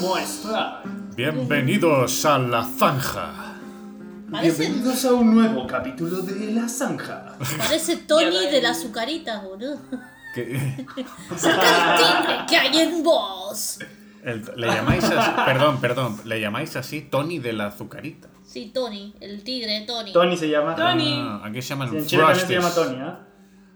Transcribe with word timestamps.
¿Cómo 0.00 0.16
está? 0.16 0.82
Bienvenidos 1.16 2.24
a 2.24 2.38
la 2.38 2.64
zanja. 2.64 3.30
Parece, 4.30 4.62
Bienvenidos 4.62 5.04
a 5.04 5.12
un 5.12 5.34
nuevo 5.34 5.66
capítulo 5.66 6.18
de 6.22 6.52
La 6.52 6.68
Zanja. 6.68 7.34
parece 7.58 7.96
Tony 7.98 8.46
de 8.50 8.62
las 8.62 8.78
azucaritas, 8.78 9.42
boludo. 9.42 9.78
¿Qué- 10.34 10.86
Saca 11.36 11.96
el 11.96 11.98
tigre 11.98 12.46
que 12.48 12.56
hay 12.56 12.78
en 12.78 13.02
vos. 13.02 13.78
el- 14.24 14.44
le 14.56 14.66
llamáis 14.68 15.04
así, 15.04 15.30
perdón, 15.44 15.80
perdón, 15.80 16.20
le 16.24 16.40
llamáis 16.40 16.76
así 16.76 17.02
Tony 17.02 17.38
de 17.40 17.52
la 17.52 17.66
azucarita. 17.66 18.28
Sí, 18.46 18.70
Tony, 18.72 19.14
el 19.20 19.42
tigre, 19.42 19.84
Tony. 19.86 20.12
Tony 20.12 20.36
se 20.36 20.48
llama. 20.48 20.76
Tony. 20.76 21.18
Ah, 21.20 21.42
aquí 21.44 21.60
se 21.60 21.68
llaman 21.70 21.90
Sí, 21.90 21.96
en 21.98 22.06
Chile 22.06 22.22
también 22.22 22.40
se 22.40 22.46
Frosties. 22.46 22.74
llama 22.74 22.74
Tony, 22.74 23.02
¿ah? 23.02 23.26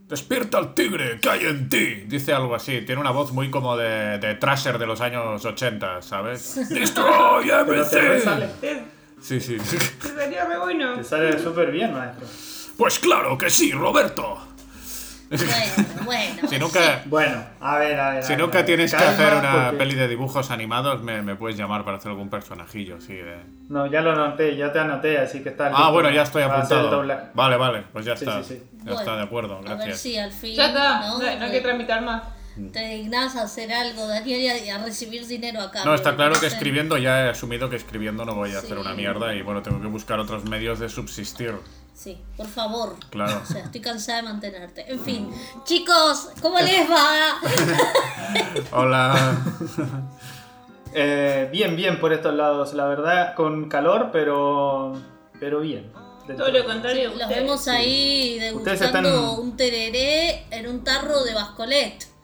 Despierta 0.08 0.58
al 0.58 0.74
tigre 0.74 1.18
que 1.20 1.30
hay 1.30 1.46
en 1.46 1.68
ti. 1.68 2.04
Dice 2.06 2.32
algo 2.34 2.54
así. 2.54 2.82
Tiene 2.82 3.00
una 3.00 3.10
voz 3.10 3.32
muy 3.32 3.50
como 3.50 3.76
de, 3.76 4.18
de 4.18 4.34
Trasher 4.34 4.78
de 4.78 4.86
los 4.86 5.00
años 5.00 5.44
80, 5.44 6.02
¿sabes? 6.02 6.68
Destroy 6.68 7.50
everything. 7.50 8.82
Sí, 9.20 9.40
sí. 9.40 9.56
Te 9.56 10.08
salía 10.08 10.44
re 10.44 10.58
bueno. 10.58 10.96
Te 10.96 11.04
sale 11.04 11.38
súper 11.38 11.70
bien, 11.70 11.94
maestro. 11.94 12.26
Pues 12.76 12.98
claro 12.98 13.38
que 13.38 13.48
sí, 13.48 13.72
Roberto. 13.72 14.53
Bueno, 15.38 16.04
bueno. 16.04 16.48
Si 16.48 16.58
nunca, 16.58 17.02
Bueno, 17.06 17.44
a 17.60 17.78
ver, 17.78 17.98
a 17.98 18.10
ver. 18.14 18.22
si 18.22 18.32
a 18.32 18.36
ver, 18.36 18.42
a 18.42 18.46
nunca 18.46 18.58
ver. 18.58 18.66
tienes 18.66 18.94
que 18.94 19.02
hacer 19.04 19.34
una 19.34 19.64
porque- 19.70 19.76
peli 19.78 19.94
de 19.94 20.08
dibujos 20.08 20.50
animados, 20.50 21.02
me, 21.02 21.22
me 21.22 21.34
puedes 21.34 21.56
llamar 21.56 21.84
para 21.84 21.96
hacer 21.96 22.10
algún 22.10 22.30
personajillo, 22.30 23.00
sí. 23.00 23.14
De... 23.14 23.36
No, 23.68 23.86
ya 23.86 24.00
lo 24.02 24.12
anoté, 24.12 24.56
ya 24.56 24.72
te 24.72 24.78
anoté, 24.78 25.18
así 25.18 25.42
que 25.42 25.48
está. 25.50 25.70
Ah, 25.74 25.90
bueno, 25.90 26.10
ya 26.10 26.22
estoy 26.22 26.42
hacer 26.42 26.78
apuntado. 26.78 27.06
Vale, 27.34 27.56
vale, 27.56 27.84
pues 27.92 28.04
ya 28.04 28.16
Sí, 28.16 28.24
está. 28.24 28.42
sí, 28.42 28.54
sí. 28.54 28.62
Ya 28.78 28.84
Bueno, 28.84 29.00
está, 29.00 29.16
de 29.16 29.22
acuerdo, 29.22 29.54
A 29.56 29.60
ver 29.62 29.76
gracias. 29.76 30.00
si 30.00 30.18
al 30.18 30.32
fin. 30.32 30.54
Ya 30.56 30.66
está. 30.68 31.00
¿no? 31.00 31.18
No, 31.18 31.36
no 31.38 31.44
hay 31.44 31.50
que 31.50 31.60
tramitar 31.60 32.02
más. 32.02 32.22
Te 32.72 32.86
dignás 32.88 33.34
a 33.34 33.42
hacer 33.42 33.72
algo, 33.72 34.06
Daniel, 34.06 34.40
y 34.40 34.46
a, 34.48 34.64
y 34.64 34.70
a 34.70 34.78
recibir 34.78 35.26
dinero 35.26 35.60
acá. 35.60 35.84
No, 35.84 35.92
está 35.92 36.14
claro 36.14 36.38
que 36.38 36.46
escribiendo 36.46 36.96
ya 36.98 37.24
he 37.26 37.30
asumido 37.30 37.68
que 37.68 37.74
escribiendo 37.74 38.24
no 38.24 38.36
voy 38.36 38.54
a 38.54 38.58
hacer 38.58 38.76
Sí. 38.76 38.80
una 38.80 38.94
mierda 38.94 39.34
y 39.34 39.42
bueno, 39.42 39.60
tengo 39.60 39.80
que 39.80 39.88
buscar 39.88 40.20
otros 40.20 40.44
medios 40.44 40.78
de 40.78 40.88
subsistir. 40.88 41.52
Sí, 41.94 42.20
por 42.36 42.46
favor. 42.48 42.96
Claro. 43.10 43.40
O 43.42 43.46
sea, 43.46 43.62
estoy 43.64 43.80
cansada 43.80 44.18
de 44.18 44.24
mantenerte. 44.24 44.90
En 44.90 44.98
fin, 45.00 45.30
chicos, 45.64 46.28
¿cómo 46.42 46.58
les 46.58 46.90
va? 46.90 47.40
Hola. 48.72 49.36
Eh, 50.92 51.48
bien, 51.52 51.76
bien 51.76 52.00
por 52.00 52.12
estos 52.12 52.34
lados, 52.34 52.74
la 52.74 52.86
verdad, 52.86 53.34
con 53.34 53.68
calor, 53.68 54.10
pero. 54.12 54.92
Pero 55.40 55.60
bien. 55.60 55.92
Todo 56.36 56.48
lo 56.50 56.64
contrario. 56.64 57.10
Los 57.10 57.22
ustedes. 57.22 57.42
vemos 57.42 57.68
ahí 57.68 58.38
Ustedes 58.54 58.80
degustando 58.80 59.08
están- 59.08 59.38
un 59.40 59.56
tereré 59.56 60.46
en 60.50 60.66
un 60.68 60.82
tarro 60.84 61.22
de 61.22 61.34
Bascolet. 61.34 62.06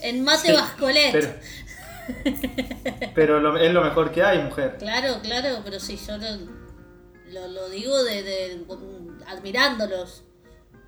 En 0.00 0.22
mate 0.22 0.48
Sí, 0.48 0.52
Bascolet. 0.52 1.12
Pero, 1.12 1.28
pero 3.14 3.40
lo- 3.40 3.56
es 3.58 3.72
lo 3.72 3.82
mejor 3.82 4.12
que 4.12 4.22
hay, 4.22 4.38
mujer. 4.38 4.76
Claro, 4.78 5.18
claro, 5.22 5.58
pero 5.64 5.80
sí, 5.80 5.98
yo 6.06 6.16
lo, 6.18 6.26
lo, 7.32 7.48
lo 7.48 7.68
digo 7.68 8.02
de, 8.04 8.22
de- 8.22 8.64
admirándolos. 9.26 10.24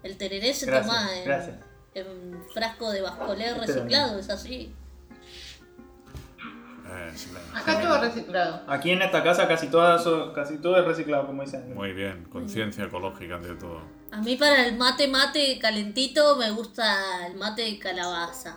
El 0.03 0.17
tereré 0.17 0.55
se 0.55 0.67
Gracias, 0.67 0.87
toma 0.87 1.17
en, 1.17 1.25
gracias. 1.25 1.57
en 1.95 2.43
frasco 2.55 2.91
de 2.91 3.03
Bascolet 3.03 3.49
Este 3.49 3.67
reciclado, 3.67 4.19
es 4.19 4.31
así. 4.31 4.75
Eh, 6.93 7.13
sí, 7.15 7.31
Acá 7.55 7.81
todo 7.81 8.01
reciclado. 8.01 8.63
Aquí 8.67 8.91
en 8.91 9.03
esta 9.03 9.23
casa 9.23 9.47
casi 9.47 9.69
todo, 9.69 9.95
eso- 9.97 10.33
casi 10.33 10.59
todo 10.59 10.77
es 10.79 10.85
reciclado, 10.85 11.27
como 11.27 11.43
dicen. 11.43 11.73
Muy 11.75 11.93
bien, 11.93 12.25
conciencia 12.25 12.85
ecológica 12.85 13.37
ante 13.37 13.55
todo. 13.55 13.83
A 14.11 14.17
mí 14.23 14.37
para 14.37 14.67
el 14.67 14.77
mate 14.77 15.07
mate 15.07 15.59
calentito 15.61 16.35
me 16.37 16.51
gusta 16.51 17.27
el 17.27 17.37
mate 17.37 17.63
de 17.63 17.79
calabaza. 17.79 18.57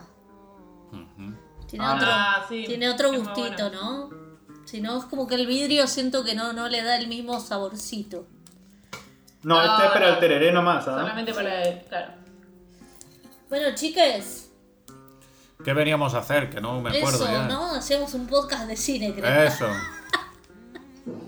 Tiene 1.68 1.84
Ah, 1.86 2.36
otro, 2.38 2.48
sí, 2.48 2.64
tiene 2.66 2.88
otro 2.88 3.12
gustito, 3.12 3.68
bueno. 3.70 4.10
¿no? 4.10 4.23
Si 4.64 4.80
no, 4.80 4.98
es 4.98 5.04
como 5.04 5.26
que 5.26 5.34
el 5.34 5.46
vidrio 5.46 5.86
siento 5.86 6.24
que 6.24 6.34
no, 6.34 6.52
no 6.52 6.68
le 6.68 6.82
da 6.82 6.96
el 6.96 7.08
mismo 7.08 7.40
saborcito. 7.40 8.26
No, 9.42 9.60
este 9.60 9.78
No, 9.78 9.84
es 9.84 9.90
para 9.90 10.08
el 10.08 10.18
tereré 10.18 10.52
nomás, 10.52 10.88
¿ah? 10.88 11.00
Solamente 11.00 11.34
para 11.34 11.62
él, 11.62 11.82
claro. 11.88 12.12
Bueno, 13.48 13.74
chicas, 13.74 14.44
¿Qué 15.64 15.72
veníamos 15.72 16.14
a 16.14 16.18
hacer? 16.18 16.50
Que 16.50 16.60
no 16.60 16.80
me 16.80 16.90
acuerdo 16.90 17.24
eso, 17.24 17.32
ya. 17.32 17.46
¿no? 17.46 17.74
Hacemos 17.74 18.12
un 18.14 18.26
podcast 18.26 18.66
de 18.66 18.76
cine, 18.76 19.14
creo. 19.14 19.42
Eso. 19.44 19.66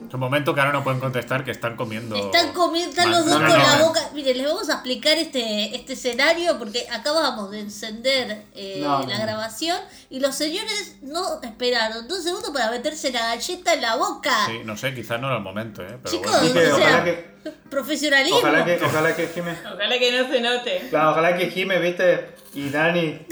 Es 0.08 0.14
un 0.14 0.20
momento 0.20 0.54
que 0.54 0.60
ahora 0.60 0.72
no 0.72 0.84
pueden 0.84 1.00
contestar 1.00 1.44
que 1.44 1.50
están 1.50 1.76
comiendo. 1.76 2.14
Están 2.16 2.52
comiendo 2.52 2.90
están 2.90 3.10
los 3.10 3.26
dos 3.26 3.34
con 3.40 3.48
la 3.58 3.78
boca. 3.82 4.00
Miren, 4.14 4.38
les 4.38 4.46
vamos 4.46 4.68
a 4.70 4.74
explicar 4.74 5.18
este, 5.18 5.74
este 5.74 5.94
escenario 5.94 6.58
porque 6.58 6.86
acabamos 6.92 7.50
de 7.50 7.60
encender 7.60 8.44
eh, 8.54 8.80
No, 8.82 9.00
no, 9.00 9.06
la 9.08 9.18
no. 9.18 9.22
grabación 9.24 9.78
y 10.08 10.20
los 10.20 10.34
señores 10.34 10.96
no 11.02 11.40
esperaron 11.42 12.06
dos 12.08 12.22
segundos 12.22 12.50
para 12.50 12.70
meterse 12.70 13.10
la 13.12 13.34
galleta 13.34 13.74
en 13.74 13.80
la 13.82 13.96
boca. 13.96 14.46
Sí, 14.46 14.60
no 14.64 14.76
sé, 14.76 14.94
quizás 14.94 15.20
no 15.20 15.26
era 15.26 15.38
el 15.38 15.42
momento, 15.42 15.82
¿eh? 15.82 15.98
Pero 16.02 16.10
Chicos, 16.16 16.40
bueno. 16.40 16.54
Que 16.54 16.72
o 16.72 16.76
sea, 16.76 16.86
ojalá 16.86 17.04
que, 17.04 17.30
profesionalismo. 17.70 18.38
ojalá 18.38 18.64
que, 18.64 18.84
ojalá 18.84 19.16
que 19.16 19.28
Jime, 19.28 19.52
Ojalá 19.74 19.98
que 19.98 20.22
no 20.22 20.28
se 20.28 20.40
note. 20.40 20.86
claro, 20.90 21.10
ojalá 21.10 21.36
que 21.36 21.50
Jime, 21.50 21.78
viste, 21.80 22.30
y 22.54 22.68
Dani 22.70 23.26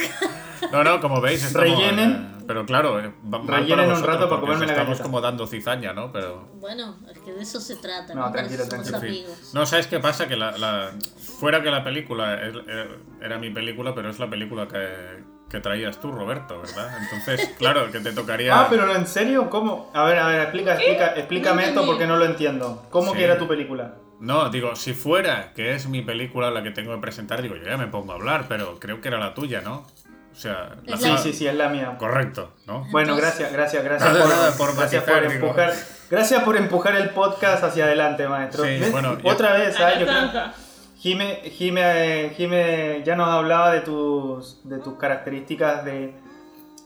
No, 0.72 0.82
no, 0.82 1.00
como 1.00 1.20
veis, 1.20 1.42
estamos, 1.44 1.68
Rellenen. 1.68 2.33
Pero 2.46 2.66
claro, 2.66 3.00
eh, 3.00 3.12
Rellenen 3.46 3.90
un 3.92 4.02
rato 4.02 4.28
para 4.28 4.40
porque 4.40 4.40
comerme 4.46 4.66
la 4.66 4.72
estamos 4.72 5.00
como 5.00 5.20
dando 5.20 5.46
cizaña, 5.46 5.92
¿no? 5.92 6.12
Pero. 6.12 6.48
Bueno, 6.60 6.96
es 7.10 7.18
que 7.18 7.32
de 7.32 7.42
eso 7.42 7.60
se 7.60 7.76
trata. 7.76 8.14
No, 8.14 8.30
tranquilo, 8.32 8.66
tranquilo. 8.68 9.28
No, 9.52 9.66
¿sabes 9.66 9.86
qué 9.86 10.00
pasa? 10.00 10.28
Que 10.28 10.36
la, 10.36 10.56
la- 10.58 10.90
fuera 11.38 11.62
que 11.62 11.70
la 11.70 11.82
película 11.84 12.42
es- 12.46 12.54
eh, 12.68 12.88
era 13.22 13.38
mi 13.38 13.50
película, 13.50 13.94
pero 13.94 14.10
es 14.10 14.18
la 14.18 14.28
película 14.28 14.68
que, 14.68 15.22
que 15.48 15.60
traías 15.60 16.00
tú, 16.00 16.12
Roberto, 16.12 16.60
¿verdad? 16.60 16.98
Entonces, 17.02 17.48
claro, 17.58 17.90
que 17.90 18.00
te 18.00 18.12
tocaría. 18.12 18.58
Ah, 18.60 18.66
pero 18.70 18.94
en 18.94 19.06
serio, 19.06 19.48
¿cómo? 19.50 19.90
A 19.94 20.04
ver, 20.04 20.18
a 20.18 20.26
ver, 20.26 20.40
explica, 20.42 20.74
explica, 20.74 21.06
explícame 21.16 21.64
esto 21.64 21.84
porque 21.86 22.06
no 22.06 22.16
lo 22.16 22.24
entiendo. 22.24 22.86
¿Cómo 22.90 23.12
Sí. 23.12 23.18
que 23.18 23.24
era 23.24 23.38
tu 23.38 23.46
película? 23.48 23.94
No, 24.20 24.48
digo, 24.48 24.74
si 24.76 24.94
fuera 24.94 25.52
que 25.54 25.74
es 25.74 25.88
mi 25.88 26.00
película 26.00 26.50
la 26.50 26.62
que 26.62 26.70
tengo 26.70 26.94
que 26.94 27.00
presentar, 27.00 27.42
digo, 27.42 27.56
yo 27.56 27.64
ya 27.64 27.76
me 27.76 27.88
pongo 27.88 28.12
a 28.12 28.14
hablar, 28.14 28.46
pero 28.48 28.78
creo 28.78 29.00
que 29.00 29.08
era 29.08 29.18
la 29.18 29.34
tuya, 29.34 29.60
¿no? 29.60 29.86
O 30.34 30.36
sea, 30.36 30.74
la 30.84 30.94
Es 30.96 31.00
Sí, 31.00 31.14
sí, 31.22 31.32
sí, 31.32 31.46
es 31.46 31.54
la 31.54 31.68
mía. 31.68 31.94
Correcto, 31.96 32.50
¿no? 32.66 32.84
Bueno, 32.90 33.14
gracias, 33.16 33.52
gracias, 33.52 33.84
gracias 33.84 34.12
por, 34.58 34.74
gracias 34.76 35.04
por 35.04 35.22
empujar. 35.24 35.72
Gracias 36.10 36.42
por 36.42 36.56
empujar 36.56 36.96
el 36.96 37.10
podcast 37.10 37.62
hacia 37.62 37.84
adelante, 37.84 38.26
maestro. 38.26 38.64
Sí, 38.64 38.80
bueno, 38.90 39.18
yo- 39.18 39.30
Otra 39.30 39.52
vez, 39.54 39.76
¿sabes? 39.76 40.00
Yo 40.00 40.06
creo-. 40.06 40.30
Jime, 40.98 41.36
Jime, 41.50 42.32
Jime 42.36 43.02
ya 43.04 43.14
nos 43.14 43.28
hablaba 43.28 43.72
de 43.72 43.80
tus, 43.82 44.60
de 44.68 44.78
tus 44.78 44.94
características 44.94 45.84
de, 45.84 46.14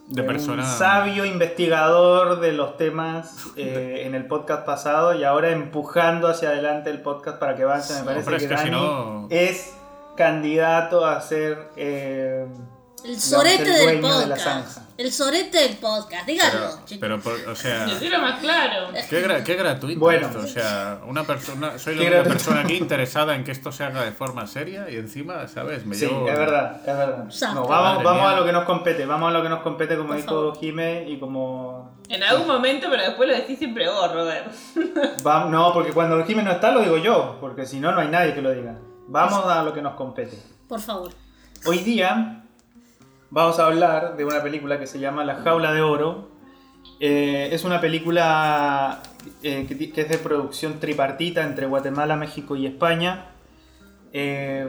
De 0.09 0.21
un 0.23 0.27
persona. 0.27 0.65
sabio 0.67 1.25
investigador 1.25 2.41
de 2.41 2.53
los 2.53 2.77
temas 2.77 3.47
eh, 3.57 4.03
en 4.07 4.15
el 4.15 4.27
podcast 4.27 4.67
pasado 4.67 5.15
y 5.15 5.25
ahora 5.25 5.51
empujando 5.51 6.29
hacia 6.29 6.49
adelante 6.51 6.91
el 6.91 7.01
podcast 7.01 7.39
para 7.39 7.55
que 7.55 7.63
avance. 7.63 8.03
Me 8.03 8.07
parece 8.23 8.31
que, 8.31 8.37
que 8.49 8.49
si 8.49 8.55
Dani 8.55 8.71
no- 8.73 9.27
es 9.31 9.75
candidato 10.17 11.07
a 11.07 11.21
ser 11.21 11.69
eh, 11.77 12.47
El 13.05 13.19
sorete 13.21 13.63
el 13.63 13.87
del 13.87 14.03
de 14.03 14.09
podcast. 14.09 14.79
El 14.99 15.13
sorete 15.13 15.59
del 15.59 15.77
podcast, 15.77 16.27
díganlo, 16.27 16.59
Pero, 16.59 16.85
chicos. 16.85 16.99
pero 17.01 17.21
por- 17.21 17.49
o 17.49 17.55
sea, 17.55 17.85
Decirlo 17.87 18.19
más 18.19 18.41
claro. 18.41 18.89
qué, 19.09 19.25
gra- 19.25 19.45
qué 19.45 19.55
gratuito 19.55 20.01
Bueno. 20.01 20.27
esto. 20.27 20.41
O 20.41 20.47
sea, 20.47 20.99
una 21.07 21.23
persona, 21.23 21.79
soy 21.79 21.95
la 21.95 22.03
única 22.03 22.23
persona 22.25 22.61
aquí 22.63 22.75
interesada 22.75 23.37
en 23.37 23.45
que 23.45 23.53
esto 23.53 23.71
se 23.71 23.85
haga 23.85 24.03
de 24.05 24.11
forma 24.11 24.47
seria 24.49 24.91
y 24.91 24.97
encima, 24.97 25.47
¿sabes? 25.47 25.87
Me 25.87 25.95
Sí, 25.95 26.07
llevo- 26.07 26.29
es 26.29 26.37
verdad, 26.37 26.77
es 26.81 26.87
verdad. 26.87 27.25
No, 27.55 27.67
vamos 27.69 28.03
vamos 28.03 28.27
a 28.27 28.35
lo 28.37 28.45
que 28.45 28.53
nos 28.53 28.65
compete, 28.65 29.07
vamos 29.07 29.29
a 29.29 29.33
lo 29.33 29.43
que 29.43 29.49
nos 29.49 29.61
compete 29.63 29.97
como 29.97 30.15
dijo. 30.15 30.55
Jime 30.57 31.05
y 31.09 31.21
como... 31.21 31.97
En 32.09 32.23
algún 32.25 32.49
momento, 32.49 32.89
pero 32.91 33.03
después 33.05 33.29
lo 33.29 33.35
decís 33.37 33.59
siempre 33.59 33.89
vos, 33.89 34.13
Robert. 34.13 34.51
Va- 35.27 35.45
no, 35.45 35.73
porque 35.73 35.93
cuando 35.93 36.25
Jime 36.25 36.43
no 36.43 36.51
está 36.51 36.73
lo 36.73 36.81
digo 36.81 36.97
yo, 36.97 37.37
porque 37.41 37.65
si 37.67 37.79
no, 37.79 37.93
no 37.93 38.01
hay 38.01 38.09
nadie 38.09 38.35
que 38.35 38.43
lo 38.43 38.51
diga. 38.51 38.75
Vamos 39.07 39.45
a 39.47 39.63
lo 39.63 39.73
que 39.73 39.81
nos 39.83 39.95
compete. 39.95 40.37
Por 40.69 40.81
favor. 40.81 41.13
Hoy 41.67 41.79
día 41.79 42.45
vamos 43.31 43.59
a 43.59 43.67
hablar 43.67 44.17
de 44.17 44.25
una 44.25 44.43
película 44.43 44.79
que 44.79 44.87
se 44.87 44.99
llama 44.99 45.25
La 45.25 45.37
Jaula 45.37 45.73
de 45.73 45.83
Oro. 45.83 46.29
Eh, 47.01 47.51
es 47.53 47.65
una 47.65 47.81
película 47.81 49.03
eh, 49.43 49.67
que, 49.69 49.93
que 49.93 50.01
es 50.01 50.09
de 50.09 50.19
producción 50.19 50.81
tripartita 50.81 51.43
entre 51.43 51.67
Guatemala, 51.67 52.17
México 52.17 52.57
y 52.57 52.67
España, 52.67 53.27
eh, 54.13 54.67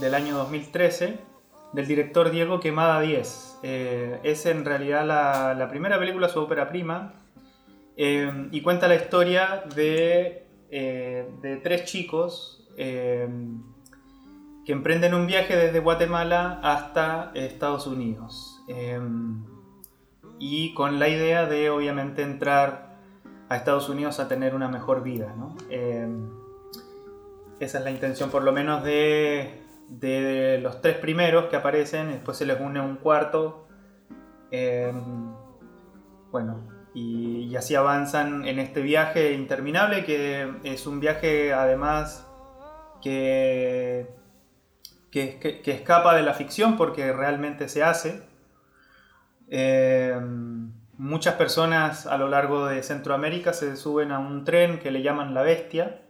del 0.00 0.14
año 0.14 0.36
2013, 0.36 1.18
del 1.72 1.86
director 1.86 2.30
Diego 2.30 2.60
Quemada 2.60 3.00
10. 3.00 3.50
Eh, 3.62 4.20
es 4.22 4.46
en 4.46 4.64
realidad 4.64 5.06
la, 5.06 5.68
primera 5.68 5.98
película, 5.98 6.28
su 6.28 6.40
ópera 6.40 6.68
prima, 6.68 7.14
eh, 7.96 8.48
y 8.50 8.62
cuenta 8.62 8.88
la 8.88 8.96
historia 8.96 9.64
de, 9.74 10.46
eh, 10.70 11.28
de 11.42 11.56
tres 11.58 11.84
chicos. 11.84 12.56
Que 14.70 14.74
emprenden 14.74 15.14
un 15.14 15.26
viaje 15.26 15.56
desde 15.56 15.80
Guatemala 15.80 16.60
hasta 16.62 17.32
Estados 17.34 17.88
Unidos. 17.88 18.62
Eh, 18.68 19.00
y 20.38 20.74
con 20.74 21.00
la 21.00 21.08
idea 21.08 21.46
de, 21.46 21.70
obviamente, 21.70 22.22
entrar 22.22 22.94
a 23.48 23.56
Estados 23.56 23.88
Unidos 23.88 24.20
a 24.20 24.28
tener 24.28 24.54
una 24.54 24.68
mejor 24.68 25.02
vida. 25.02 25.34
¿no? 25.36 25.56
Eh, 25.70 26.06
esa 27.58 27.78
es 27.78 27.84
la 27.84 27.90
intención 27.90 28.30
por 28.30 28.44
lo 28.44 28.52
menos 28.52 28.84
de, 28.84 29.60
de 29.88 30.60
los 30.62 30.80
tres 30.80 30.98
primeros 30.98 31.46
que 31.46 31.56
aparecen, 31.56 32.12
después 32.12 32.36
se 32.38 32.46
les 32.46 32.60
une 32.60 32.80
un 32.80 32.94
cuarto. 32.94 33.66
eh, 34.52 34.92
bueno, 36.30 36.60
y, 36.94 37.48
y 37.50 37.56
así 37.56 37.74
avanzan 37.74 38.46
en 38.46 38.60
este 38.60 38.82
viaje 38.82 39.32
interminable 39.32 40.04
que 40.04 40.48
es 40.62 40.86
un 40.86 41.00
viaje 41.00 41.52
además 41.52 42.24
que, 43.02 44.19
que, 45.10 45.62
escapa 45.66 46.14
de 46.14 46.22
la 46.22 46.34
ficción 46.34 46.76
porque 46.76 47.12
realmente 47.12 47.68
se 47.68 47.82
hace. 47.82 48.22
Eh, 49.48 50.18
muchas 50.96 51.34
personas 51.34 52.06
a 52.06 52.16
lo 52.18 52.28
largo 52.28 52.66
de 52.66 52.82
Centroamérica 52.82 53.52
se 53.52 53.76
suben 53.76 54.12
a 54.12 54.18
un 54.18 54.44
tren 54.44 54.78
que 54.78 54.90
le 54.90 55.02
llaman 55.02 55.34
La 55.34 55.42
Bestia. 55.42 56.02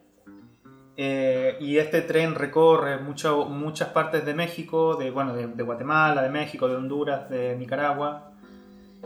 Eh, 0.96 1.56
y 1.60 1.78
este 1.78 2.02
tren 2.02 2.34
recorre 2.34 2.98
mucho- 2.98 3.46
muchas 3.46 3.88
partes 3.88 4.26
de 4.26 4.34
México, 4.34 4.96
de, 4.96 5.10
bueno, 5.10 5.34
de, 5.34 5.62
Guatemala, 5.62 6.22
de 6.22 6.28
México, 6.28 6.68
de 6.68 6.76
Honduras, 6.76 7.30
de 7.30 7.56
Nicaragua, 7.56 8.32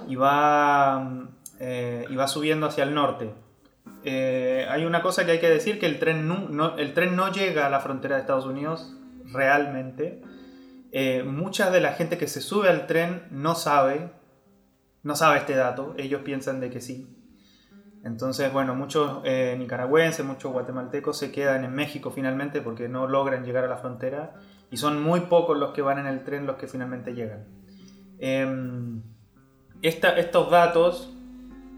y 0.09 0.17
va, 0.17 1.29
eh, 1.61 2.05
y 2.09 2.17
va 2.17 2.27
subiendo 2.27 2.67
hacia 2.67 2.83
el 2.83 2.95
norte. 2.95 3.31
Eh, 4.03 4.67
hay 4.69 4.85
una 4.87 5.03
cosa 5.03 5.25
que 5.25 5.33
hay 5.33 5.39
que 5.39 5.49
decir, 5.49 5.79
que 5.79 5.87
el 5.87 6.01
tren, 6.01 6.29
el 6.79 6.95
tren 6.95 7.15
no 7.15 7.31
llega 7.31 7.67
a 7.67 7.71
la 7.71 7.79
frontera 7.79 8.17
de 8.17 8.23
Estados 8.23 8.47
Unidos 8.47 8.97
realmente. 9.33 10.23
Eh, 10.93 11.23
mucha 11.25 11.71
de 11.71 11.81
la 11.81 11.93
gente 11.93 12.19
que 12.19 12.29
se 12.29 12.41
sube 12.41 12.69
al 12.69 12.87
tren 12.87 13.23
no 13.31 13.55
sabe, 13.55 14.11
no 15.03 15.17
sabe 15.17 15.39
este 15.39 15.55
dato, 15.57 15.95
ellos 15.99 16.23
piensan 16.23 16.61
de 16.61 16.71
que 16.71 16.81
sí. 16.81 17.11
Entonces, 18.05 18.53
bueno, 18.53 18.75
muchos 18.75 19.23
eh, 19.25 19.57
nicaragüenses, 19.59 20.25
muchos 20.25 20.53
guatemaltecos 20.53 21.19
se 21.19 21.33
quedan 21.33 21.65
en 21.65 21.75
México 21.75 22.11
finalmente 22.11 22.61
porque 22.61 22.89
no 22.89 23.09
logran 23.09 23.45
llegar 23.45 23.65
a 23.65 23.69
la 23.69 23.79
frontera 23.79 24.35
y 24.71 24.77
son 24.77 25.03
muy 25.03 25.21
pocos 25.21 25.57
los 25.59 25.73
que 25.73 25.81
van 25.83 25.99
en 25.99 26.07
el 26.07 26.23
tren 26.23 26.47
los 26.47 26.57
que 26.57 26.69
finalmente 26.69 27.15
llegan. 27.15 27.47
Esta- 29.83 30.17
estos 30.19 30.51
datos 30.51 31.15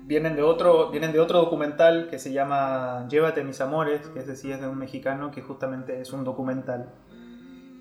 vienen 0.05 0.37
de, 0.37 0.43
otro, 0.43 0.91
vienen 0.91 1.13
de 1.13 1.21
otro 1.21 1.39
documental 1.39 2.09
que 2.09 2.19
se 2.19 2.33
llama 2.33 3.07
Llévate 3.09 3.43
mis 3.43 3.61
amores, 3.61 4.07
que 4.09 4.21
ese 4.21 4.37
sí 4.37 4.53
es 4.53 4.61
de 4.61 4.69
un 4.69 4.79
mexicano 4.79 5.31
que 5.31 5.43
justamente 5.43 6.01
es 6.01 6.13
un 6.13 6.23
documental 6.25 6.91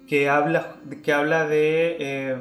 que 0.08 0.30
habla, 0.30 0.76
que 1.04 1.14
habla 1.14 1.48
de 1.48 1.98
eh, 2.00 2.38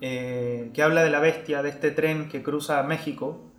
eh, 0.00 0.70
que 0.74 0.82
habla 0.82 1.02
de 1.02 1.10
la 1.10 1.20
bestia 1.20 1.62
de 1.62 1.70
este 1.70 1.90
tren 1.90 2.28
que 2.28 2.42
cruza 2.42 2.82
México 2.82 3.50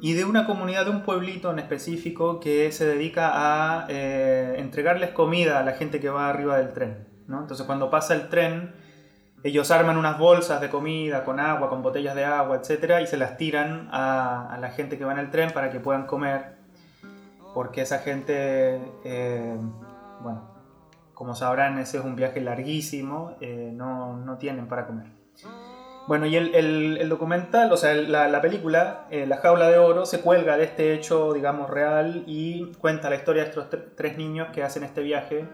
y 0.00 0.14
de 0.14 0.24
una 0.24 0.46
comunidad 0.46 0.86
de 0.86 0.90
un 0.90 1.02
pueblito 1.02 1.50
en 1.50 1.58
específico 1.58 2.40
que 2.40 2.72
se 2.72 2.86
dedica 2.86 3.30
a 3.34 3.86
eh, 3.90 4.54
entregarles 4.56 5.10
comida 5.10 5.58
a 5.58 5.62
la 5.62 5.72
gente 5.72 6.00
que 6.00 6.08
va 6.08 6.30
arriba 6.30 6.56
del 6.56 6.72
tren. 6.72 7.06
¿no? 7.26 7.40
Entonces 7.40 7.66
cuando 7.66 7.90
pasa 7.90 8.14
el 8.14 8.30
tren, 8.30 8.72
ellos 9.42 9.70
arman 9.70 9.98
unas 9.98 10.18
bolsas 10.18 10.62
de 10.62 10.70
comida 10.70 11.24
con 11.24 11.38
agua, 11.38 11.68
con 11.68 11.82
botellas 11.82 12.14
de 12.14 12.24
agua, 12.24 12.56
etcétera, 12.56 13.02
y 13.02 13.06
se 13.06 13.18
las 13.18 13.36
tiran 13.36 13.88
a, 13.92 14.52
a 14.52 14.58
la 14.58 14.70
gente 14.70 14.96
que 14.96 15.04
va 15.04 15.12
en 15.12 15.18
el 15.18 15.30
tren 15.30 15.50
para 15.50 15.70
que 15.70 15.80
puedan 15.80 16.06
comer, 16.06 16.56
porque 17.54 17.82
esa 17.82 17.98
gente, 17.98 18.80
eh, 19.04 19.56
bueno, 20.22 20.49
como 21.20 21.34
sabrán, 21.34 21.76
ese 21.78 21.98
es 21.98 22.04
un 22.04 22.16
viaje 22.16 22.40
larguísimo, 22.40 23.36
eh, 23.42 23.70
no, 23.74 24.16
no 24.16 24.38
tienen 24.38 24.68
para 24.68 24.86
comer. 24.86 25.04
Bueno, 26.08 26.24
y 26.24 26.34
el, 26.34 26.54
el- 26.54 26.96
el 26.96 27.08
documental, 27.10 27.70
o 27.70 27.76
sea, 27.76 27.92
la, 27.94 28.26
la 28.28 28.40
película, 28.40 29.06
eh, 29.10 29.26
La 29.26 29.36
Jaula 29.36 29.68
de 29.68 29.76
Oro, 29.76 30.06
se 30.06 30.22
cuelga 30.22 30.56
de 30.56 30.64
este 30.64 30.94
hecho, 30.94 31.34
digamos, 31.34 31.68
real 31.68 32.24
y 32.26 32.72
cuenta 32.80 33.10
la 33.10 33.16
historia 33.16 33.42
de 33.42 33.50
estos 33.50 33.68
tre- 33.68 33.90
tres 33.94 34.16
niños 34.16 34.48
que 34.54 34.62
hacen 34.62 34.82
este 34.82 35.02
viaje. 35.02 35.46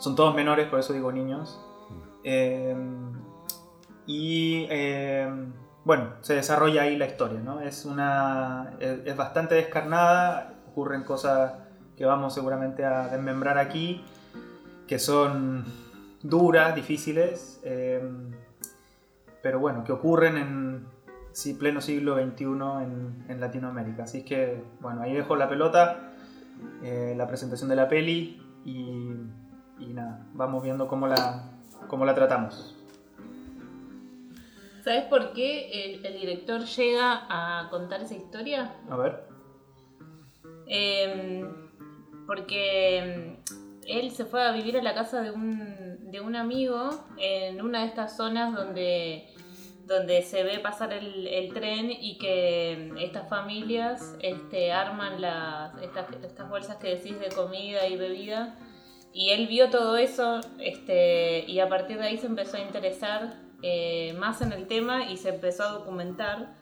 Son 0.00 0.16
todos 0.16 0.34
menores, 0.34 0.66
por 0.66 0.80
eso 0.80 0.92
digo 0.92 1.12
niños. 1.12 1.60
Eh, 2.24 2.74
y 4.06 4.66
eh, 4.68 5.32
bueno, 5.84 6.14
se 6.22 6.34
desarrolla 6.34 6.82
ahí 6.82 6.96
la 6.96 7.06
historia, 7.06 7.38
¿no? 7.38 7.60
Es, 7.60 7.84
una, 7.84 8.72
es, 8.80 8.98
es 9.04 9.16
bastante 9.16 9.54
descarnada, 9.54 10.54
ocurren 10.72 11.04
cosas 11.04 11.52
que 11.96 12.04
vamos 12.04 12.34
seguramente 12.34 12.84
a 12.84 13.06
desmembrar 13.06 13.58
aquí, 13.58 14.04
que 14.86 14.98
son 14.98 15.64
duras, 16.22 16.74
difíciles, 16.74 17.60
eh, 17.64 18.02
pero 19.42 19.58
bueno, 19.58 19.84
que 19.84 19.92
ocurren 19.92 20.36
en 20.36 20.86
sí, 21.32 21.54
pleno 21.54 21.80
siglo 21.80 22.14
XXI 22.16 22.44
en, 22.44 23.24
en 23.28 23.40
Latinoamérica. 23.40 24.04
Así 24.04 24.24
que, 24.24 24.62
bueno, 24.80 25.02
ahí 25.02 25.12
dejo 25.12 25.36
la 25.36 25.48
pelota, 25.48 26.12
eh, 26.82 27.14
la 27.16 27.26
presentación 27.26 27.68
de 27.68 27.76
la 27.76 27.88
peli 27.88 28.40
y, 28.64 29.12
y 29.78 29.92
nada, 29.92 30.26
vamos 30.32 30.62
viendo 30.62 30.88
cómo 30.88 31.06
la, 31.06 31.50
cómo 31.88 32.04
la 32.04 32.14
tratamos. 32.14 32.76
¿Sabes 34.82 35.04
por 35.04 35.32
qué 35.32 35.94
el, 35.94 36.04
el 36.04 36.20
director 36.20 36.62
llega 36.62 37.26
a 37.28 37.70
contar 37.70 38.02
esa 38.02 38.14
historia? 38.14 38.74
A 38.90 38.96
ver. 38.96 39.24
Eh, 40.66 41.44
porque 42.26 43.38
mm, 43.50 43.63
él 43.86 44.10
se 44.10 44.24
fue 44.24 44.42
a 44.42 44.52
vivir 44.52 44.76
a 44.76 44.82
la 44.82 44.94
casa 44.94 45.20
de 45.22 45.30
un, 45.30 46.10
de 46.10 46.20
un 46.20 46.36
amigo 46.36 46.90
en 47.18 47.60
una 47.60 47.80
de 47.80 47.86
estas 47.86 48.16
zonas 48.16 48.54
donde, 48.54 49.26
donde 49.86 50.22
se 50.22 50.42
ve 50.42 50.58
pasar 50.58 50.92
el, 50.92 51.52
tren 51.52 51.90
y 51.90 52.18
que 52.18 52.90
mm, 52.92 52.98
estas 52.98 53.28
familias 53.28 54.16
este, 54.20 54.72
arman 54.72 55.20
las, 55.20 55.80
estas, 55.82 56.06
estas 56.22 56.48
bolsas 56.48 56.76
que 56.76 56.94
decís 56.96 57.18
de 57.18 57.28
comida 57.28 57.86
y 57.86 57.96
bebida. 57.96 58.56
Y 59.12 59.30
él 59.30 59.46
vio 59.46 59.70
todo 59.70 59.96
eso 59.96 60.40
este, 60.58 61.44
y 61.46 61.60
a 61.60 61.68
partir 61.68 61.98
de 61.98 62.06
ahí 62.06 62.18
se 62.18 62.26
empezó 62.26 62.56
a 62.56 62.60
interesar 62.60 63.34
eh, 63.62 64.12
más 64.18 64.42
en 64.42 64.52
el 64.52 64.66
tema 64.66 65.10
y 65.10 65.16
se 65.16 65.28
empezó 65.30 65.62
a 65.62 65.68
documentar 65.70 66.54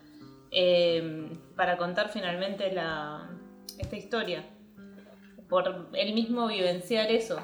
eh, 0.51 1.31
para 1.57 1.79
contar 1.79 2.11
finalmente 2.11 2.71
la, 2.71 3.31
esta 3.79 3.97
historia. 3.97 4.45
Por 5.53 5.91
él 5.93 6.15
mismo 6.15 6.47
vivenciar 6.47 7.13
eso 7.13 7.39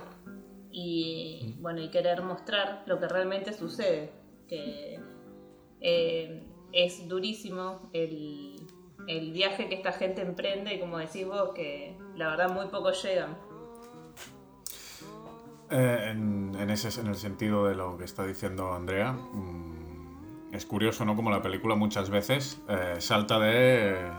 y 0.70 1.56
bueno 1.60 1.82
y 1.82 1.90
querer 1.90 2.22
mostrar 2.22 2.82
lo 2.86 2.98
que 2.98 3.06
realmente 3.06 3.52
sucede. 3.52 4.10
Que 4.48 4.98
eh, 5.82 6.42
es 6.72 7.06
durísimo 7.06 7.90
el, 7.92 8.56
el 9.08 9.30
viaje 9.32 9.68
que 9.68 9.74
esta 9.74 9.92
gente 9.92 10.22
emprende 10.22 10.74
y 10.74 10.80
como 10.80 10.96
decís 10.96 11.26
vos 11.26 11.50
que 11.54 11.98
la 12.16 12.30
verdad 12.30 12.50
muy 12.50 12.68
pocos 12.68 13.02
llegan. 13.02 13.36
Eh, 15.70 16.08
en, 16.10 16.56
en 16.58 16.70
ese, 16.70 16.98
en 16.98 17.08
el 17.08 17.16
sentido 17.16 17.66
de 17.66 17.74
lo 17.74 17.98
que 17.98 18.04
está 18.04 18.24
diciendo 18.24 18.72
Andrea, 18.72 19.12
mm, 19.12 20.54
es 20.54 20.64
curioso, 20.64 21.04
¿no? 21.04 21.14
Como 21.14 21.30
la 21.30 21.42
película 21.42 21.74
muchas 21.74 22.08
veces 22.08 22.58
eh, 22.70 22.96
salta 23.00 23.38
de, 23.38 24.10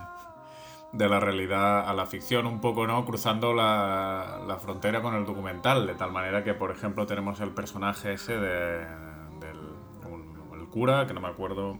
de 0.92 1.08
la 1.08 1.20
realidad 1.20 1.88
a 1.88 1.94
la 1.94 2.06
ficción 2.08 2.46
un 2.48 2.62
poco, 2.62 2.88
¿no? 2.88 3.06
Cruzando 3.06 3.54
la, 3.54 4.42
la 4.48 4.58
frontera 4.58 5.02
con 5.02 5.14
el 5.16 5.26
documental, 5.26 5.86
de 5.86 5.94
tal 5.96 6.12
manera 6.12 6.44
que, 6.44 6.54
por 6.56 6.72
ejemplo, 6.72 7.06
tenemos 7.06 7.40
el 7.42 7.52
personaje 7.52 8.14
ese 8.14 8.38
de, 8.38 8.80
del 9.40 9.58
un- 10.10 10.60
el 10.60 10.68
cura, 10.68 11.06
que 11.06 11.14
no 11.14 11.22
me 11.22 11.28
acuerdo 11.28 11.78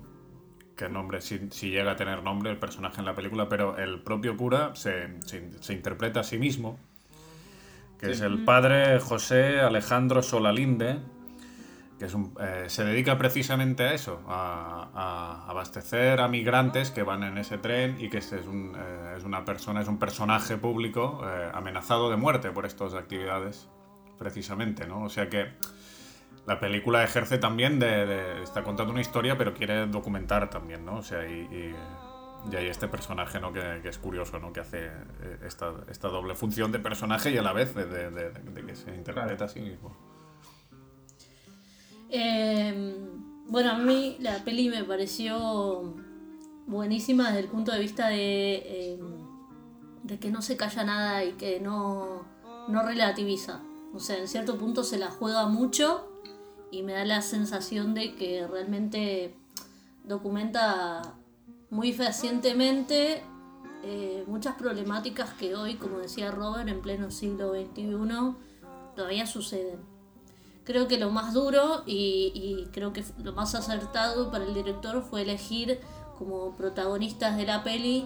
qué 0.76 0.88
nombre, 0.90 1.22
si, 1.22 1.50
si 1.52 1.72
llega 1.72 1.92
a 1.92 1.96
tener 1.96 2.24
nombre 2.24 2.52
el 2.52 2.58
personaje 2.58 3.00
en 3.00 3.06
la 3.06 3.16
película, 3.16 3.50
pero 3.50 3.78
el 3.78 4.00
propio 4.02 4.38
cura 4.38 4.76
se, 4.76 5.20
se- 5.26 5.52
se 5.62 5.74
interpreta 5.74 6.20
a 6.22 6.24
sí 6.24 6.38
mismo 6.38 6.80
que 8.00 8.12
es 8.12 8.22
el 8.22 8.46
padre 8.46 8.98
José 9.02 9.60
Alejandro 9.60 10.22
Solalinde, 10.24 11.00
que 12.00 12.06
es 12.06 12.14
un- 12.14 12.34
eh, 12.40 12.66
se 12.68 12.84
dedica 12.86 13.18
precisamente 13.18 13.84
a 13.84 13.94
eso, 13.94 14.22
a, 14.28 14.90
a 14.96 15.50
abastecer 15.52 16.22
a 16.22 16.28
migrantes 16.30 16.92
que 16.92 17.04
van 17.04 17.24
en 17.24 17.38
ese 17.38 17.58
tren 17.58 17.98
y 18.00 18.10
que 18.10 18.20
es, 18.20 18.32
un, 18.32 18.74
eh, 18.76 19.16
es 19.18 19.24
una 19.24 19.44
persona, 19.46 19.82
es 19.82 19.88
un 19.90 20.00
personaje 20.00 20.58
público 20.58 21.22
eh, 21.26 21.52
amenazado 21.54 22.10
de 22.10 22.16
muerte 22.16 22.52
por 22.52 22.66
estas 22.66 22.94
actividades, 22.94 23.68
precisamente, 24.18 24.88
¿no? 24.88 25.04
O 25.04 25.10
sea 25.10 25.30
que 25.30 25.50
la 26.48 26.60
película 26.60 27.04
ejerce 27.04 27.38
también 27.38 27.80
de, 27.80 28.06
de- 28.06 28.44
está 28.44 28.64
contando 28.64 28.92
una 28.94 29.02
historia, 29.02 29.38
pero 29.38 29.54
quiere 29.54 29.86
documentar 29.88 30.50
también, 30.50 30.86
¿no? 30.86 30.96
O 30.98 31.04
sea, 31.04 31.28
y, 31.28 31.34
y- 31.52 31.76
y 32.52 32.56
hay 32.56 32.68
este 32.68 32.88
personaje, 32.88 33.40
¿no? 33.42 33.52
Que, 33.52 33.82
que 33.84 33.90
es 33.90 33.98
curioso, 33.98 34.40
¿no? 34.40 34.54
Que 34.54 34.62
hace 34.62 34.86
eh, 34.86 35.40
esta, 35.46 35.74
esta 35.90 36.08
doble 36.08 36.36
función 36.36 36.72
de 36.72 36.80
personaje 36.80 37.32
y 37.32 37.38
a 37.38 37.42
la 37.42 37.52
vez 37.52 37.76
de, 37.76 37.86
de- 37.86 38.10
de- 38.12 38.66
que 38.66 38.76
se 38.76 38.96
interpreta 38.96 39.44
a 39.46 39.50
sí 39.50 39.60
mismo. 39.60 39.96
Eh, 42.10 42.96
bueno, 43.48 43.72
a 43.72 43.78
mí 43.78 44.18
la 44.20 44.44
peli 44.44 44.70
me 44.70 44.84
pareció 44.84 45.96
buenísima 46.68 47.28
desde 47.28 47.40
el 47.40 47.48
punto 47.48 47.72
de 47.72 47.80
vista 47.80 48.10
de, 48.10 48.54
eh, 48.66 49.00
de 50.04 50.20
que 50.20 50.30
no 50.32 50.42
se 50.42 50.58
calla 50.58 50.84
nada 50.84 51.24
y 51.24 51.34
que 51.34 51.60
no, 51.60 52.26
no 52.68 52.84
relativiza. 52.84 53.62
O 53.94 54.00
sea, 54.00 54.18
en 54.18 54.28
cierto 54.28 54.58
punto 54.58 54.84
se 54.84 55.00
la 55.00 55.10
juega 55.10 55.48
mucho 55.48 56.08
y 56.72 56.84
me 56.84 56.94
da 56.94 57.06
la 57.06 57.22
sensación 57.22 57.94
de 57.94 58.16
que 58.16 58.46
realmente 58.48 59.36
documenta 60.04 61.16
muy 61.72 61.94
fehacientemente 61.94 63.24
eh, 63.84 64.24
muchas 64.28 64.56
problemáticas 64.56 65.34
que 65.34 65.56
hoy, 65.56 65.76
como 65.76 66.00
decía 66.00 66.32
Robert, 66.32 66.68
en 66.68 66.82
pleno 66.82 67.12
siglo 67.12 67.54
XXI, 67.54 68.36
todavía 68.96 69.26
suceden. 69.26 69.80
Creo 70.70 70.88
que 70.88 71.00
lo 71.00 71.10
más 71.10 71.34
duro 71.34 71.82
y, 71.88 72.32
y 72.36 72.70
creo 72.72 72.94
que 72.94 73.04
lo 73.24 73.34
más 73.34 73.56
acertado 73.56 74.30
para 74.30 74.46
el 74.46 74.54
director 74.54 75.02
fue 75.02 75.24
elegir 75.24 75.80
como 76.16 76.56
protagonistas 76.56 77.38
de 77.38 77.46
la 77.48 77.64
peli 77.64 78.06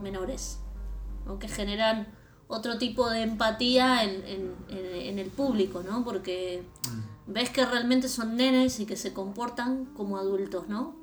menores, 0.00 0.60
¿no? 1.26 1.40
que 1.40 1.48
generan 1.48 2.06
otro 2.46 2.78
tipo 2.78 3.10
de 3.10 3.22
empatía 3.22 4.04
en, 4.04 4.24
en- 4.24 4.54
en- 4.68 4.94
en 5.08 5.18
el 5.18 5.28
público, 5.30 5.82
¿no? 5.82 6.04
Porque 6.04 6.62
ves 7.26 7.50
que 7.50 7.66
realmente 7.66 8.08
son 8.08 8.36
nenes 8.36 8.78
y 8.78 8.86
que 8.86 8.94
se 8.96 9.12
comportan 9.12 9.86
como 9.96 10.18
adultos, 10.18 10.68
¿no? 10.68 10.94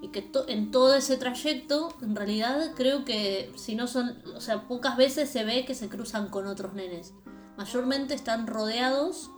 Y 0.00 0.08
que 0.08 0.22
to- 0.22 0.48
en 0.48 0.70
todo 0.70 0.94
ese 0.94 1.18
trayecto, 1.18 1.92
en 2.00 2.16
realidad 2.16 2.72
creo 2.74 3.04
que 3.04 3.52
si 3.56 3.74
no 3.74 3.86
son, 3.86 4.16
o 4.34 4.40
sea, 4.40 4.66
pocas 4.66 4.96
veces 4.96 5.28
se 5.28 5.44
ve 5.44 5.66
que 5.66 5.74
se 5.74 5.90
cruzan 5.90 6.28
con 6.28 6.46
otros 6.46 6.72
nenes. 6.72 7.12
Mayormente 7.58 8.14
están 8.14 8.46
rodeados 8.46 9.30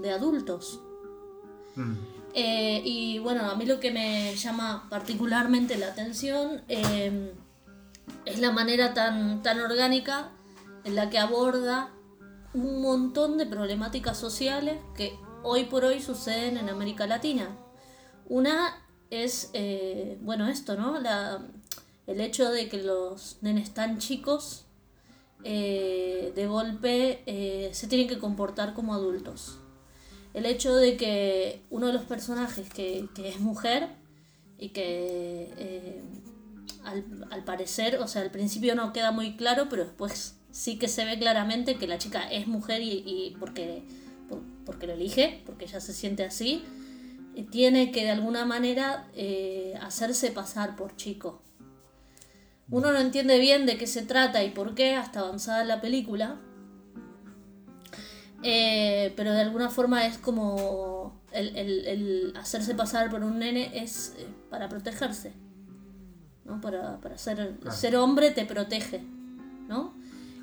de 0.00 0.12
adultos. 0.12 0.80
Mm. 1.74 1.94
Eh, 2.34 2.82
y 2.84 3.18
bueno, 3.18 3.50
a 3.50 3.54
mí 3.54 3.64
lo 3.64 3.80
que 3.80 3.90
me 3.90 4.34
llama 4.36 4.86
particularmente 4.90 5.78
la 5.78 5.88
atención 5.88 6.62
eh, 6.68 7.32
es 8.26 8.40
la 8.40 8.50
manera 8.50 8.92
tan, 8.92 9.42
tan 9.42 9.60
orgánica 9.60 10.32
en 10.84 10.94
la 10.94 11.08
que 11.08 11.18
aborda 11.18 11.92
un 12.52 12.82
montón 12.82 13.38
de 13.38 13.46
problemáticas 13.46 14.18
sociales 14.18 14.78
que 14.96 15.18
hoy 15.42 15.64
por 15.64 15.84
hoy 15.84 16.00
suceden 16.00 16.56
en 16.56 16.68
América 16.68 17.06
Latina. 17.06 17.56
Una 18.28 18.82
es, 19.10 19.50
eh, 19.52 20.18
bueno, 20.20 20.48
esto, 20.48 20.76
¿no? 20.76 20.98
La, 20.98 21.46
el 22.06 22.20
hecho 22.20 22.50
de 22.50 22.68
que 22.68 22.82
los 22.82 23.38
nenes 23.40 23.72
tan 23.72 23.98
chicos 23.98 24.64
eh, 25.44 26.32
de 26.34 26.46
golpe 26.46 27.22
eh, 27.26 27.70
se 27.72 27.86
tienen 27.86 28.08
que 28.08 28.18
comportar 28.18 28.74
como 28.74 28.94
adultos 28.94 29.58
el 30.36 30.44
hecho 30.46 30.76
de 30.76 30.96
que 30.96 31.62
uno 31.70 31.86
de 31.88 31.94
los 31.94 32.02
personajes 32.02 32.68
que, 32.68 33.08
que 33.14 33.28
es 33.30 33.40
mujer 33.40 33.88
y 34.58 34.68
que 34.68 35.50
eh, 35.56 36.02
al, 36.84 37.26
al 37.30 37.42
parecer, 37.44 37.96
o 37.96 38.06
sea, 38.06 38.20
al 38.22 38.30
principio 38.30 38.74
no 38.74 38.92
queda 38.92 39.12
muy 39.12 39.36
claro, 39.36 39.68
pero 39.70 39.84
después 39.84 40.36
sí 40.50 40.78
que 40.78 40.88
se 40.88 41.04
ve 41.06 41.18
claramente 41.18 41.76
que 41.76 41.86
la 41.86 41.98
chica 41.98 42.30
es 42.30 42.46
mujer 42.46 42.82
y, 42.82 43.02
y 43.06 43.36
porque, 43.40 43.82
por- 44.28 44.42
porque 44.64 44.86
lo 44.86 44.92
elige, 44.92 45.42
porque 45.46 45.64
ella 45.64 45.80
se 45.80 45.92
siente 45.94 46.22
así, 46.24 46.62
y 47.34 47.44
tiene 47.44 47.90
que 47.90 48.04
de 48.04 48.10
alguna 48.10 48.44
manera 48.44 49.08
eh, 49.14 49.74
hacerse 49.80 50.30
pasar 50.32 50.76
por 50.76 50.96
chico. 50.96 51.42
Uno 52.70 52.92
no 52.92 52.98
entiende 52.98 53.38
bien 53.38 53.64
de 53.64 53.78
qué 53.78 53.86
se 53.86 54.02
trata 54.02 54.42
y 54.44 54.50
por 54.50 54.74
qué 54.74 54.94
hasta 54.96 55.20
avanzada 55.20 55.64
la 55.64 55.80
película, 55.80 56.40
eh, 58.48 59.12
pero 59.16 59.32
de 59.32 59.40
alguna 59.40 59.68
forma 59.70 60.06
es 60.06 60.18
como 60.18 61.20
el, 61.32 61.56
el- 61.56 61.86
el 61.86 62.32
hacerse 62.36 62.74
pasar 62.74 63.10
por 63.10 63.22
un 63.24 63.38
nene 63.40 63.70
es 63.82 64.14
eh, 64.18 64.26
para 64.50 64.68
protegerse. 64.68 65.32
¿no? 66.44 66.60
Para, 66.60 67.00
para 67.00 67.18
ser, 67.18 67.54
ser 67.70 67.96
hombre 67.96 68.30
te 68.30 68.44
protege. 68.46 69.02
¿no? 69.68 69.94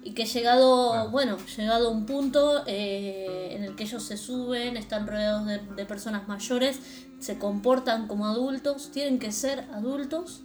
Y 0.03 0.11
que 0.11 0.25
llegado, 0.25 1.09
bueno, 1.11 1.37
llegado 1.57 1.87
a 1.87 1.91
un 1.91 2.05
punto 2.05 2.63
eh, 2.67 3.53
en 3.55 3.63
el 3.63 3.75
que 3.77 3.83
ellos 3.83 4.03
se 4.03 4.17
suben, 4.17 4.75
están 4.75 5.07
rodeados 5.07 5.45
de, 5.45 5.59
de 5.59 5.85
personas 5.85 6.27
mayores, 6.27 6.79
se 7.19 7.37
comportan 7.39 8.07
como 8.09 8.25
adultos, 8.27 8.91
tienen 8.91 9.17
que 9.17 9.31
ser 9.31 9.61
adultos 9.73 10.43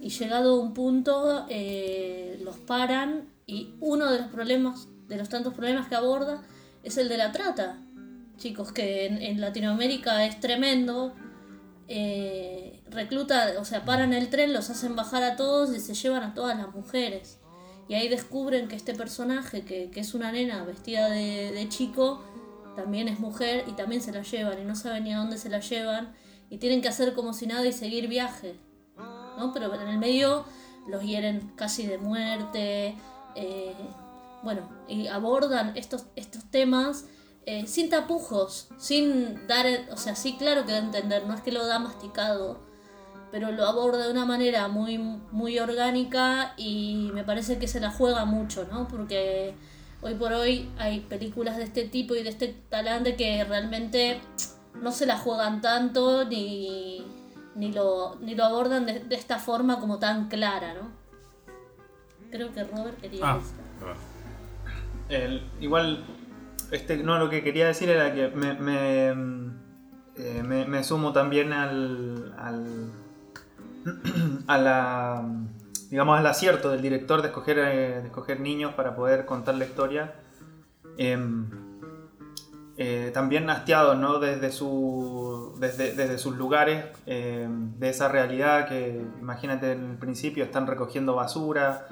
y 0.00 0.08
llegado 0.08 0.54
a 0.54 0.60
un 0.62 0.72
punto 0.72 1.44
eh, 1.50 2.40
los 2.42 2.56
paran 2.56 3.28
y 3.46 3.74
uno 3.80 4.10
de 4.10 4.20
los 4.20 4.28
problemas, 4.28 4.88
de 5.06 5.18
los 5.18 5.28
tantos 5.28 5.52
problemas 5.52 5.86
que 5.88 5.94
aborda, 5.96 6.40
es 6.82 6.96
el 6.96 7.08
de 7.08 7.16
la 7.16 7.32
trata. 7.32 7.78
Chicos, 8.36 8.72
que 8.72 9.06
en, 9.06 9.40
Latinoamérica 9.40 10.24
es 10.26 10.40
tremendo. 10.40 11.14
eh, 11.88 12.82
recluta, 12.90 13.54
o 13.58 13.64
sea, 13.64 13.84
paran 13.84 14.12
el 14.12 14.28
tren, 14.28 14.52
los 14.52 14.70
hacen 14.70 14.94
bajar 14.96 15.22
a 15.22 15.36
todos 15.36 15.74
y 15.74 15.80
se 15.80 15.94
llevan 15.94 16.22
a 16.22 16.34
todas 16.34 16.56
las 16.56 16.74
mujeres. 16.74 17.38
Y 17.88 17.94
ahí 17.94 18.08
descubren 18.08 18.68
que 18.68 18.76
este 18.76 18.94
personaje, 18.94 19.62
que, 19.62 19.90
que 19.90 20.00
es 20.00 20.14
una 20.14 20.30
nena 20.32 20.62
vestida 20.64 21.08
de, 21.08 21.52
de 21.52 21.68
chico, 21.68 22.22
también 22.76 23.08
es 23.08 23.18
mujer 23.18 23.64
y 23.66 23.72
también 23.72 24.02
se 24.02 24.12
la 24.12 24.22
llevan 24.22 24.60
y 24.60 24.64
no 24.64 24.76
saben 24.76 25.04
ni 25.04 25.12
a 25.12 25.18
dónde 25.18 25.38
se 25.38 25.48
la 25.48 25.60
llevan 25.60 26.14
y 26.50 26.58
tienen 26.58 26.82
que 26.82 26.88
hacer 26.88 27.14
como 27.14 27.32
si 27.32 27.46
nada 27.46 27.66
y 27.66 27.72
seguir 27.72 28.08
viaje. 28.08 28.56
¿no? 28.96 29.52
Pero 29.52 29.74
en 29.74 29.88
el 29.88 29.98
medio 29.98 30.44
los 30.88 31.02
hieren 31.02 31.52
casi 31.56 31.86
de 31.86 31.98
muerte. 31.98 32.94
eh, 33.34 33.74
bueno, 34.42 34.68
y 34.86 35.08
abordan 35.08 35.76
estos, 35.76 36.06
estos 36.16 36.44
temas 36.50 37.06
eh, 37.46 37.66
sin 37.66 37.88
tapujos, 37.88 38.68
sin 38.76 39.46
dar, 39.46 39.66
o 39.90 39.96
sea, 39.96 40.14
sí, 40.14 40.36
claro 40.38 40.66
que 40.66 40.72
da 40.72 40.78
a 40.78 40.82
entender, 40.82 41.26
no 41.26 41.34
es 41.34 41.40
que 41.40 41.50
lo 41.50 41.66
da 41.66 41.78
masticado, 41.78 42.60
pero 43.30 43.52
lo 43.52 43.66
aborda 43.66 44.04
de 44.04 44.12
una 44.12 44.24
manera 44.24 44.68
muy, 44.68 44.98
muy 44.98 45.58
orgánica 45.58 46.54
y 46.56 47.10
me 47.14 47.24
parece 47.24 47.58
que 47.58 47.66
se 47.66 47.80
la 47.80 47.90
juega 47.90 48.24
mucho, 48.24 48.66
¿no? 48.70 48.86
Porque 48.88 49.54
hoy 50.02 50.14
por 50.14 50.32
hoy 50.32 50.70
hay 50.78 51.00
películas 51.00 51.56
de 51.56 51.64
este 51.64 51.84
tipo 51.84 52.14
y 52.14 52.22
de 52.22 52.30
este 52.30 52.48
talante 52.68 53.16
que 53.16 53.44
realmente 53.44 54.20
no 54.80 54.92
se 54.92 55.06
la 55.06 55.18
juegan 55.18 55.60
tanto 55.60 56.24
ni, 56.24 57.04
ni, 57.54 57.72
lo, 57.72 58.16
ni 58.20 58.34
lo 58.34 58.44
abordan 58.44 58.86
de, 58.86 59.00
de 59.00 59.16
esta 59.16 59.38
forma 59.38 59.80
como 59.80 59.98
tan 59.98 60.28
clara, 60.28 60.74
¿no? 60.74 60.90
Creo 62.30 62.52
que 62.52 62.64
Robert 62.64 63.00
quería 63.00 63.24
Ah. 63.24 63.40
Igual, 65.60 66.04
este, 66.70 66.98
no, 66.98 67.18
lo 67.18 67.30
que 67.30 67.42
quería 67.42 67.66
decir 67.66 67.88
era 67.88 68.14
que 68.14 68.28
me, 68.28 68.54
me, 68.54 69.08
eh, 70.16 70.42
me- 70.42 70.84
sumo 70.84 71.12
también 71.12 71.52
al, 71.52 72.34
al, 72.38 72.90
a 74.46 74.58
la, 74.58 75.24
digamos, 75.90 76.18
al 76.18 76.26
acierto 76.26 76.70
del 76.70 76.82
director 76.82 77.22
de 77.22 77.28
escoger, 77.28 77.58
eh, 77.58 78.00
de 78.02 78.06
escoger 78.06 78.40
niños 78.40 78.74
para 78.74 78.94
poder 78.94 79.24
contar 79.24 79.54
la 79.54 79.64
historia. 79.64 80.14
Em, 80.96 81.46
eh, 82.80 83.10
también 83.12 83.50
hastiados 83.50 83.98
¿no? 83.98 84.20
desde, 84.20 84.52
su, 84.52 85.56
desde, 85.58 85.94
desde 85.94 86.16
sus 86.16 86.36
lugares 86.36 86.84
de 87.06 87.88
esa 87.88 88.06
realidad 88.06 88.68
que 88.68 89.04
imagínate 89.20 89.72
en 89.72 89.90
el 89.92 89.96
principio 89.96 90.44
están 90.44 90.68
recogiendo 90.68 91.16
basura, 91.16 91.88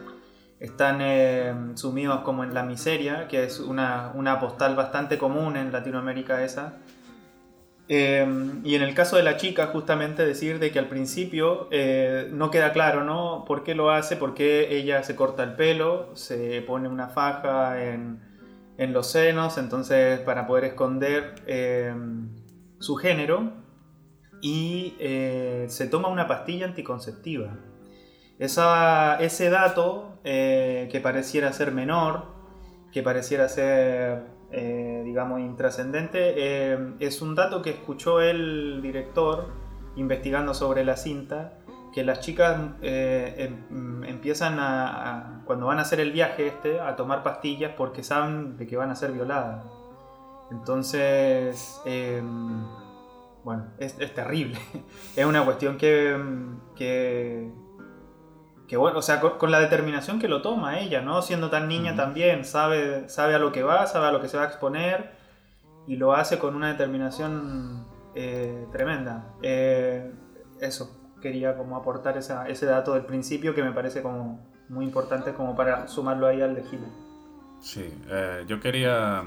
están 0.60 0.98
eh, 1.00 1.54
sumidos 1.74 2.20
como 2.20 2.42
en 2.42 2.54
la 2.54 2.62
miseria, 2.62 3.28
que 3.28 3.44
es 3.44 3.60
una, 3.60 4.12
una 4.14 4.40
postal 4.40 4.74
bastante 4.74 5.18
común 5.18 5.56
en 5.56 5.72
Latinoamérica 5.72 6.42
esa. 6.44 6.78
Eh, 7.88 8.26
y 8.64 8.74
en 8.74 8.82
el 8.82 8.94
caso 8.94 9.16
de 9.16 9.22
la 9.22 9.36
chica, 9.36 9.66
justamente 9.68 10.26
decir 10.26 10.58
de 10.58 10.72
que 10.72 10.78
al 10.78 10.88
principio 10.88 11.68
eh, 11.70 12.28
no 12.32 12.50
queda 12.50 12.72
claro, 12.72 13.04
¿no? 13.04 13.44
¿Por 13.46 13.62
qué 13.64 13.74
lo 13.74 13.90
hace? 13.90 14.16
¿Por 14.16 14.34
qué 14.34 14.76
ella 14.76 15.02
se 15.02 15.14
corta 15.14 15.44
el 15.44 15.54
pelo? 15.54 16.16
Se 16.16 16.62
pone 16.62 16.88
una 16.88 17.08
faja 17.08 17.84
en, 17.84 18.20
en 18.78 18.92
los 18.92 19.08
senos, 19.08 19.58
entonces 19.58 20.18
para 20.20 20.46
poder 20.46 20.64
esconder 20.64 21.34
su 22.80 22.96
género. 22.96 23.52
Y 24.42 24.94
se 25.68 25.86
toma 25.90 26.08
una 26.08 26.26
pastilla 26.26 26.66
anticonceptiva. 26.66 27.56
Esa- 28.38 29.16
ese 29.20 29.48
dato 29.50 30.18
eh, 30.24 30.88
que 30.90 31.00
pareciera 31.00 31.52
ser 31.52 31.72
menor, 31.72 32.24
que 32.92 33.02
pareciera 33.02 33.48
ser, 33.48 34.24
eh, 34.50 35.02
digamos, 35.04 35.40
intrascendente, 35.40 36.34
eh, 36.36 36.94
es 37.00 37.22
un 37.22 37.34
dato 37.34 37.62
que 37.62 37.70
escuchó 37.70 38.20
el 38.20 38.80
director 38.82 39.46
investigando 39.96 40.52
sobre 40.52 40.84
la 40.84 40.96
cinta, 40.96 41.58
que 41.94 42.04
las 42.04 42.20
chicas 42.20 42.58
eh, 42.82 43.54
em- 43.70 44.04
empiezan 44.04 44.58
a, 44.58 45.40
a- 45.40 45.44
cuando 45.46 45.66
van 45.66 45.78
a 45.78 45.82
hacer 45.82 46.00
el 46.00 46.12
viaje 46.12 46.48
este, 46.48 46.80
a 46.80 46.94
tomar 46.96 47.22
pastillas 47.22 47.72
porque 47.76 48.02
saben 48.02 48.56
de 48.58 48.66
que 48.66 48.76
van 48.76 48.90
a 48.90 48.96
ser 48.96 49.12
violadas. 49.12 49.64
Entonces, 50.50 51.80
em, 51.84 52.64
bueno, 53.44 53.66
es, 53.78 53.96
es 53.98 54.12
terrible. 54.14 54.58
es 55.16 55.24
una 55.24 55.44
cuestión 55.44 55.76
que, 55.78 56.10
em, 56.12 56.58
que, 56.74 57.50
que 58.68 58.76
bueno, 58.76 58.98
o 58.98 59.02
sea, 59.02 59.20
con, 59.20 59.38
con 59.38 59.50
la 59.50 59.60
determinación 59.60 60.18
que 60.18 60.28
lo 60.28 60.42
toma 60.42 60.80
ella, 60.80 61.00
¿no? 61.00 61.22
Siendo 61.22 61.50
tan 61.50 61.68
niña 61.68 61.92
Ujú. 61.92 62.00
también, 62.02 62.44
sabe, 62.44 63.08
sabe 63.08 63.34
a 63.34 63.38
lo 63.38 63.52
que 63.52 63.62
va, 63.62 63.86
sabe 63.86 64.06
a 64.06 64.12
lo 64.12 64.20
que 64.20 64.28
se 64.28 64.36
va 64.36 64.44
a 64.44 64.46
exponer 64.46 65.10
y 65.86 65.96
lo 65.96 66.14
hace 66.14 66.38
con 66.38 66.54
una 66.56 66.68
determinación 66.68 67.86
eh, 68.14 68.66
tremenda. 68.72 69.34
Eh, 69.42 70.10
eso, 70.60 70.90
quería 71.20 71.56
como 71.56 71.76
aportar 71.76 72.16
esa- 72.16 72.48
ese 72.48 72.66
dato 72.66 72.94
del 72.94 73.04
principio 73.04 73.54
que 73.54 73.62
me 73.62 73.72
parece 73.72 74.02
como 74.02 74.40
muy 74.68 74.84
importante 74.84 75.32
como 75.34 75.54
para 75.54 75.86
sumarlo 75.86 76.26
ahí 76.26 76.40
al 76.42 76.54
de 76.54 76.62
Gil. 76.64 76.80
Sí, 77.60 77.92
eh, 78.08 78.44
yo 78.48 78.58
quería 78.60 79.22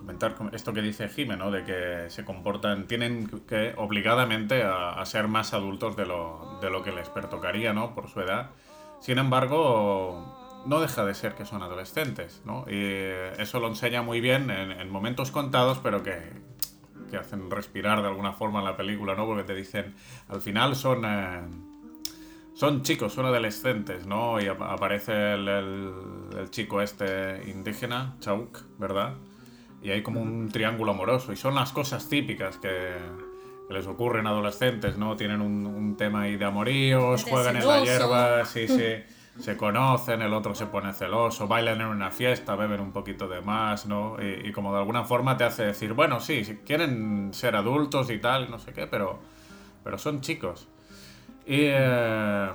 comentar 0.00 0.34
esto 0.52 0.72
que 0.72 0.80
dice 0.80 1.08
Jime, 1.08 1.36
¿no? 1.36 1.50
De 1.50 1.62
que 1.62 2.08
se 2.08 2.24
comportan, 2.24 2.86
tienen 2.86 3.28
que 3.46 3.74
obligadamente 3.76 4.62
a, 4.62 4.92
a 4.92 5.04
ser 5.04 5.28
más 5.28 5.52
adultos 5.52 5.94
de 5.94 6.06
lo, 6.06 6.58
de 6.62 6.70
lo 6.70 6.82
que 6.82 6.90
les 6.90 7.10
pertocaría, 7.10 7.74
¿no? 7.74 7.94
Por 7.94 8.08
su 8.08 8.20
edad. 8.20 8.50
Sin 9.00 9.18
embargo, 9.18 10.62
no 10.64 10.80
deja 10.80 11.04
de 11.04 11.14
ser 11.14 11.34
que 11.34 11.44
son 11.44 11.62
adolescentes, 11.62 12.42
¿no? 12.44 12.64
Y 12.66 12.96
eso 13.38 13.60
lo 13.60 13.68
enseña 13.68 14.02
muy 14.02 14.20
bien 14.20 14.50
en, 14.50 14.90
momentos 14.90 15.30
contados, 15.30 15.78
pero 15.78 16.02
que, 16.02 16.18
que, 17.10 17.18
hacen 17.18 17.50
respirar 17.50 18.00
de 18.00 18.08
alguna 18.08 18.32
forma 18.32 18.60
en 18.60 18.64
la 18.64 18.76
película, 18.76 19.14
¿no? 19.14 19.26
Porque 19.26 19.44
te 19.44 19.54
dicen, 19.54 19.94
al 20.28 20.40
final 20.40 20.76
son... 20.76 21.04
Eh, 21.04 21.40
son 22.52 22.82
chicos, 22.82 23.14
son 23.14 23.24
adolescentes, 23.24 24.06
¿no? 24.06 24.38
Y 24.38 24.46
aparece 24.46 25.32
el, 25.32 25.48
el, 25.48 26.50
chico 26.50 26.82
este 26.82 27.48
indígena, 27.48 28.16
Chauk, 28.20 28.58
¿verdad? 28.76 29.14
Y 29.82 29.90
hay 29.90 30.02
como 30.02 30.20
un 30.20 30.50
triángulo 30.50 30.92
amoroso. 30.92 31.32
Y 31.32 31.36
son 31.36 31.54
las 31.54 31.72
cosas 31.72 32.08
típicas 32.08 32.58
que, 32.58 32.96
les 33.70 33.86
ocurren 33.86 34.26
a 34.26 34.30
adolescentes, 34.30 34.98
¿no? 34.98 35.16
Tienen 35.16 35.40
un, 35.40 35.96
tema 35.96 36.22
ahí 36.22 36.36
de 36.36 36.44
amoríos, 36.44 37.24
juegan 37.24 37.56
en 37.56 37.66
la 37.66 37.80
hierba, 37.82 38.44
sí, 38.44 38.66
sí. 38.66 38.96
Se 39.38 39.56
conocen, 39.56 40.22
el 40.22 40.34
otro 40.34 40.54
se 40.54 40.66
pone 40.66 40.92
celoso, 40.92 41.46
bailan 41.46 41.80
en 41.80 41.86
una 41.86 42.10
fiesta, 42.10 42.56
beben 42.56 42.80
un 42.80 42.92
poquito 42.92 43.28
de 43.28 43.40
más, 43.40 43.86
¿no? 43.86 44.16
Y, 44.20 44.50
como 44.52 44.72
de 44.72 44.80
alguna 44.80 45.04
forma 45.04 45.36
te 45.36 45.44
hace 45.44 45.66
decir, 45.66 45.92
bueno, 45.92 46.20
sí, 46.20 46.60
quieren 46.66 47.32
ser 47.32 47.54
adultos 47.54 48.10
y 48.10 48.18
tal, 48.18 48.50
no 48.50 48.58
sé 48.58 48.72
qué, 48.72 48.86
pero, 48.86 49.20
pero 49.84 49.98
son 49.98 50.20
chicos. 50.20 50.68
Y 51.46 51.60
eh, 51.62 52.48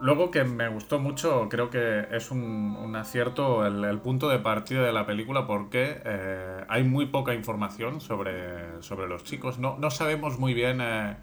luego 0.00 0.30
que 0.30 0.44
me 0.44 0.68
gustó 0.68 0.98
mucho, 0.98 1.48
creo 1.48 1.70
que 1.70 2.06
es 2.10 2.30
un, 2.30 2.94
acierto 2.96 3.66
el, 3.66 3.98
punto 4.00 4.28
de 4.28 4.38
partida 4.38 4.82
de 4.82 4.92
la 4.92 5.06
película 5.06 5.46
porque 5.46 6.00
eh, 6.04 6.64
hay 6.68 6.84
muy 6.84 7.06
poca 7.06 7.34
información 7.34 8.00
sobre, 8.00 8.82
sobre 8.82 9.08
los 9.08 9.24
chicos. 9.24 9.58
No, 9.58 9.76
no 9.78 9.90
sabemos 9.90 10.38
muy 10.38 10.54
bien... 10.54 10.80
Eh, 10.80 11.16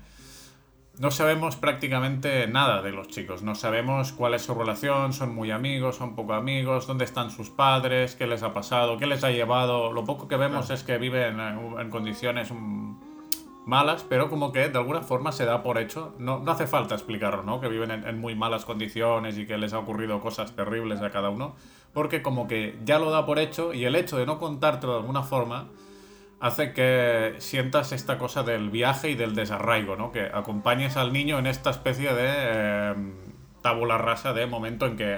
no 1.00 1.12
sabemos 1.12 1.55
prácticamente 1.55 2.48
nada 2.48 2.81
de 2.81 2.91
los 2.91 3.07
chicos, 3.07 3.43
no 3.43 3.53
sabemos 3.53 4.13
cuál 4.13 4.34
es 4.34 4.41
su 4.41 4.55
relación, 4.55 5.13
son 5.13 5.34
muy 5.34 5.51
amigos, 5.51 5.98
son 5.98 6.15
poco 6.15 6.34
amigos, 6.34 6.88
dónde 6.88 7.05
están 7.05 7.29
sus 7.29 7.51
padres, 7.51 8.15
qué 8.15 8.25
les 8.25 8.41
ha 8.41 8.51
pasado, 8.51 8.98
qué 8.98 9.05
les 9.05 9.24
ha 9.24 9.29
llevado. 9.29 9.93
Lo 9.93 10.05
poco 10.05 10.27
que 10.27 10.38
vemos 10.38 10.72
es 10.72 10.84
que 10.84 10.98
viven 10.98 11.39
en, 11.39 11.89
condiciones 11.91 12.51
malas, 13.67 14.05
pero 14.07 14.29
como 14.29 14.51
que 14.51 14.69
de 14.69 14.77
alguna 14.77 15.01
forma 15.01 15.31
se 15.31 15.45
da 15.45 15.62
por 15.62 15.77
hecho, 15.77 16.15
no, 16.17 16.39
no 16.39 16.51
hace 16.51 16.67
falta 16.67 16.95
explicarlo, 16.95 17.43
¿no? 17.43 17.59
Que 17.59 17.67
viven 17.67 17.91
en, 17.91 18.19
muy 18.19 18.33
malas 18.33 18.65
condiciones 18.65 19.38
y 19.38 19.45
que 19.45 19.57
les 19.57 19.74
ha 19.74 19.79
ocurrido 19.79 20.21
cosas 20.21 20.55
terribles 20.55 21.01
a 21.01 21.12
cada 21.12 21.29
uno, 21.29 21.55
porque 21.93 22.21
como 22.21 22.47
que 22.47 22.79
ya 22.86 22.97
lo 22.97 23.12
da 23.12 23.25
por 23.25 23.39
hecho 23.39 23.74
y 23.74 23.86
el 23.86 23.95
hecho 23.95 24.17
de 24.17 24.25
no 24.25 24.39
contártelo 24.39 24.93
de 24.93 25.00
alguna 25.00 25.24
forma 25.24 25.67
hace 26.39 26.71
que 26.74 27.36
sientas 27.39 27.91
esta 27.91 28.17
cosa 28.17 28.43
del 28.43 28.69
viaje 28.69 29.09
y 29.09 29.15
del 29.15 29.36
desarraigo, 29.36 29.95
¿no? 29.95 30.12
Que 30.12 30.29
acompañes 30.33 30.95
al 30.95 31.12
niño 31.12 31.38
en 31.38 31.47
esta 31.47 31.69
especie 31.69 32.13
de 32.13 32.29
eh, 32.29 32.95
tabula 33.62 33.97
rasa 33.97 34.33
de 34.33 34.45
momento 34.47 34.86
en 34.86 34.95
que 34.95 35.17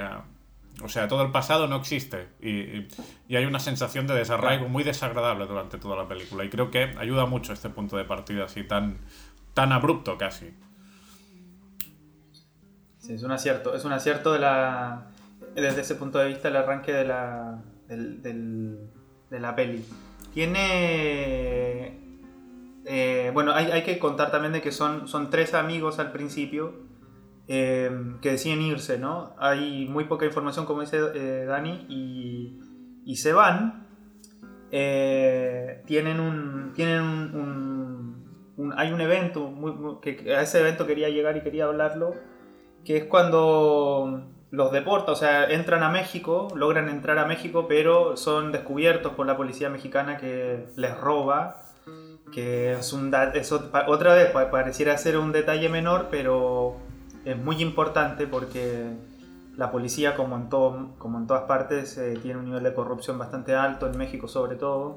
o 0.83 0.87
sea, 0.87 1.07
todo 1.07 1.23
el 1.23 1.31
pasado 1.31 1.67
no 1.67 1.77
existe 1.77 2.29
y, 2.41 2.87
hay 3.35 3.45
una 3.45 3.59
sensación 3.59 4.07
de 4.07 4.15
desarraigo 4.15 4.67
muy 4.69 4.83
desagradable 4.83 5.45
durante 5.45 5.77
toda 5.77 5.95
la 5.95 6.07
película 6.07 6.43
y 6.43 6.49
creo 6.49 6.71
que 6.71 6.95
ayuda 6.97 7.25
mucho 7.25 7.53
este 7.53 7.69
punto 7.69 7.97
de 7.97 8.05
partida 8.05 8.45
así 8.45 8.63
tan, 8.63 8.97
tan 9.53 9.71
abrupto 9.71 10.17
casi. 10.17 10.53
Sí, 12.99 13.13
es 13.13 13.23
un 13.23 13.31
acierto, 13.31 13.75
es 13.75 13.85
un 13.85 13.91
acierto 13.91 14.33
de 14.33 14.39
la, 14.39 15.07
desde 15.55 15.81
ese 15.81 15.95
punto 15.95 16.19
de 16.19 16.27
vista 16.27 16.47
el 16.47 16.55
arranque 16.55 16.93
de 16.93 17.05
la, 17.05 17.61
de 17.87 19.39
la 19.39 19.55
peli. 19.55 19.85
Tiene... 20.33 21.97
Eh, 22.85 23.29
bueno, 23.33 23.53
hay, 23.53 23.71
hay, 23.71 23.83
que 23.83 23.99
contar 23.99 24.31
también 24.31 24.53
de 24.53 24.61
que 24.61 24.71
son, 24.71 25.07
son 25.07 25.29
tres 25.29 25.53
amigos 25.53 25.99
al 25.99 26.11
principio 26.11 26.88
Em, 27.51 28.19
que 28.19 28.29
deciden 28.29 28.61
irse, 28.61 28.99
¿no? 28.99 29.33
Hay 29.39 29.87
muy 29.87 30.03
poca 30.03 30.23
información, 30.23 30.67
como 30.67 30.81
dice 30.81 30.99
eh, 31.15 31.45
Dani, 31.47 31.87
y, 31.89 33.15
se 33.15 33.33
van. 33.33 33.87
Eh, 34.71 35.81
tienen 35.87 36.19
un. 36.19 36.73
Tienen 36.75 37.01
un, 37.01 38.73
hay 38.77 38.91
un 38.91 39.01
evento, 39.01 39.51
que 39.99 40.35
a 40.35 40.43
ese 40.43 40.59
evento 40.59 40.85
quería 40.85 41.09
llegar 41.09 41.37
y 41.37 41.41
quería 41.41 41.65
hablarlo, 41.65 42.13
que 42.85 42.97
es 42.97 43.03
cuando 43.05 44.27
los 44.51 44.71
deporta, 44.71 45.13
o 45.13 45.15
sea, 45.15 45.49
entran 45.49 45.81
a 45.81 45.89
México, 45.89 46.49
logran 46.55 46.87
entrar 46.87 47.17
a 47.17 47.25
México, 47.25 47.65
pero 47.67 48.15
son 48.15 48.51
descubiertos 48.51 49.13
por 49.13 49.25
la 49.25 49.37
policía 49.37 49.71
mexicana 49.71 50.17
que 50.17 50.67
les 50.75 50.95
roba, 50.99 51.63
que 52.31 52.73
es 52.73 52.93
un 52.93 53.11
eso, 53.33 53.71
otra 53.87 54.13
vez 54.13 54.29
pareciera 54.29 54.95
ser 54.99 55.17
un 55.17 55.31
detalle 55.31 55.69
menor, 55.69 56.09
pero 56.11 56.88
es 57.25 57.37
muy 57.37 57.61
importante 57.61 58.27
porque 58.27 58.95
la 59.59 59.71
policía, 59.71 60.15
como 60.15 60.37
en, 60.37 60.49
todo, 60.49 60.95
como 60.97 61.17
en 61.17 61.27
todas 61.27 61.43
partes, 61.43 61.97
eh, 61.97 62.17
tiene 62.21 62.39
un 62.39 62.45
nivel 62.45 62.63
de 62.63 62.73
corrupción 62.73 63.17
bastante 63.17 63.55
alto, 63.55 63.87
en 63.87 63.97
México 63.97 64.27
sobre 64.29 64.55
todo, 64.55 64.95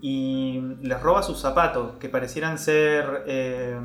y 0.00 0.60
les 0.82 1.00
roba 1.02 1.22
sus 1.22 1.40
zapatos, 1.40 1.96
que 1.98 2.08
parecieran 2.08 2.58
ser 2.58 3.24
eh, 3.26 3.76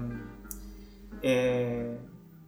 eh, 1.24 1.98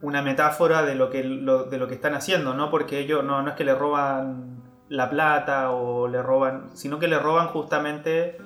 una 0.00 0.22
metáfora 0.22 0.82
de 0.82 0.94
lo, 0.94 1.10
que, 1.10 1.24
de 1.24 1.78
lo 1.78 1.88
que 1.88 1.94
están 1.94 2.14
haciendo, 2.14 2.54
¿no? 2.54 2.70
Porque 2.70 3.00
ellos 3.00 3.24
no, 3.24 3.42
no 3.42 3.50
es 3.50 3.56
que 3.56 3.64
le 3.64 3.74
roban 3.74 4.62
la 4.88 5.10
plata 5.10 5.72
o 5.72 6.06
le 6.06 6.22
roban, 6.22 6.70
sino 6.74 7.00
que 7.00 7.08
le 7.08 7.18
roban 7.18 7.48
justamente 7.48 8.38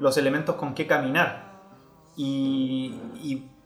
los 0.00 0.16
elementos 0.18 0.56
con 0.56 0.74
que 0.74 0.88
caminar. 0.88 1.60
y 2.16 2.92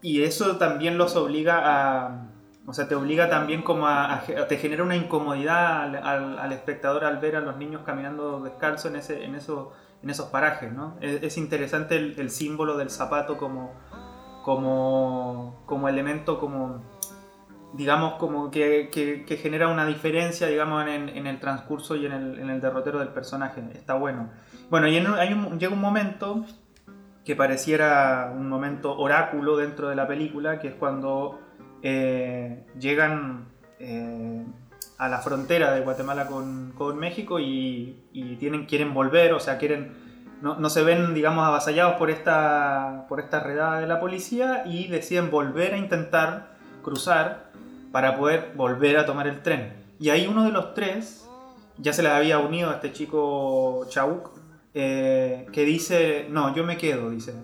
eso 0.03 0.57
también 0.57 0.99
los 0.99 1.17
obliga 1.17 1.61
a, 1.65 2.31
o 2.67 2.73
sea, 2.73 2.87
te 2.87 2.95
obliga 2.95 3.29
también 3.29 3.63
como 3.63 3.89
a, 3.89 4.23
te 4.49 4.57
genera 4.57 4.85
una 4.85 4.97
incomodidad 4.97 5.95
al, 5.97 6.53
espectador 6.53 7.05
al 7.05 7.19
ver 7.19 7.37
a 7.37 7.41
los 7.41 7.57
niños 7.57 7.83
caminando 7.85 8.41
descalzo 8.41 8.89
en, 8.89 8.97
ese, 8.97 9.25
en, 9.25 9.35
eso, 9.35 9.73
en 10.03 10.11
esos 10.11 10.29
parajes, 10.29 10.73
¿no? 10.73 10.97
Es, 11.01 11.37
interesante 11.37 11.97
el, 11.97 12.31
símbolo 12.31 12.77
del 12.77 12.91
zapato 12.91 13.37
como, 13.37 13.73
como, 14.45 15.63
como 15.67 15.89
elemento, 15.89 16.39
como, 16.39 16.83
digamos, 17.73 18.15
como 18.15 18.51
que, 18.51 18.89
que, 18.91 19.37
genera 19.37 19.69
una 19.69 19.85
diferencia, 19.87 20.47
digamos, 20.47 20.87
en, 20.87 21.09
en, 21.09 21.27
el 21.27 21.41
transcurso 21.41 21.97
y 21.97 22.07
en 22.07 22.13
el, 22.13 22.39
en 22.39 22.51
el 22.51 22.61
derrotero 22.61 23.01
del 23.01 23.09
personaje. 23.09 23.63
Está 23.75 23.95
bueno. 23.95 24.31
Bueno, 24.71 24.87
y 24.87 24.97
hay 24.97 25.33
un, 25.33 25.59
llega 25.59 25.73
un 25.73 25.81
momento 25.81 26.45
que 27.31 27.37
pareciera 27.37 28.33
un 28.35 28.49
momento 28.49 28.99
oráculo 28.99 29.57
dentro 29.57 29.89
de 29.89 29.95
la 29.95 30.09
película, 30.09 30.59
que 30.59 30.67
es 30.67 30.75
cuando 30.75 31.39
eh, 31.81 32.67
llegan 32.77 33.53
eh, 33.79 34.45
a 34.99 35.09
la 35.09 35.19
frontera 35.19 35.73
de 35.73 35.81
Guatemala 35.83 36.27
con, 36.27 36.99
México 36.99 37.39
y, 37.39 38.37
tienen, 38.41 38.67
quieren 38.67 38.93
volver, 38.93 39.33
o 39.33 39.39
sea, 39.39 39.59
quieren, 39.59 39.93
no, 40.43 40.69
se 40.71 40.83
ven, 40.83 41.15
digamos, 41.15 41.47
avasallados 41.47 41.95
por 41.99 42.11
esta, 42.11 43.07
por 43.09 43.21
esta 43.21 43.39
redada 43.39 43.79
de 43.79 43.87
la 43.87 44.01
policía 44.01 44.65
y 44.67 44.89
deciden 44.89 45.31
volver 45.31 45.75
a 45.75 45.77
intentar 45.77 46.57
cruzar 46.83 47.53
para 47.93 48.17
poder 48.17 48.55
volver 48.57 48.99
a 48.99 49.07
tomar 49.07 49.29
el 49.29 49.41
tren. 49.41 49.73
Y 50.01 50.11
ahí 50.11 50.27
uno 50.27 50.43
de 50.43 50.51
los 50.51 50.75
tres 50.75 51.29
ya 51.79 51.93
se 51.93 52.03
les 52.03 52.11
había 52.11 52.41
unido 52.41 52.71
a 52.71 52.75
este 52.75 52.93
chico 52.93 53.87
Chauk, 53.89 54.40
eh, 54.75 55.47
que 55.53 55.65
dice, 55.65 56.27
no, 56.31 56.55
yo 56.55 56.65
me 56.65 56.77
quedo, 56.77 57.11
dice. 57.11 57.35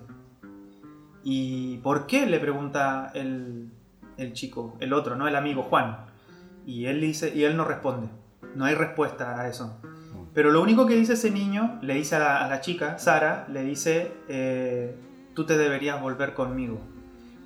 ¿Y 1.23 1.77
por 1.77 2.07
qué? 2.07 2.25
Le 2.25 2.39
pregunta 2.39 3.11
el, 3.13 3.71
chico, 4.33 4.77
el 4.79 4.93
otro, 4.93 5.15
¿no? 5.15 5.27
El 5.27 5.35
amigo 5.35 5.63
Juan. 5.63 6.05
Y 6.65 6.85
él 6.85 7.01
dice, 7.01 7.33
y 7.35 7.43
él 7.43 7.57
no 7.57 7.65
responde. 7.65 8.07
No 8.55 8.65
hay 8.65 8.75
respuesta 8.75 9.39
a 9.39 9.47
eso. 9.47 9.79
Pero 10.33 10.51
lo 10.51 10.61
único 10.61 10.85
que 10.85 10.95
dice 10.95 11.13
ese 11.13 11.31
niño, 11.31 11.79
le 11.81 11.95
dice 11.95 12.15
a 12.15 12.47
la, 12.47 12.61
chica, 12.61 12.97
Sara, 12.99 13.47
le 13.49 13.63
dice, 13.63 14.11
eh, 14.27 14.95
tú 15.33 15.45
te 15.45 15.57
deberías 15.57 16.01
volver 16.01 16.33
conmigo 16.33 16.79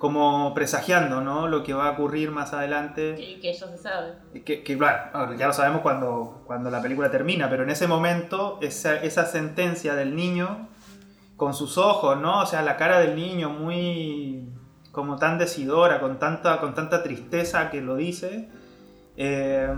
como 0.02 0.52
presagiando 0.52 1.20
¿no? 1.20 1.46
lo 1.46 1.62
que 1.62 1.74
va 1.74 1.86
a 1.86 1.90
ocurrir 1.92 2.32
más 2.32 2.52
adelante. 2.52 3.14
Que 3.40 3.50
eso 3.50 3.68
se 3.68 3.78
sabe. 3.78 4.14
Que, 4.44 4.64
que 4.64 4.76
claro, 4.76 5.32
ya 5.34 5.46
lo 5.46 5.52
sabemos 5.52 5.80
cuando, 5.82 6.42
cuando 6.44 6.70
la 6.70 6.82
película 6.82 7.08
termina, 7.08 7.48
pero 7.48 7.62
en 7.62 7.70
ese 7.70 7.86
momento 7.86 8.58
esa, 8.62 8.96
esa 8.96 9.26
sentencia 9.26 9.94
del 9.94 10.16
niño 10.16 10.68
con 11.36 11.54
sus 11.54 11.78
ojos, 11.78 12.18
¿no? 12.18 12.40
O 12.40 12.46
sea, 12.46 12.62
la 12.62 12.76
cara 12.76 12.98
del 12.98 13.14
niño 13.14 13.50
muy 13.50 14.48
como 14.90 15.18
tan 15.18 15.38
decidora, 15.38 16.00
con 16.00 16.18
tanta, 16.18 16.58
con 16.58 16.74
tanta 16.74 17.04
tristeza 17.04 17.70
que 17.70 17.80
lo 17.80 17.94
dice, 17.94 18.48
eh, 19.16 19.72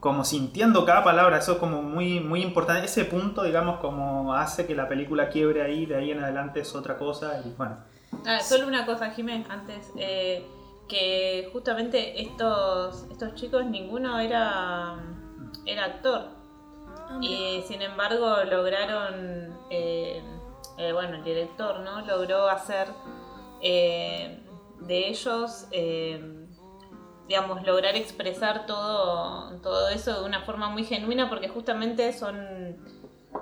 como 0.00 0.24
sintiendo 0.24 0.86
cada 0.86 1.04
palabra, 1.04 1.36
eso 1.36 1.52
es 1.52 1.58
como 1.58 1.82
muy, 1.82 2.20
muy 2.20 2.40
importante. 2.40 2.86
Ese 2.86 3.04
punto, 3.04 3.42
digamos, 3.42 3.78
como 3.80 4.32
hace 4.32 4.64
que 4.64 4.74
la 4.74 4.88
película 4.88 5.28
quiebre 5.28 5.60
ahí, 5.60 5.84
de 5.84 5.96
ahí 5.96 6.12
en 6.12 6.24
adelante 6.24 6.60
es 6.60 6.74
otra 6.74 6.96
cosa 6.96 7.42
y 7.44 7.50
bueno. 7.58 7.99
Ah, 8.26 8.40
solo 8.40 8.66
una 8.66 8.86
cosa, 8.86 9.10
Jiménez, 9.10 9.48
antes. 9.48 9.90
Eh, 9.96 10.46
que 10.88 11.48
justamente 11.52 12.20
estos, 12.20 13.06
estos 13.10 13.34
chicos, 13.34 13.64
ninguno 13.66 14.18
era, 14.18 14.96
era 15.66 15.84
actor. 15.84 16.28
Ah, 16.88 17.18
y 17.20 17.62
sin 17.66 17.82
embargo 17.82 18.44
lograron, 18.44 19.56
eh, 19.70 20.22
eh, 20.78 20.92
bueno, 20.92 21.16
el 21.16 21.24
director, 21.24 21.80
¿no? 21.80 22.00
Logró 22.06 22.48
hacer 22.48 22.88
de 23.60 25.08
ellos 25.08 25.66
digamos, 27.30 27.64
lograr 27.64 27.94
expresar 27.94 28.66
todo, 28.66 29.60
todo 29.60 29.88
eso 29.90 30.20
de 30.20 30.26
una 30.26 30.42
forma 30.42 30.68
muy 30.68 30.82
genuina 30.82 31.28
porque 31.28 31.46
justamente 31.46 32.12
son, 32.12 32.76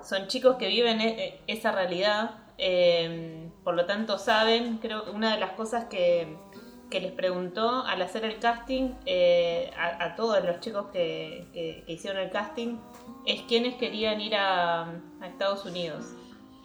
son 0.07 0.27
chicos 0.27 0.57
que 0.57 0.69
viven 0.69 1.01
e, 1.01 1.41
esa 1.47 1.73
realidad, 1.73 2.33
eh, 2.59 3.48
por 3.69 3.75
lo 3.75 3.85
tanto 3.85 4.17
saben, 4.17 4.79
creo 4.79 5.05
que 5.05 5.11
una 5.11 5.35
de 5.35 5.39
las 5.39 5.51
cosas 5.51 5.89
que, 5.91 6.39
les 6.91 7.13
preguntó 7.13 7.85
al 7.85 8.01
hacer 8.01 8.25
el 8.25 8.39
casting 8.39 8.93
eh, 9.05 9.71
a, 9.77 10.17
todos 10.17 10.43
los 10.43 10.61
chicos 10.61 10.87
que, 10.91 11.85
hicieron 11.87 12.23
el 12.23 12.31
casting 12.31 12.79
es 13.27 13.43
quiénes 13.43 13.75
querían 13.75 14.23
ir 14.23 14.37
a, 14.37 14.85
a 15.21 15.27
Estados 15.27 15.67
Unidos. 15.67 16.07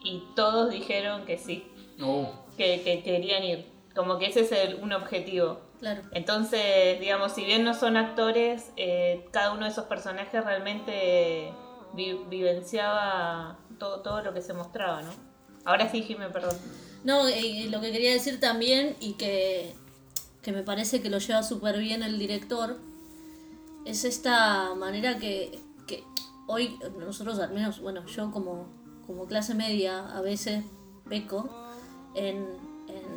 Y 0.02 0.24
todos 0.34 0.72
dijeron 0.72 1.26
que 1.26 1.38
sí, 1.38 1.68
oh. 2.02 2.32
que, 2.56 3.02
querían 3.04 3.44
ir. 3.44 3.70
Como 3.94 4.18
que 4.18 4.28
ese 4.28 4.40
es 4.40 4.76
un 4.82 4.94
objetivo. 4.94 5.60
Entonces, 6.14 7.02
digamos, 7.02 7.34
si 7.34 7.44
bien 7.44 7.66
no 7.66 7.74
son 7.74 7.98
actores, 7.98 8.72
eh, 8.78 9.26
cada 9.32 9.52
uno 9.52 9.66
de 9.66 9.72
esos 9.72 9.88
personajes 9.88 10.42
realmente 10.42 11.52
vivenciaba 12.30 13.58
todo, 13.78 14.00
todo 14.00 14.22
lo 14.22 14.34
que 14.34 14.42
se 14.42 14.54
mostraba, 14.54 15.02
¿no? 15.02 15.34
Ahora 15.66 15.90
sí, 15.90 16.02
Jimé, 16.02 16.30
perdón. 16.30 16.56
No, 17.04 17.28
eh, 17.28 17.68
lo 17.70 17.82
que 17.82 17.92
quería 17.92 18.12
decir 18.12 18.40
también, 18.40 18.96
y 19.00 19.14
que, 19.14 19.74
me 20.46 20.64
parece 20.64 21.02
que 21.02 21.10
lo 21.10 21.18
lleva 21.18 21.44
súper 21.44 21.78
bien 21.80 22.04
el 22.04 22.18
director, 22.18 22.80
es 23.86 24.06
esta 24.06 24.74
manera 24.76 25.18
que, 25.18 25.60
hoy 26.48 26.78
nosotros, 27.00 27.40
al 27.40 27.54
menos, 27.54 27.80
bueno, 27.80 28.06
yo 28.06 28.32
como, 28.32 28.68
como 29.08 29.26
clase 29.28 29.54
media, 29.54 30.16
a 30.16 30.22
veces 30.22 30.64
peco 31.08 31.50
en, 32.16 32.46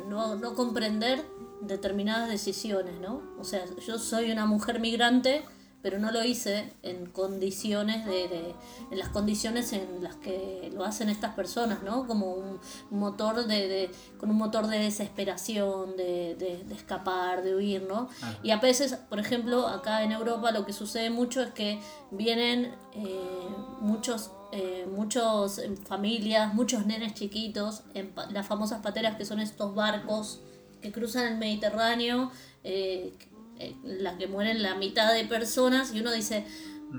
no, 0.09 0.35
no 0.35 0.53
comprender 0.53 1.23
determinadas 1.61 2.29
decisiones, 2.29 2.99
¿no? 2.99 3.21
O 3.39 3.43
sea, 3.43 3.65
yo 3.85 3.97
soy 3.97 4.31
una 4.31 4.45
mujer 4.45 4.79
migrante, 4.79 5.43
pero 5.81 5.99
no 5.99 6.11
lo 6.11 6.23
hice 6.23 6.73
en 6.83 7.05
condiciones 7.05 8.05
de, 8.05 8.55
en 8.91 8.97
las 8.97 9.09
condiciones 9.09 9.73
en 9.73 10.03
las 10.03 10.15
que 10.15 10.71
lo 10.73 10.83
hacen 10.83 11.09
estas 11.09 11.33
personas, 11.35 11.83
¿no? 11.83 12.07
Como 12.07 12.33
un 12.33 12.59
motor 12.89 13.45
de, 13.45 13.89
con 14.19 14.29
un 14.29 14.37
motor 14.37 14.67
de 14.67 14.79
desesperación, 14.79 15.95
de, 15.95 16.35
de 16.35 16.73
escapar, 16.73 17.43
de 17.43 17.55
huir, 17.55 17.83
¿no? 17.83 18.09
Ah. 18.21 18.37
Y 18.43 18.51
a 18.51 18.57
veces, 18.57 18.95
por 19.09 19.19
ejemplo, 19.19 19.67
acá 19.67 20.03
en 20.03 20.11
Europa 20.11 20.51
lo 20.51 20.65
que 20.65 20.73
sucede 20.73 21.09
mucho 21.09 21.41
es 21.41 21.51
que 21.51 21.79
vienen 22.11 22.73
eh, 22.93 23.47
muchos 23.79 24.31
eh, 24.53 24.87
muchos 24.89 25.61
familias, 25.87 26.53
muchos 26.53 26.85
nenes 26.85 27.13
chiquitos, 27.13 27.83
en 27.93 28.13
las 28.31 28.47
famosas 28.47 28.81
pateras 28.81 29.17
que 29.17 29.25
son 29.25 29.41
estos 29.41 29.75
barcos 29.75 30.39
que 30.81 30.91
cruzan 30.91 31.27
el 31.33 31.37
Mediterráneo, 31.37 32.31
eh, 32.63 33.13
eh, 33.59 33.75
las 33.83 34.17
que 34.17 34.27
mueren 34.27 34.61
la 34.63 34.75
mitad 34.75 35.13
de 35.13 35.25
personas, 35.25 35.93
y 35.93 36.01
uno 36.01 36.11
dice, 36.11 36.45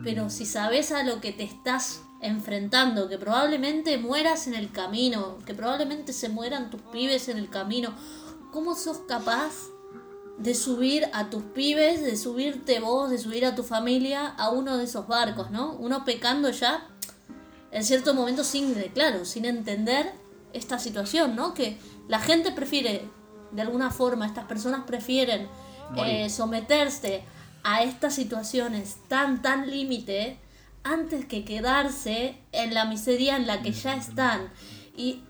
pero 0.05 0.31
si 0.31 0.45
sabes 0.45 0.93
a 0.93 1.03
lo 1.03 1.21
que 1.21 1.33
te 1.33 1.45
estás 1.45 2.03
enfrentando, 2.21 3.09
que 3.09 3.19
probablemente 3.19 3.97
mueras 3.99 4.47
en 4.47 4.55
el 4.55 4.73
camino, 4.73 5.39
que 5.47 5.55
probablemente 5.55 6.13
se 6.13 6.29
mueran 6.29 6.71
tus 6.71 6.83
pibes 6.83 7.29
en 7.29 7.39
el 7.39 7.49
camino, 7.49 7.95
¿cómo 8.53 8.75
sos 8.75 8.99
capaz 9.09 9.53
de 10.39 10.55
subir 10.55 11.09
a 11.13 11.31
tus 11.31 11.43
pibes, 11.43 12.03
de 12.03 12.17
subirte 12.17 12.81
vos, 12.81 13.11
de 13.11 13.19
subir 13.19 13.45
a 13.45 13.55
tu 13.55 13.63
familia 13.65 14.27
a 14.27 14.51
uno 14.51 14.77
de 14.77 14.85
esos 14.85 15.09
barcos, 15.09 15.51
¿no? 15.51 15.73
Uno 15.75 16.05
pecando 16.05 16.51
ya 16.51 16.89
en 17.71 17.85
cierto 17.85 18.15
momento 18.15 18.45
sin, 18.45 18.73
claro, 18.95 19.25
sin 19.25 19.45
entender 19.45 20.13
esta 20.53 20.79
situación, 20.79 21.35
¿no? 21.35 21.55
Que 21.55 21.79
la 22.09 22.21
gente 22.21 22.53
prefiere 22.53 23.09
de 23.51 23.63
alguna 23.63 23.91
forma 23.91 24.27
estas 24.27 24.45
personas 24.45 24.85
prefieren 24.87 25.49
eh, 25.97 26.29
someterse 26.31 27.23
a 27.63 27.83
estas 27.83 28.15
situaciones 28.15 28.97
tan, 29.09 29.43
tan 29.43 29.71
límite 29.71 30.39
antes 30.85 31.27
que 31.27 31.45
quedarse 31.45 32.37
en 32.53 32.75
la 32.75 32.85
miseria 32.85 33.37
en 33.37 33.47
la 33.47 33.63
que 33.63 33.73
ya 33.73 33.95
están. 33.95 34.51
Y 34.97 35.23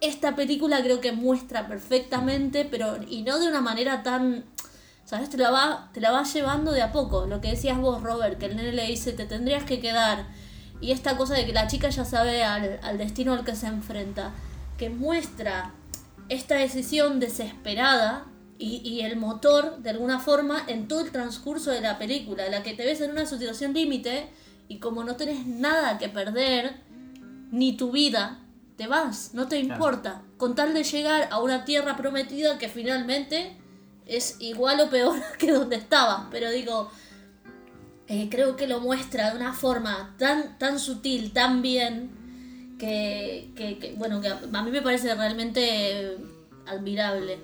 esta 0.00 0.36
película 0.36 0.82
creo 0.82 1.00
que 1.00 1.12
muestra 1.12 1.68
perfectamente, 1.68 2.64
pero 2.64 2.98
y 3.08 3.22
no 3.22 3.38
de 3.38 3.48
una 3.48 3.60
manera 3.60 4.02
tan... 4.02 4.44
¿Sabes? 5.04 5.30
Te 5.30 5.38
la, 5.38 5.52
va, 5.52 5.90
te 5.94 6.00
la 6.00 6.10
va 6.10 6.24
llevando 6.24 6.72
de 6.72 6.82
a 6.82 6.90
poco. 6.90 7.26
Lo 7.26 7.40
que 7.40 7.50
decías 7.50 7.78
vos, 7.78 8.02
Robert, 8.02 8.40
que 8.40 8.46
el 8.46 8.56
nene 8.56 8.72
le 8.72 8.88
dice, 8.88 9.12
te 9.12 9.24
tendrías 9.24 9.62
que 9.62 9.78
quedar. 9.78 10.26
Y 10.80 10.90
esta 10.90 11.16
cosa 11.16 11.34
de 11.34 11.46
que 11.46 11.52
la 11.52 11.68
chica 11.68 11.90
ya 11.90 12.04
sabe 12.04 12.42
al, 12.42 12.80
al 12.82 12.98
destino 12.98 13.32
al 13.32 13.44
que 13.44 13.54
se 13.54 13.68
enfrenta. 13.68 14.32
Que 14.76 14.90
muestra 14.90 15.72
esta 16.28 16.56
decisión 16.56 17.20
desesperada 17.20 18.26
y, 18.58 19.00
el 19.00 19.16
motor, 19.16 19.78
de 19.78 19.90
alguna 19.90 20.18
forma, 20.18 20.62
en 20.66 20.88
todo 20.88 21.00
el 21.00 21.10
transcurso 21.10 21.70
de 21.70 21.80
la 21.80 21.98
película, 21.98 22.48
la 22.48 22.62
que 22.62 22.74
te 22.74 22.84
ves 22.84 23.00
en 23.00 23.10
una 23.10 23.26
situación 23.26 23.74
límite 23.74 24.28
y 24.68 24.78
como 24.78 25.04
no 25.04 25.16
tenés 25.16 25.46
nada 25.46 25.98
que 25.98 26.08
perder, 26.08 26.80
ni 27.50 27.76
tu 27.76 27.92
vida, 27.92 28.40
te 28.76 28.86
vas, 28.86 29.34
no 29.34 29.48
te 29.48 29.58
importa, 29.58 30.22
con 30.36 30.54
tal 30.54 30.74
de 30.74 30.84
llegar 30.84 31.28
a 31.30 31.40
una 31.40 31.64
tierra 31.64 31.96
prometida 31.96 32.58
que 32.58 32.68
finalmente 32.68 33.56
es 34.06 34.36
igual 34.40 34.80
o 34.80 34.90
peor 34.90 35.20
que 35.38 35.52
donde 35.52 35.76
estabas, 35.76 36.26
pero 36.30 36.50
digo, 36.50 36.90
eh, 38.08 38.28
creo 38.30 38.56
que 38.56 38.66
lo 38.66 38.80
muestra 38.80 39.30
de 39.30 39.36
una 39.36 39.52
forma 39.52 40.14
tan, 40.18 40.58
tan 40.58 40.78
sutil, 40.78 41.32
tan 41.32 41.62
bien, 41.62 42.10
que, 42.78 43.94
bueno, 43.96 44.20
que 44.20 44.28
a 44.28 44.62
mí 44.62 44.70
me 44.70 44.82
parece 44.82 45.14
realmente 45.14 46.16
admirable. 46.66 47.40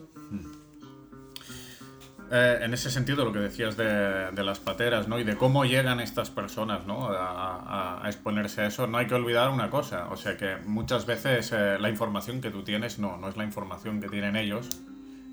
Eh, 2.34 2.60
en 2.62 2.72
ese 2.72 2.90
sentido, 2.90 3.26
lo 3.26 3.32
que 3.32 3.40
decías 3.40 3.76
de, 3.76 4.32
las 4.42 4.58
pateras, 4.58 5.06
¿no? 5.06 5.18
Y 5.18 5.24
de 5.24 5.36
cómo 5.36 5.66
llegan 5.66 6.00
estas 6.00 6.30
personas, 6.30 6.86
¿no? 6.86 7.10
A, 7.10 8.02
exponerse 8.06 8.62
a 8.62 8.66
eso, 8.68 8.86
no 8.86 8.96
hay 8.96 9.06
que 9.06 9.14
olvidar 9.14 9.50
una 9.50 9.68
cosa. 9.68 10.08
O 10.10 10.16
sea 10.16 10.38
que 10.38 10.56
muchas 10.64 11.04
veces 11.04 11.52
eh, 11.52 11.76
la 11.78 11.90
información 11.90 12.40
que 12.40 12.50
tú 12.50 12.62
tienes 12.62 12.98
no, 12.98 13.18
no 13.18 13.28
es 13.28 13.36
la 13.36 13.44
información 13.44 14.00
que 14.00 14.08
tienen 14.08 14.36
ellos. 14.36 14.80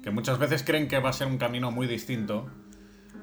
Que 0.03 0.11
muchas 0.11 0.39
veces 0.39 0.61
creen 0.63 0.89
que 0.89 0.99
va 0.99 1.11
a 1.11 1.13
ser 1.13 1.27
un 1.27 1.37
camino 1.37 1.71
muy 1.71 1.87
distinto 1.87 2.49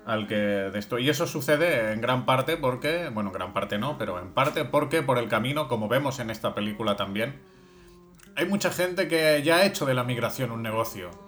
al 0.07 0.27
que 0.27 0.37
de 0.37 0.79
esto. 0.79 0.99
Y 0.99 1.11
eso 1.11 1.27
sucede 1.27 1.93
en 1.93 2.01
gran 2.01 2.25
parte 2.25 2.57
porque, 2.57 3.11
bueno, 3.13 3.31
gran 3.31 3.53
parte 3.53 3.77
no, 3.77 3.99
pero 3.99 4.19
en 4.19 4.31
parte 4.31 4.65
porque 4.65 5.03
por 5.03 5.19
el 5.19 5.29
camino, 5.29 5.69
como 5.69 5.87
vemos 5.87 6.19
en 6.19 6.31
esta 6.31 6.55
película 6.55 6.97
también, 6.97 7.35
hay 8.37 8.47
mucha 8.47 8.71
gente 8.71 9.07
que 9.07 9.43
ya 9.43 9.57
ha 9.57 9.67
hecho 9.67 9.85
de 9.85 9.93
la 9.93 10.03
migración 10.03 10.51
un 10.51 10.63
negocio. 10.63 11.26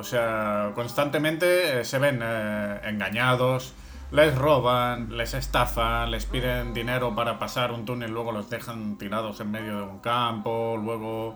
O 0.00 0.02
sea, 0.02 0.72
constantemente 0.74 1.80
eh, 1.80 1.84
se 1.84 1.98
ven 1.98 2.20
eh, 2.22 2.80
engañados, 2.84 3.74
les 4.10 4.34
roban, 4.34 5.14
les 5.14 5.34
estafan, 5.34 6.10
les 6.10 6.24
piden 6.24 6.72
dinero 6.72 7.14
para 7.14 7.38
pasar 7.38 7.70
un 7.70 7.84
túnel, 7.84 8.10
luego 8.10 8.32
los 8.32 8.48
dejan 8.48 8.96
tirados 8.96 9.40
en 9.40 9.50
medio 9.50 9.76
de 9.76 9.82
un 9.82 9.98
campo, 9.98 10.78
luego 10.82 11.34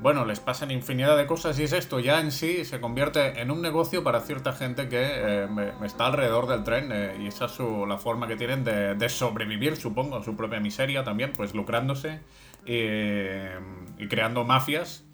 bueno, 0.00 0.24
les 0.24 0.40
pasan 0.40 0.72
infinidad 0.72 1.16
de 1.16 1.24
cosas 1.26 1.56
y 1.60 1.62
es 1.62 1.72
esto 1.72 2.00
ya 2.00 2.18
en 2.18 2.32
sí 2.32 2.64
se 2.64 2.80
convierte 2.80 3.40
en 3.40 3.52
un 3.52 3.62
negocio 3.62 4.02
para 4.02 4.18
cierta 4.22 4.52
gente 4.52 4.88
que 4.88 5.00
eh, 5.00 5.72
está 5.84 6.06
alrededor 6.06 6.48
del 6.48 6.64
tren 6.64 7.22
y 7.22 7.28
esa 7.28 7.44
es 7.44 7.60
la 7.60 7.96
forma 7.96 8.26
que 8.26 8.34
tienen 8.34 8.64
de, 8.64 9.08
sobrevivir, 9.08 9.76
supongo, 9.76 10.20
su 10.24 10.34
propia 10.34 10.58
miseria 10.58 11.04
también, 11.04 11.32
pues 11.32 11.54
lucrándose 11.54 12.18
y, 12.66 14.08
creando 14.08 14.42
mafias 14.42 15.04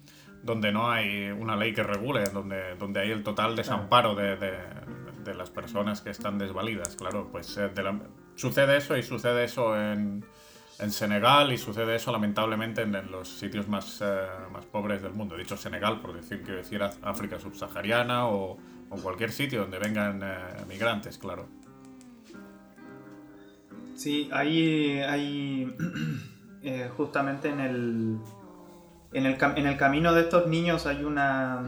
donde 0.43 0.71
no 0.71 0.89
hay 0.89 1.29
una 1.29 1.55
ley 1.55 1.73
que 1.73 1.83
regule, 1.83 2.25
donde, 2.25 2.75
donde 2.75 3.01
hay 3.01 3.11
el 3.11 3.23
total 3.23 3.55
desamparo 3.55 4.15
de, 4.15 4.35
de, 4.37 5.33
las 5.35 5.49
personas 5.49 6.01
que 6.01 6.09
están 6.09 6.37
desvalidas, 6.37 6.95
claro, 6.95 7.29
pues 7.31 7.55
eh, 7.57 7.69
sucede 8.35 8.77
eso 8.77 8.97
y 8.97 9.03
sucede 9.03 9.45
eso 9.45 9.79
en 9.79 10.25
en 10.81 10.91
Senegal 10.91 11.53
y 11.53 11.57
sucede 11.57 11.95
eso 11.95 12.11
lamentablemente 12.11 12.81
en, 12.81 13.11
los 13.11 13.29
sitios 13.29 13.67
más, 13.67 14.01
eh, 14.01 14.27
más, 14.51 14.65
pobres 14.65 15.01
del 15.01 15.13
mundo. 15.13 15.35
He 15.35 15.39
dicho 15.39 15.55
Senegal 15.55 16.01
por 16.01 16.13
decir 16.13 16.43
que 16.43 16.53
decir 16.53 16.81
África 16.81 17.39
subsahariana 17.39 18.27
o, 18.27 18.57
o 18.89 18.95
cualquier 18.97 19.31
sitio 19.31 19.61
donde 19.61 19.77
vengan 19.77 20.21
eh, 20.23 20.65
migrantes, 20.67 21.19
claro. 21.19 21.47
Sí, 23.95 24.27
ahí, 24.33 24.99
ahí 25.01 25.71
eh, 26.63 26.89
justamente 26.97 27.49
en 27.49 27.59
el, 27.59 28.17
en 29.13 29.25
el, 29.25 29.37
en, 29.55 29.67
el, 29.67 29.77
camino 29.77 30.13
de 30.13 30.21
estos 30.21 30.47
niños 30.47 30.85
hay 30.85 31.03
una... 31.03 31.61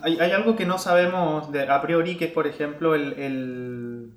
Hay, 0.00 0.18
algo 0.32 0.54
que 0.54 0.66
no 0.66 0.76
sabemos 0.78 1.50
de, 1.50 1.62
a 1.62 1.80
priori, 1.80 2.16
que 2.16 2.26
es 2.26 2.32
por 2.32 2.46
ejemplo 2.46 2.94
el, 2.94 4.12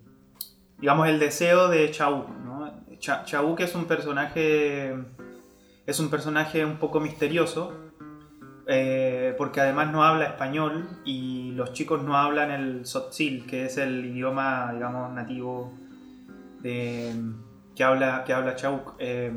digamos, 0.80 1.08
el 1.08 1.18
deseo 1.18 1.70
de 1.70 1.90
Chau, 1.92 2.26
Ch 3.00 3.26
Chauk 3.26 3.60
es 3.62 3.76
un 3.76 3.86
personaje. 3.86 4.96
Es 5.86 6.00
un 6.00 6.10
personaje 6.10 6.66
un 6.66 6.78
poco 6.78 7.00
misterioso. 7.00 7.74
Eh, 8.70 9.34
porque 9.38 9.62
además 9.62 9.94
no 9.94 10.04
habla 10.04 10.26
español 10.26 10.90
y 11.06 11.52
los 11.52 11.72
chicos 11.72 12.04
no 12.04 12.18
hablan 12.18 12.52
el 12.52 12.86
Sotzil, 12.86 13.46
que 13.46 13.66
es 13.66 13.78
el 13.78 14.04
idioma, 14.06 14.74
digamos, 14.74 15.14
nativo 15.14 15.72
de, 16.60 17.16
que 17.74 17.84
habla, 17.86 18.26
que 18.26 18.34
habla 18.34 18.58
Chauk. 18.58 18.96
Eh, 19.00 19.32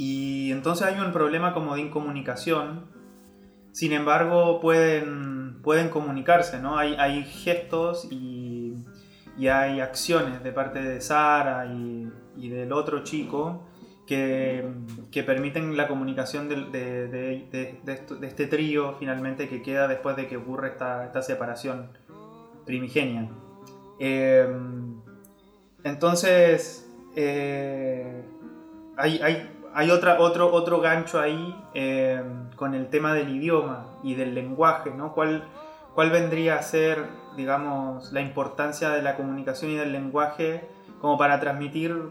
y 0.00 0.50
entonces 0.52 0.86
hay 0.86 0.98
un 1.00 1.12
problema 1.12 1.52
como 1.52 1.74
de 1.74 1.82
incomunicación. 1.82 2.86
Sin 3.72 3.92
embargo, 3.92 4.58
pueden, 4.60 5.60
pueden 5.62 5.88
comunicarse, 5.90 6.58
¿no? 6.60 6.76
Hay, 6.78 6.94
hay 6.98 7.22
gestos 7.24 8.06
y 8.10 8.74
y 9.38 9.48
hay 9.48 9.80
acciones 9.80 10.42
de 10.42 10.52
parte 10.52 10.82
de 10.82 11.00
Sara 11.00 11.64
y, 11.64 12.10
del 12.48 12.72
otro 12.72 13.04
chico 13.04 13.62
que, 14.06 14.68
que 15.10 15.22
permiten 15.22 15.76
la 15.78 15.86
comunicación 15.88 16.48
de, 16.48 16.56
de- 16.66 17.08
de- 17.08 17.80
de- 17.82 18.26
este 18.26 18.46
trío 18.48 18.96
finalmente 18.98 19.48
que 19.48 19.62
queda 19.62 19.88
después 19.88 20.16
de 20.16 20.26
que 20.28 20.36
ocurre 20.36 20.68
esta, 20.68 21.06
esta 21.06 21.22
separación 21.22 21.88
primigenia. 22.66 23.30
Eh, 23.98 24.46
entonces, 25.84 26.90
eh, 27.16 28.22
hay, 28.96 29.20
hay, 29.22 29.59
hay 29.74 29.90
otra, 29.90 30.20
otro, 30.20 30.52
otro 30.52 30.80
gancho 30.80 31.20
ahí 31.20 31.56
eh, 31.74 32.22
con 32.56 32.74
el 32.74 32.88
tema 32.88 33.14
del 33.14 33.28
idioma 33.34 33.86
y 34.02 34.14
del 34.14 34.34
lenguaje, 34.34 34.90
¿no? 34.90 35.12
¿Cuál, 35.12 35.44
¿Cuál 35.94 36.10
vendría 36.10 36.56
a 36.56 36.62
ser, 36.62 37.06
digamos, 37.36 38.12
la 38.12 38.20
importancia 38.20 38.90
de 38.90 39.02
la 39.02 39.16
comunicación 39.16 39.70
y 39.70 39.76
del 39.76 39.92
lenguaje 39.92 40.68
como 41.00 41.16
para 41.16 41.40
transmitir 41.40 42.10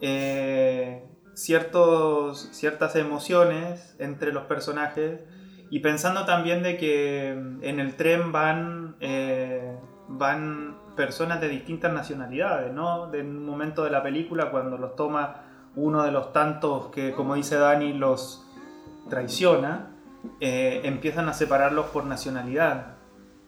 eh, 0.00 1.04
ciertos, 1.34 2.50
ciertas 2.52 2.94
emociones 2.96 3.96
entre 3.98 4.32
los 4.32 4.44
personajes? 4.44 5.24
Y 5.70 5.80
pensando 5.80 6.24
también 6.24 6.62
de 6.62 6.76
que 6.78 7.30
en 7.30 7.80
el 7.80 7.96
tren 7.96 8.32
van, 8.32 8.96
eh, 9.00 9.76
van 10.08 10.78
personas 10.96 11.40
de 11.40 11.48
distintas 11.48 11.92
nacionalidades, 11.92 12.72
¿no? 12.72 13.08
De 13.08 13.20
un 13.20 13.44
momento 13.44 13.84
de 13.84 13.90
la 13.90 14.02
película 14.02 14.50
cuando 14.50 14.78
los 14.78 14.96
toma 14.96 15.47
uno 15.78 16.02
de 16.02 16.12
los 16.12 16.32
tantos 16.32 16.88
que, 16.88 17.12
como 17.12 17.34
dice 17.34 17.56
Dani, 17.56 17.92
los 17.92 18.44
traiciona, 19.08 19.90
eh, 20.40 20.80
empiezan 20.84 21.28
a 21.28 21.32
separarlos 21.32 21.86
por 21.86 22.04
nacionalidad. 22.04 22.96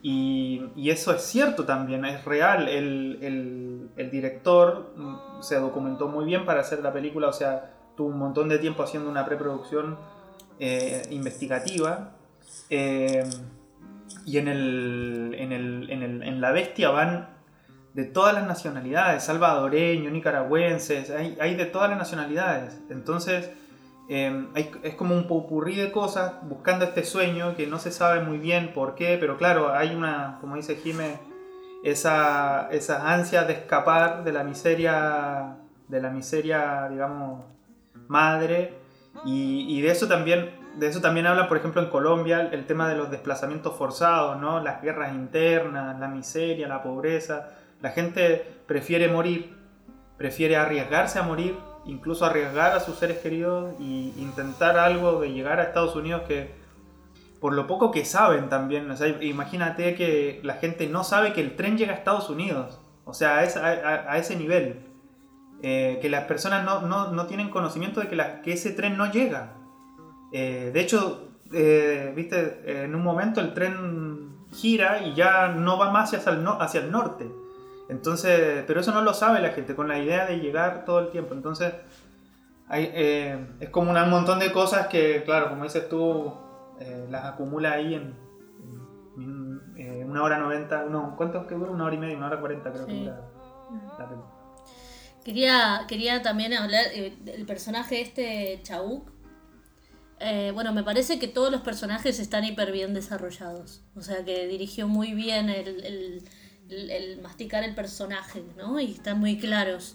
Y, 0.02 0.70
eso 0.88 1.12
es 1.12 1.22
cierto 1.22 1.64
también, 1.64 2.04
es 2.04 2.24
real. 2.24 2.68
El, 2.68 3.90
director 4.10 4.92
mm, 4.96 5.42
se 5.42 5.56
documentó 5.56 6.08
muy 6.08 6.24
bien 6.24 6.46
para 6.46 6.60
hacer 6.60 6.80
la 6.80 6.92
película, 6.92 7.28
o 7.28 7.32
sea, 7.32 7.74
tuvo 7.96 8.08
un 8.08 8.18
montón 8.18 8.48
de 8.48 8.58
tiempo 8.58 8.82
haciendo 8.82 9.10
una 9.10 9.24
preproducción 9.24 9.98
eh, 10.58 11.02
investigativa. 11.10 12.12
Eh, 12.70 13.28
y 14.24 14.38
en 14.38 16.40
La 16.40 16.52
Bestia 16.52 16.90
van 16.90 17.28
de 17.94 18.04
todas 18.04 18.34
las 18.34 18.46
nacionalidades, 18.46 19.24
salvadoreños, 19.24 20.12
nicaragüenses, 20.12 21.10
hay, 21.10 21.36
hay 21.40 21.54
de 21.56 21.66
todas 21.66 21.88
las 21.90 21.98
nacionalidades. 21.98 22.80
Entonces, 22.90 23.50
hay- 24.08 24.70
es 24.82 24.94
como 24.94 25.14
un 25.14 25.26
popurrí 25.28 25.76
de 25.76 25.92
cosas 25.92 26.34
buscando 26.42 26.84
este 26.84 27.04
sueño 27.04 27.54
que 27.56 27.66
no 27.66 27.78
se 27.78 27.92
sabe 27.92 28.20
muy 28.22 28.38
bien 28.38 28.72
por 28.72 28.94
qué, 28.94 29.16
pero 29.20 29.36
claro, 29.36 29.72
hay 29.72 29.94
una, 29.94 30.38
como 30.40 30.56
dice 30.56 30.76
Jime, 30.76 31.18
esa, 31.84 32.68
esa 32.70 33.12
ansia 33.12 33.44
de 33.44 33.54
escapar 33.54 34.24
de 34.24 34.32
la 34.32 34.44
miseria, 34.44 35.56
de 35.88 36.00
la 36.02 36.10
miseria, 36.10 36.88
digamos, 36.90 37.44
madre. 38.08 38.74
Y, 39.24 39.66
y 39.68 39.80
de 39.80 39.90
eso 39.90 40.06
también, 40.06 40.50
de 40.76 40.86
eso 40.88 41.00
también 41.00 41.26
habla, 41.26 41.48
por 41.48 41.56
ejemplo, 41.56 41.82
en 41.82 41.88
Colombia, 41.88 42.48
el 42.52 42.66
tema 42.66 42.88
de 42.88 42.96
los 42.96 43.10
desplazamientos 43.10 43.76
forzados, 43.76 44.40
¿no? 44.40 44.60
Las 44.60 44.82
guerras 44.82 45.12
internas, 45.14 45.98
la 45.98 46.08
miseria, 46.08 46.68
la 46.68 46.82
pobreza. 46.82 47.48
La 47.80 47.90
gente 47.90 48.44
prefiere 48.66 49.08
morir, 49.08 49.54
prefiere 50.18 50.56
arriesgarse 50.56 51.18
a 51.18 51.22
morir, 51.22 51.56
incluso 51.86 52.24
arriesgar 52.26 52.72
a 52.72 52.80
sus 52.80 52.96
seres 52.96 53.18
queridos 53.18 53.74
y 53.80 54.12
intentar 54.18 54.78
algo 54.78 55.20
de 55.20 55.32
llegar 55.32 55.60
a 55.60 55.64
Estados 55.64 55.96
Unidos 55.96 56.22
que 56.28 56.50
por 57.40 57.54
lo 57.54 57.66
poco 57.66 57.90
que 57.90 58.04
saben 58.04 58.50
también, 58.50 58.90
o 58.90 58.96
sea, 58.98 59.08
imagínate 59.22 59.94
que 59.94 60.40
la 60.42 60.54
gente 60.54 60.86
no 60.88 61.04
sabe 61.04 61.32
que 61.32 61.40
el 61.40 61.56
tren 61.56 61.78
llega 61.78 61.92
a 61.94 61.96
Estados 61.96 62.28
Unidos, 62.28 62.78
o 63.06 63.14
sea, 63.14 63.38
a, 63.38 64.12
a- 64.12 64.18
ese 64.18 64.36
nivel, 64.36 64.86
Eh, 65.62 65.98
que 66.00 66.08
las 66.08 66.24
personas 66.24 66.64
no, 66.64 66.80
no- 66.82 67.12
no 67.12 67.26
tienen 67.26 67.50
conocimiento 67.50 68.00
de 68.00 68.08
que, 68.08 68.16
que 68.42 68.52
ese 68.54 68.70
tren 68.70 68.96
no 68.96 69.12
llega. 69.12 69.52
Eh, 70.32 70.70
de 70.72 70.80
hecho, 70.80 71.28
eh, 71.52 72.12
viste, 72.16 72.82
en 72.84 72.94
un 72.94 73.02
momento 73.02 73.42
el 73.42 73.52
tren 73.52 74.36
gira 74.54 75.02
y 75.02 75.14
ya 75.14 75.48
no 75.48 75.76
va 75.76 75.90
más 75.90 76.14
hacia 76.14 76.32
el, 76.32 76.46
hacia 76.46 76.80
el 76.80 76.90
norte. 76.90 77.26
Entonces, 77.90 78.64
pero 78.66 78.80
eso 78.80 78.92
no 78.92 79.02
lo 79.02 79.12
sabe 79.12 79.40
la 79.40 79.50
gente, 79.50 79.74
con 79.74 79.88
la 79.88 79.98
idea 79.98 80.26
de 80.26 80.38
llegar 80.38 80.84
todo 80.84 81.00
el 81.00 81.10
tiempo. 81.10 81.34
Entonces, 81.34 81.74
hay, 82.68 82.88
eh, 82.94 83.46
es 83.58 83.68
como 83.70 83.90
un 83.90 84.10
montón 84.10 84.38
de 84.38 84.52
cosas 84.52 84.86
que, 84.86 85.22
claro, 85.24 85.50
como 85.50 85.64
dices 85.64 85.88
tú, 85.88 86.32
eh, 86.78 87.06
las 87.10 87.24
acumula 87.24 87.72
ahí 87.72 87.94
en, 87.94 88.14
en, 89.18 89.60
eh, 89.76 90.04
una 90.06 90.22
hora 90.22 90.38
noventa. 90.38 90.84
No, 90.84 91.14
¿cuánto 91.16 91.40
es 91.40 91.46
que 91.48 91.54
dura? 91.56 91.70
Una 91.72 91.84
hora 91.86 91.94
y 91.94 91.98
media, 91.98 92.16
una 92.16 92.28
hora 92.28 92.38
cuarenta 92.40 92.72
creo 92.72 92.86
que 92.86 92.92
dura 93.00 93.20
la 93.98 94.08
película. 94.08 94.30
Quería, 95.24 95.84
quería 95.86 96.22
también 96.22 96.54
hablar 96.54 96.84
eh, 96.94 97.16
del 97.22 97.44
personaje 97.44 98.00
este 98.00 98.60
Chauk. 98.62 99.10
Eh, 100.20 100.50
bueno, 100.54 100.72
me 100.72 100.82
parece 100.82 101.18
que 101.18 101.28
todos 101.28 101.50
los 101.50 101.60
personajes 101.62 102.18
están 102.20 102.44
hiper 102.44 102.72
bien 102.72 102.94
desarrollados. 102.94 103.82
O 103.96 104.00
sea 104.02 104.24
que 104.24 104.46
dirigió 104.46 104.86
muy 104.86 105.12
bien 105.12 105.50
el, 105.50 105.84
el- 105.84 106.22
el- 106.72 107.20
masticar 107.22 107.64
el 107.64 107.74
personaje, 107.74 108.42
¿no? 108.56 108.78
Y 108.80 108.92
están 108.92 109.18
muy 109.20 109.38
claros. 109.38 109.94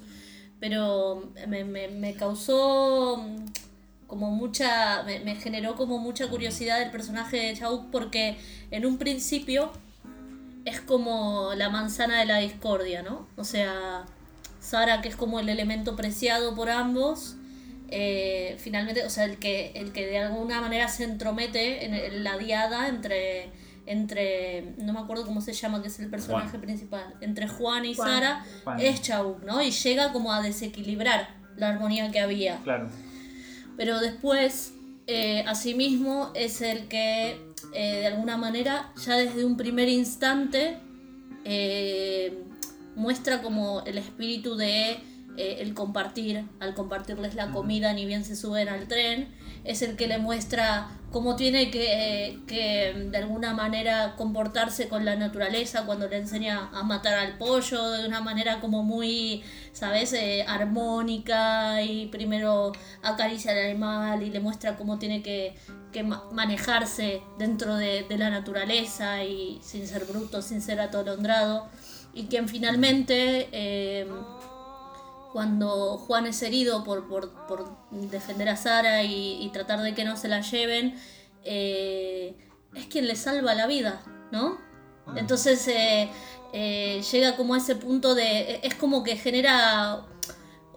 Pero 0.59 1.31
me, 1.47 1.63
me- 1.63 1.87
me 1.89 2.13
causó 2.13 3.17
mm, 3.17 3.45
como 4.07 4.31
mucha. 4.31 5.03
Me, 5.03 5.19
me 5.19 5.35
generó 5.35 5.75
como 5.75 5.97
mucha 5.99 6.27
curiosidad 6.27 6.81
el 6.81 6.91
personaje 6.91 7.37
de 7.37 7.53
Chauk 7.55 7.89
porque 7.91 8.37
en 8.71 8.85
un 8.85 8.97
principio 8.97 9.71
es 10.65 10.81
como 10.81 11.53
la 11.55 11.69
manzana 11.69 12.19
de 12.19 12.25
la 12.25 12.37
discordia, 12.39 13.03
¿no? 13.03 13.27
O 13.35 13.43
sea, 13.43 14.05
Sara, 14.59 15.01
que 15.01 15.09
es 15.09 15.15
como 15.15 15.39
el 15.39 15.47
elemento 15.49 15.95
preciado 15.95 16.55
por 16.55 16.69
ambos, 16.71 17.35
eh, 17.89 18.55
finalmente, 18.59 19.03
o 19.05 19.09
sea, 19.11 19.25
el 19.25 19.37
que, 19.37 19.71
el 19.75 19.91
que 19.91 20.07
de 20.07 20.17
alguna 20.19 20.61
manera 20.61 20.87
se 20.87 21.03
entromete 21.03 21.85
en, 21.85 21.93
en 21.93 22.23
la 22.23 22.37
diada 22.39 22.87
entre, 22.87 23.51
entre, 23.85 24.73
no 24.77 24.93
me 24.93 24.99
acuerdo 24.99 25.25
cómo 25.25 25.41
se 25.41 25.53
llama, 25.53 25.81
que 25.81 25.87
es 25.89 25.99
el 25.99 26.09
personaje 26.09 26.49
Juan. 26.49 26.61
principal, 26.61 27.15
entre 27.21 27.47
Juan 27.47 27.85
y 27.85 27.95
Juan. 27.95 28.09
Sara, 28.09 28.45
Juan. 28.63 28.79
es 28.79 29.01
Chauk, 29.01 29.43
¿no? 29.43 29.61
Y 29.61 29.71
llega 29.71 30.11
como 30.11 30.31
a 30.31 30.41
desequilibrar 30.41 31.29
la 31.57 31.69
armonía 31.69 32.11
que 32.11 32.19
había. 32.19 32.57
Claro. 32.63 32.89
Pero 33.77 33.99
después, 33.99 34.73
eh, 35.07 35.43
asimismo, 35.47 36.31
es 36.33 36.61
el 36.61 36.87
que 36.87 37.39
eh, 37.73 37.99
de 37.99 38.07
alguna 38.07 38.37
manera, 38.37 38.91
ya 39.05 39.17
desde 39.17 39.45
un 39.45 39.57
primer 39.57 39.89
instante, 39.89 40.77
eh, 41.43 42.43
muestra 42.95 43.41
como 43.41 43.81
el 43.85 43.97
espíritu 43.97 44.55
de 44.55 44.91
eh, 45.37 45.57
el 45.59 45.73
compartir, 45.73 46.45
al 46.59 46.73
compartirles 46.73 47.35
la 47.35 47.51
comida, 47.51 47.93
ni 47.93 48.05
bien 48.05 48.23
se 48.23 48.35
suben 48.35 48.69
al 48.69 48.87
tren, 48.87 49.27
es 49.65 49.81
el 49.81 49.95
que 49.95 50.07
le 50.07 50.17
muestra 50.17 50.87
cómo 51.11 51.35
tiene 51.37 51.71
que, 51.71 51.85
eh, 52.27 52.39
que 52.45 53.07
de 53.09 53.17
alguna 53.17 53.53
manera 53.53 54.15
comportarse 54.17 54.89
con 54.89 55.05
la 55.05 55.15
naturaleza 55.15 55.85
cuando 55.85 56.09
le 56.09 56.17
enseña 56.17 56.69
a 56.73 56.83
matar 56.83 57.13
al 57.13 57.37
pollo 57.37 57.91
de 57.91 58.05
una 58.05 58.19
manera 58.19 58.59
como 58.59 58.83
muy, 58.83 59.41
¿sabes?, 59.71 60.11
Eh, 60.13 60.43
armónica 60.47 61.81
y 61.81 62.07
primero 62.07 62.71
acaricia 63.01 63.51
al 63.51 63.59
animal 63.59 64.23
y 64.23 64.29
le 64.29 64.39
muestra 64.39 64.75
cómo 64.75 64.99
tiene 64.99 65.21
que, 65.21 65.55
que 65.93 66.03
ma- 66.03 66.23
manejarse 66.31 67.21
dentro 67.39 67.75
de, 67.75 68.03
de 68.03 68.17
la 68.17 68.29
naturaleza 68.29 69.23
y 69.23 69.59
sin 69.63 69.87
ser 69.87 70.05
bruto, 70.05 70.41
sin 70.41 70.61
ser 70.61 70.79
atolondrado. 70.81 71.67
Y 72.13 72.25
quien 72.27 72.47
finalmente, 72.47 73.47
eh, 73.51 74.05
cuando 75.35 75.97
Juan 75.97 76.27
es 76.27 76.41
herido 76.43 76.85
por, 76.85 77.09
por, 77.09 77.45
por 77.45 77.67
defender 77.91 78.47
a 78.47 78.55
Sara 78.55 79.03
y, 79.03 79.43
y 79.43 79.49
tratar 79.49 79.81
de 79.81 79.93
que 79.93 80.05
no 80.05 80.15
se 80.15 80.29
la 80.29 80.39
lleven, 80.39 80.95
eh, 81.43 82.37
es 82.73 82.85
quien 82.85 83.05
le 83.05 83.17
salva 83.17 83.53
la 83.53 83.67
vida, 83.67 84.01
¿no? 84.31 84.57
Entonces 85.17 85.67
eh, 85.67 86.09
eh, 86.53 87.01
llega 87.11 87.35
como 87.35 87.53
a 87.53 87.57
ese 87.57 87.75
punto 87.75 88.15
de... 88.15 88.61
Es 88.63 88.75
como 88.75 89.03
que 89.03 89.17
genera... 89.17 90.05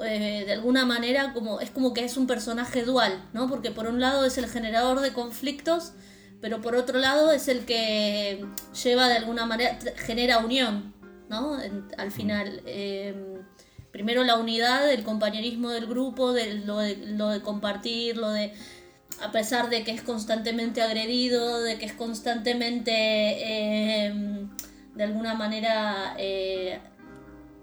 eh, 0.05 0.43
de 0.45 0.53
alguna 0.55 0.85
manera 0.85 1.33
como 1.35 1.61
es 1.61 1.71
como 1.71 1.95
que 1.95 2.05
es 2.05 2.17
un 2.17 2.27
personaje 2.27 2.83
dual, 2.83 3.29
¿no? 3.33 3.49
Porque 3.49 3.71
por 3.71 3.87
un 3.87 4.01
lado 4.01 4.25
es 4.25 4.39
el 4.39 4.49
generador 4.49 4.99
de 5.03 5.13
conflictos, 5.13 5.93
pero 6.41 6.61
por 6.61 6.75
otro 6.75 6.99
lado 6.99 7.31
es 7.31 7.47
el 7.47 7.65
que 7.65 8.45
lleva 8.83 9.07
de 9.07 9.19
alguna 9.19 9.47
manera, 9.47 9.79
genera 9.99 10.39
unión, 10.39 10.95
¿no? 11.29 11.63
En- 11.63 11.87
al 11.97 12.11
final. 12.11 12.61
Primero 13.99 14.23
la 14.23 14.37
unidad, 14.37 14.89
el 14.93 15.03
compañerismo 15.03 15.71
del 15.71 15.87
grupo, 15.87 16.33
de 16.33 16.55
lo, 16.55 16.79
de 16.79 16.95
lo 16.99 17.31
de 17.31 17.43
compartir, 17.43 18.17
lo 18.17 18.31
de 18.31 18.53
a 19.21 19.33
pesar 19.33 19.71
de 19.71 19.83
que 19.83 19.91
es 19.91 20.03
constantemente 20.03 20.83
agredido, 20.83 21.61
de 21.63 21.79
que 21.79 21.87
es 21.87 21.95
constantemente 21.95 22.93
eh, 22.93 24.47
de 24.95 25.03
alguna 25.03 25.35
manera 25.35 26.15
eh, 26.17 26.79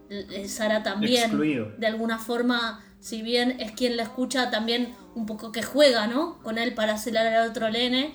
eh, 0.09 0.47
Sara 0.49 0.83
también 0.83 1.23
Excluido. 1.23 1.71
de 1.77 1.87
alguna 1.87 2.19
forma 2.19 2.83
si 2.99 3.21
bien 3.21 3.55
es 3.61 3.71
quien 3.71 3.95
la 3.95 4.03
escucha 4.03 4.51
también 4.51 4.93
un 5.15 5.25
poco 5.25 5.53
que 5.53 5.63
juega 5.63 6.05
no 6.05 6.37
con 6.43 6.57
él 6.57 6.73
para 6.73 6.95
acelerar 6.95 7.33
al 7.33 7.49
otro 7.51 7.69
nene 7.69 8.13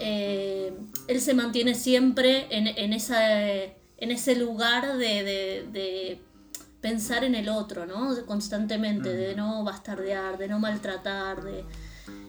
eh, 0.00 0.72
él 1.06 1.20
se 1.20 1.34
mantiene 1.34 1.76
siempre 1.76 2.48
en, 2.50 2.66
en 2.66 2.92
esa 2.92 3.46
en 3.48 3.78
en 4.00 4.10
ese 4.10 4.34
lugar 4.34 4.96
de, 4.96 5.22
de, 5.22 5.66
de 5.70 6.20
pensar 6.80 7.24
en 7.24 7.34
el 7.34 7.48
otro, 7.48 7.86
¿no? 7.86 8.14
Constantemente, 8.26 9.12
de 9.12 9.34
no 9.34 9.64
bastardear, 9.64 10.38
de 10.38 10.48
no 10.48 10.58
maltratar, 10.58 11.42
de... 11.42 11.64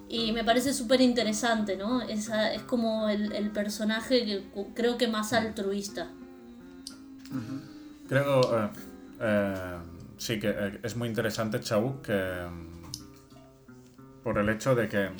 Y 0.10 0.34
me 0.34 0.44
parece 0.44 0.74
súper 0.74 1.00
interesante, 1.00 1.78
¿no? 1.78 2.02
Esa, 2.02 2.54
es 2.54 2.64
como 2.64 3.08
el, 3.08 3.32
el 3.32 3.50
personaje 3.52 4.26
que 4.26 4.44
creo 4.76 4.98
que 4.98 5.08
más 5.08 5.32
altruista. 5.32 6.10
Creo, 8.10 8.42
eh, 8.42 8.70
eh, 9.22 9.78
sí, 10.18 10.38
que 10.38 10.50
eh, 10.50 10.80
es 10.84 10.98
muy 10.98 11.08
interesante, 11.08 11.62
Chau, 11.62 12.02
que 12.02 12.14
mm, 12.14 14.22
por 14.22 14.38
el 14.38 14.50
hecho 14.50 14.76
de 14.76 14.90
que, 14.90 15.12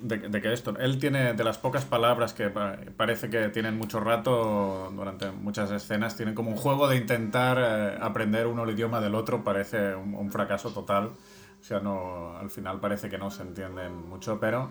de, 0.00 0.18
de 0.18 0.40
que 0.40 0.52
esto, 0.52 0.76
él 0.78 0.98
tiene 0.98 1.34
de 1.34 1.44
las 1.44 1.58
pocas 1.58 1.84
palabras 1.84 2.32
que 2.32 2.48
pa- 2.50 2.76
parece 2.96 3.30
que 3.30 3.48
tienen 3.48 3.76
mucho 3.76 4.00
rato 4.00 4.90
durante 4.94 5.30
muchas 5.30 5.70
escenas, 5.70 6.16
tienen 6.16 6.34
como 6.34 6.50
un 6.50 6.56
juego 6.56 6.88
de 6.88 6.96
intentar 6.96 7.58
eh, 7.60 7.98
aprender 8.00 8.46
uno 8.46 8.64
el 8.64 8.70
idioma 8.70 9.00
del 9.00 9.14
otro, 9.14 9.44
parece 9.44 9.94
un, 9.94 10.14
un 10.14 10.30
fracaso 10.30 10.70
total. 10.72 11.06
O 11.60 11.62
sea, 11.64 11.80
no, 11.80 12.36
al 12.38 12.50
final 12.50 12.80
parece 12.80 13.10
que 13.10 13.18
no 13.18 13.30
se 13.30 13.42
entienden 13.42 14.08
mucho, 14.08 14.40
pero 14.40 14.70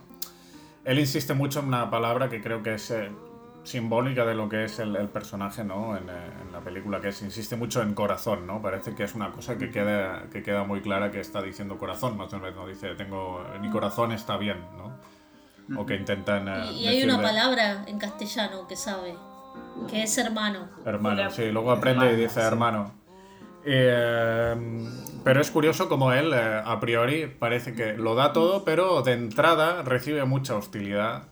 él 0.85 0.97
insiste 0.99 1.33
mucho 1.33 1.59
en 1.59 1.67
una 1.67 1.89
palabra 1.89 2.29
que 2.29 2.41
creo 2.41 2.63
que 2.63 2.73
es 2.75 2.89
eh, 2.89 3.11
simbólica 3.63 4.25
de 4.25 4.33
lo 4.33 4.49
que 4.49 4.63
es 4.63 4.79
el, 4.79 4.95
el 4.95 5.07
personaje, 5.09 5.63
¿no? 5.63 5.95
En, 5.95 6.09
eh, 6.09 6.13
en 6.41 6.51
la 6.51 6.61
película, 6.61 6.99
que 6.99 7.09
es, 7.09 7.21
insiste 7.21 7.55
mucho 7.55 7.83
en 7.83 7.93
corazón, 7.93 8.47
¿no? 8.47 8.61
Parece 8.61 8.95
que 8.95 9.03
es 9.03 9.13
una 9.13 9.31
cosa 9.31 9.57
que 9.57 9.69
queda, 9.69 10.23
que 10.31 10.41
queda 10.41 10.63
muy 10.63 10.81
clara 10.81 11.11
que 11.11 11.19
está 11.19 11.41
diciendo 11.43 11.77
corazón, 11.77 12.17
más 12.17 12.33
una 12.33 12.45
vez, 12.45 12.55
¿no? 12.55 12.65
Dice, 12.65 12.95
tengo, 12.95 13.43
mi 13.61 13.69
corazón 13.69 14.11
está 14.11 14.37
bien, 14.37 14.57
¿no? 14.77 14.93
O 15.77 15.86
que 15.86 15.95
intentan... 15.95 16.47
eh, 16.47 16.71
Y, 16.73 16.84
y 16.84 16.88
hay 16.88 17.03
una 17.03 17.21
palabra 17.21 17.84
en 17.88 17.99
castellano 17.99 18.67
que 18.67 18.75
sabe, 18.75 19.15
que 19.89 20.03
es 20.03 20.17
hermano. 20.17 20.69
Hermano, 20.86 21.29
sí, 21.29 21.51
luego 21.51 21.71
aprende 21.71 22.05
y 22.05 22.10
Hermano, 22.10 22.23
dice 22.23 22.39
sí. 22.41 22.47
hermano. 22.47 22.93
Eh, 23.65 24.55
pero 25.23 25.41
es 25.41 25.51
curioso 25.51 25.89
como 25.89 26.13
él, 26.13 26.32
eh, 26.34 26.62
a 26.65 26.79
priori, 26.79 27.27
parece 27.27 27.73
que 27.73 27.93
lo 27.97 28.15
da 28.15 28.34
todo, 28.34 28.63
pero 28.63 29.01
de 29.01 29.13
entrada 29.13 29.84
recibe 29.84 30.23
mucha 30.25 30.55
hostilidad. 30.55 31.23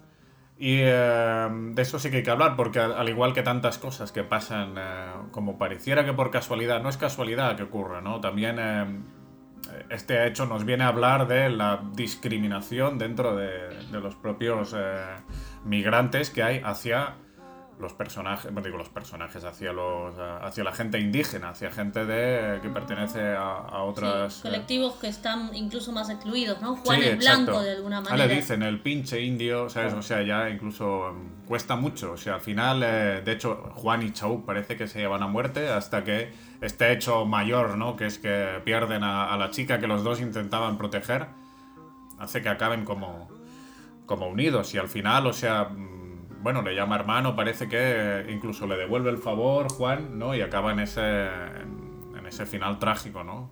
Y 0.60 0.80
eh, 0.82 1.48
de 1.52 1.82
eso 1.82 2.00
sí 2.00 2.10
que 2.10 2.18
hay 2.18 2.24
que 2.24 2.32
hablar, 2.32 2.56
porque 2.56 2.80
al, 2.80 2.94
al 2.94 3.08
igual 3.10 3.34
que 3.34 3.44
tantas 3.44 3.78
cosas 3.78 4.12
que 4.12 4.24
pasan, 4.24 4.74
eh, 4.78 5.12
como 5.32 5.58
pareciera 5.58 6.04
que 6.04 6.14
por 6.14 6.32
casualidad, 6.32 6.82
no 6.82 6.90
es 6.90 6.98
casualidad 6.98 7.56
que 7.56 7.64
ocurra, 7.64 8.02
¿no? 8.02 8.20
También 8.22 8.58
eh, 8.60 8.86
este 9.90 10.28
hecho 10.28 10.46
nos 10.46 10.66
viene 10.66 10.84
a 10.84 10.88
hablar 10.88 11.28
de 11.28 11.50
la 11.50 11.82
discriminación 11.94 12.98
dentro 12.98 13.36
de, 13.36 13.70
los 13.92 14.16
propios 14.16 14.76
eh, 14.78 15.16
migrantes 15.66 16.30
que 16.30 16.44
hay 16.44 16.62
hacia 16.64 17.16
los 17.80 17.94
personajes, 17.94 18.52
bueno, 18.52 18.66
digo 18.66 18.78
los 18.78 18.90
personajes, 18.90 19.44
hacia 19.44 19.72
los 19.72 20.16
hacia 20.42 20.64
la 20.64 20.72
gente 20.74 21.00
indígena, 21.00 21.50
hacia 21.50 21.70
gente 21.70 22.06
de 22.06 22.60
que 22.62 22.70
pertenece 22.70 23.22
a, 23.36 23.52
a 23.58 23.84
otras 23.84 24.34
Sí, 24.34 24.40
eh, 24.40 24.50
colectivos 24.50 24.96
que 24.96 25.08
están 25.08 25.54
incluso 25.54 25.92
más 25.92 26.10
excluidos, 26.10 26.60
¿no? 26.62 26.76
Juan 26.78 27.00
Sí, 27.02 27.08
es 27.10 27.18
blanco 27.20 27.62
de 27.62 27.72
alguna 27.74 28.00
Ah, 28.00 28.02
manera. 28.02 28.26
le 28.28 28.36
dicen 28.36 28.64
el 28.64 28.80
pinche 28.80 29.22
indio, 29.22 29.70
¿sabes? 29.70 29.94
O 29.94 30.02
sea, 30.02 30.24
ya 30.24 30.50
incluso 30.50 31.14
mm, 31.14 31.46
cuesta 31.46 31.76
mucho. 31.76 32.14
O 32.14 32.18
sea, 32.18 32.34
al 32.36 32.42
final, 32.42 32.82
eh, 32.84 33.22
de 33.24 33.32
hecho, 33.32 33.56
Juan 33.76 34.02
y 34.02 34.12
Chau 34.12 34.44
parece 34.44 34.76
que 34.76 34.88
se 34.88 34.98
llevan 35.00 35.22
a 35.22 35.28
muerte 35.28 35.70
hasta 35.70 36.04
que 36.04 36.34
este 36.62 36.92
hecho 36.92 37.26
mayor, 37.26 37.78
¿no? 37.78 37.96
Que 37.96 38.08
es 38.08 38.18
que 38.18 38.60
pierden 38.66 39.04
a, 39.04 39.32
a 39.32 39.38
la 39.38 39.52
chica 39.52 39.80
que 39.80 39.86
los 39.86 40.04
dos 40.04 40.20
intentaban 40.20 40.80
proteger, 40.80 41.28
hace 42.18 42.42
que 42.42 42.50
acaben 42.50 42.86
como, 42.86 43.30
como 44.08 44.28
unidos. 44.28 44.74
Y 44.74 44.80
al 44.80 44.88
final, 44.88 45.28
o 45.28 45.34
sea, 45.34 45.66
mm, 45.66 45.97
bueno, 46.42 46.62
le 46.62 46.76
llama 46.76 46.96
hermano, 46.96 47.36
parece 47.36 47.68
que 47.68 48.26
incluso 48.30 48.68
le 48.68 48.78
devuelve 48.78 49.10
el 49.10 49.18
favor 49.18 49.72
Juan, 49.72 50.18
¿no? 50.18 50.36
Y 50.36 50.42
acaba 50.42 50.72
en 50.72 50.80
ese, 50.80 51.26
en, 51.26 52.26
ese 52.28 52.46
final 52.46 52.78
trágico, 52.78 53.24
¿no? 53.24 53.52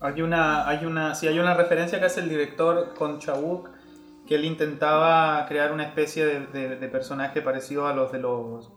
Hay 0.00 0.22
una, 0.22 0.66
hay 0.68 0.86
una, 0.86 1.14
sí, 1.14 1.26
hay 1.28 1.38
una 1.38 1.54
referencia 1.54 1.98
que 1.98 2.06
hace 2.06 2.20
el 2.20 2.28
director 2.28 2.94
con 2.94 3.18
Chawuk, 3.18 3.68
que 4.26 4.36
él 4.36 4.44
intentaba 4.44 5.44
crear 5.46 5.72
una 5.72 5.82
especie 5.84 6.24
de, 6.24 6.76
de- 6.76 6.88
personaje 6.88 7.42
parecido 7.42 7.86
a 7.88 7.92
los 7.92 8.12
de 8.12 8.20
los, 8.20 8.72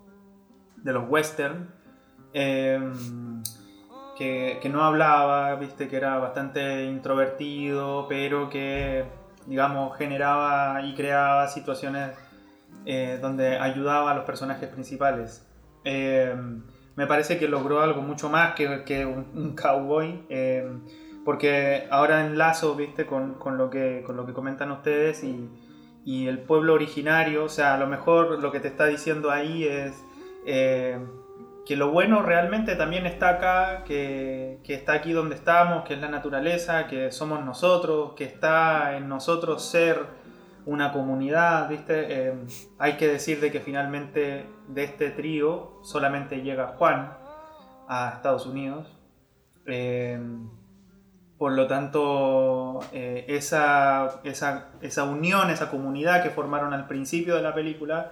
de 0.78 0.94
los 0.94 1.08
western, 1.08 1.70
eh, 2.34 2.80
que, 4.18 4.60
que 4.62 4.70
no 4.70 4.84
hablaba, 4.84 5.56
viste, 5.56 5.88
que 5.88 5.96
era 5.96 6.18
bastante 6.18 6.86
introvertido, 6.86 8.08
pero 8.10 8.50
que, 8.50 9.06
digamos, 9.46 9.96
generaba 9.98 10.82
y 10.84 10.96
creaba 10.96 11.48
situaciones 11.48 12.12
eh, 12.86 13.20
donde 13.22 13.58
ayudaba 13.58 14.12
a 14.12 14.14
los 14.14 14.26
personajes 14.26 14.70
principales. 14.70 15.48
Eh, 15.84 16.36
me 16.96 17.08
parece 17.08 17.38
que 17.40 17.48
logró 17.48 17.82
algo 17.82 18.02
mucho 18.02 18.30
más 18.30 18.54
que, 18.54 19.06
un, 19.06 19.56
cowboy. 19.56 20.26
eh, 20.30 20.70
porque 21.26 21.88
ahora 21.90 22.26
enlazo, 22.26 22.76
viste, 22.76 23.06
con, 23.06 23.36
con 23.36 23.58
lo, 23.58 23.70
que, 23.70 24.04
con 24.06 24.18
lo 24.18 24.26
que 24.26 24.34
comentan 24.34 24.72
ustedes 24.72 25.24
y, 25.24 25.50
y 26.04 26.28
el 26.28 26.40
pueblo 26.40 26.74
originario, 26.74 27.46
o 27.46 27.50
sea, 27.50 27.76
a 27.76 27.78
lo 27.78 27.88
mejor 27.88 28.42
lo 28.42 28.52
que 28.52 28.60
te 28.60 28.68
está 28.68 28.88
diciendo 28.88 29.32
ahí 29.32 29.64
es 29.64 30.04
que 31.66 31.78
lo 31.78 31.92
bueno 31.92 32.22
realmente 32.22 32.76
también 32.76 33.06
está 33.06 33.30
acá, 33.30 33.84
que, 33.86 34.60
que 34.64 34.74
está 34.74 34.94
aquí 34.94 35.14
donde 35.14 35.36
estamos, 35.36 35.86
que 35.86 35.94
es 35.94 36.02
la 36.02 36.10
naturaleza, 36.10 36.88
que 36.88 37.12
somos 37.12 37.44
nosotros, 37.46 38.14
que 38.18 38.26
está 38.26 38.98
en 38.98 39.08
nosotros 39.08 39.64
ser 39.64 40.23
una 40.66 40.94
comunidad, 40.94 41.70
¿viste? 41.70 42.28
Eh, 42.28 42.34
hay 42.80 42.94
que 42.98 43.08
decir 43.08 43.40
de 43.40 43.52
que 43.52 43.60
finalmente 43.60 44.46
de 44.68 44.84
este 44.84 45.10
trío 45.10 45.80
solamente 45.84 46.42
llega 46.42 46.76
Juan 46.78 47.18
a 47.88 48.14
Estados 48.16 48.46
Unidos. 48.46 48.88
Eh, 49.66 50.20
por 51.38 51.52
lo 51.52 51.68
tanto, 51.68 52.80
eh, 52.94 53.26
esa, 53.28 54.22
esa, 54.24 54.70
esa 54.82 55.04
unión, 55.04 55.50
esa 55.50 55.70
comunidad 55.70 56.24
que 56.24 56.30
formaron 56.30 56.74
al 56.74 56.88
principio 56.88 57.36
de 57.36 57.42
la 57.42 57.54
película 57.54 58.12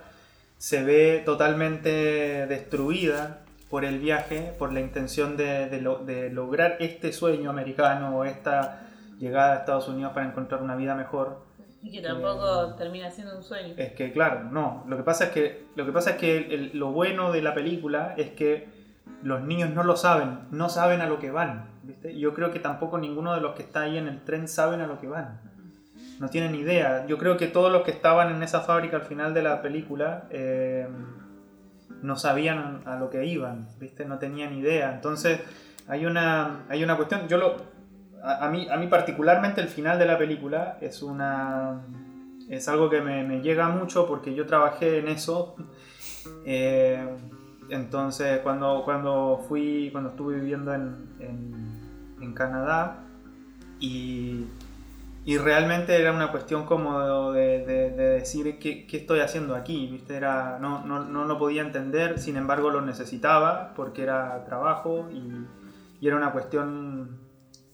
se 0.58 0.84
ve 0.84 1.22
totalmente 1.26 2.46
destruida 2.48 3.44
por 3.70 3.86
el 3.86 4.00
viaje, 4.00 4.54
por 4.60 4.74
la 4.74 4.82
intención 4.82 5.38
de, 5.38 5.70
de 5.70 6.30
lograr 6.30 6.76
este 6.80 7.14
sueño 7.14 7.50
americano 7.50 8.18
o 8.18 8.26
esta 8.26 8.82
llegada 9.18 9.54
a 9.54 9.56
Estados 9.58 9.88
Unidos 9.88 10.12
para 10.14 10.26
encontrar 10.26 10.62
una 10.62 10.76
vida 10.76 10.94
mejor. 10.96 11.46
Y 11.84 11.92
que 11.92 12.02
tampoco 12.02 12.76
termina 12.76 13.10
siendo 13.10 13.36
un 13.36 13.44
sueño. 13.44 13.74
Es 13.78 13.94
que, 13.94 14.12
claro, 14.12 14.44
no. 14.44 14.84
Lo 14.88 14.98
que 14.98 15.04
pasa 15.04 15.26
es 15.26 15.30
que, 15.32 15.66
lo, 15.76 15.86
que 15.86 15.92
pasa 15.92 16.12
es 16.12 16.16
que 16.18 16.38
el- 16.38 16.52
el- 16.52 16.72
lo 16.80 16.92
bueno 16.92 17.32
de 17.32 17.42
la 17.42 17.54
película 17.56 18.14
es 18.18 18.30
que 18.32 18.68
los 19.24 19.42
niños 19.42 19.72
no 19.72 19.84
lo 19.84 19.96
saben, 19.96 20.40
no 20.52 20.70
saben 20.70 21.02
a 21.02 21.08
lo 21.08 21.20
que 21.20 21.32
van. 21.32 21.70
¿viste? 21.84 22.18
Yo 22.18 22.34
creo 22.36 22.52
que 22.52 22.60
tampoco 22.60 22.98
ninguno 23.00 23.34
de 23.34 23.42
los 23.42 23.56
que 23.56 23.64
está 23.64 23.82
ahí 23.82 23.98
en 23.98 24.08
el 24.08 24.22
tren 24.22 24.48
saben 24.48 24.82
a 24.82 24.88
lo 24.88 25.00
que 25.00 25.08
van. 25.08 25.40
No 26.20 26.30
tienen 26.30 26.54
idea. 26.54 27.06
Yo 27.08 27.18
creo 27.18 27.38
que 27.38 27.48
todos 27.48 27.72
los 27.72 27.82
que 27.82 27.90
estaban 27.92 28.36
en 28.36 28.44
esa 28.44 28.62
fábrica 28.62 28.98
al 28.98 29.04
final 29.04 29.34
de 29.34 29.42
la 29.42 29.62
película 29.64 30.26
eh, 30.30 30.88
no 32.04 32.16
sabían 32.16 32.82
a 32.86 32.98
lo 32.98 33.10
que 33.10 33.26
iban, 33.26 33.68
¿viste? 33.80 34.06
No 34.06 34.20
tenían 34.20 34.54
idea. 34.54 34.94
Entonces, 34.94 35.40
hay 35.88 36.06
una, 36.06 36.66
hay 36.70 36.84
una 36.84 36.96
cuestión. 36.96 37.28
Yo 37.28 37.38
lo. 37.38 37.71
A, 38.24 38.50
mí, 38.50 38.68
a 38.70 38.78
mí, 38.78 38.88
particularmente, 38.88 39.62
el 39.62 39.68
final 39.68 39.98
de 39.98 40.06
la 40.06 40.18
película 40.18 40.78
es 40.82 41.02
una. 41.02 41.82
Es 42.50 42.68
algo 42.68 42.90
que 42.90 43.02
me, 43.02 43.42
llega 43.42 43.70
mucho 43.70 44.06
porque 44.08 44.36
yo 44.36 44.46
trabajé 44.46 45.00
en 45.00 45.08
eso. 45.08 45.56
Eh, 46.46 47.04
entonces, 47.70 48.40
cuando, 48.40 48.84
cuando 48.86 49.44
fui. 49.48 49.90
Cuando 49.92 50.12
estuve 50.12 50.36
viviendo 50.36 50.74
en, 50.74 50.96
en, 52.20 52.34
Canadá. 52.34 53.04
Y. 53.80 54.46
Y 55.24 55.38
realmente 55.38 56.00
era 56.00 56.12
una 56.12 56.32
cuestión 56.32 56.66
como 56.66 57.32
de 57.32 57.64
decir 57.96 58.58
qué, 58.58 58.88
qué 58.88 58.98
estoy 58.98 59.20
haciendo 59.20 59.56
aquí, 59.56 59.88
¿viste? 59.88 60.16
Era, 60.16 60.58
no, 60.60 60.84
no, 60.84 61.06
no 61.06 61.26
lo 61.26 61.38
podía 61.38 61.62
entender, 61.62 62.18
sin 62.18 62.38
embargo 62.38 62.72
lo 62.72 62.82
necesitaba 62.82 63.74
porque 63.76 64.02
era 64.02 64.44
trabajo 64.46 65.08
y, 65.12 65.46
y 66.04 66.08
era 66.08 66.18
una 66.18 66.32
cuestión... 66.32 67.21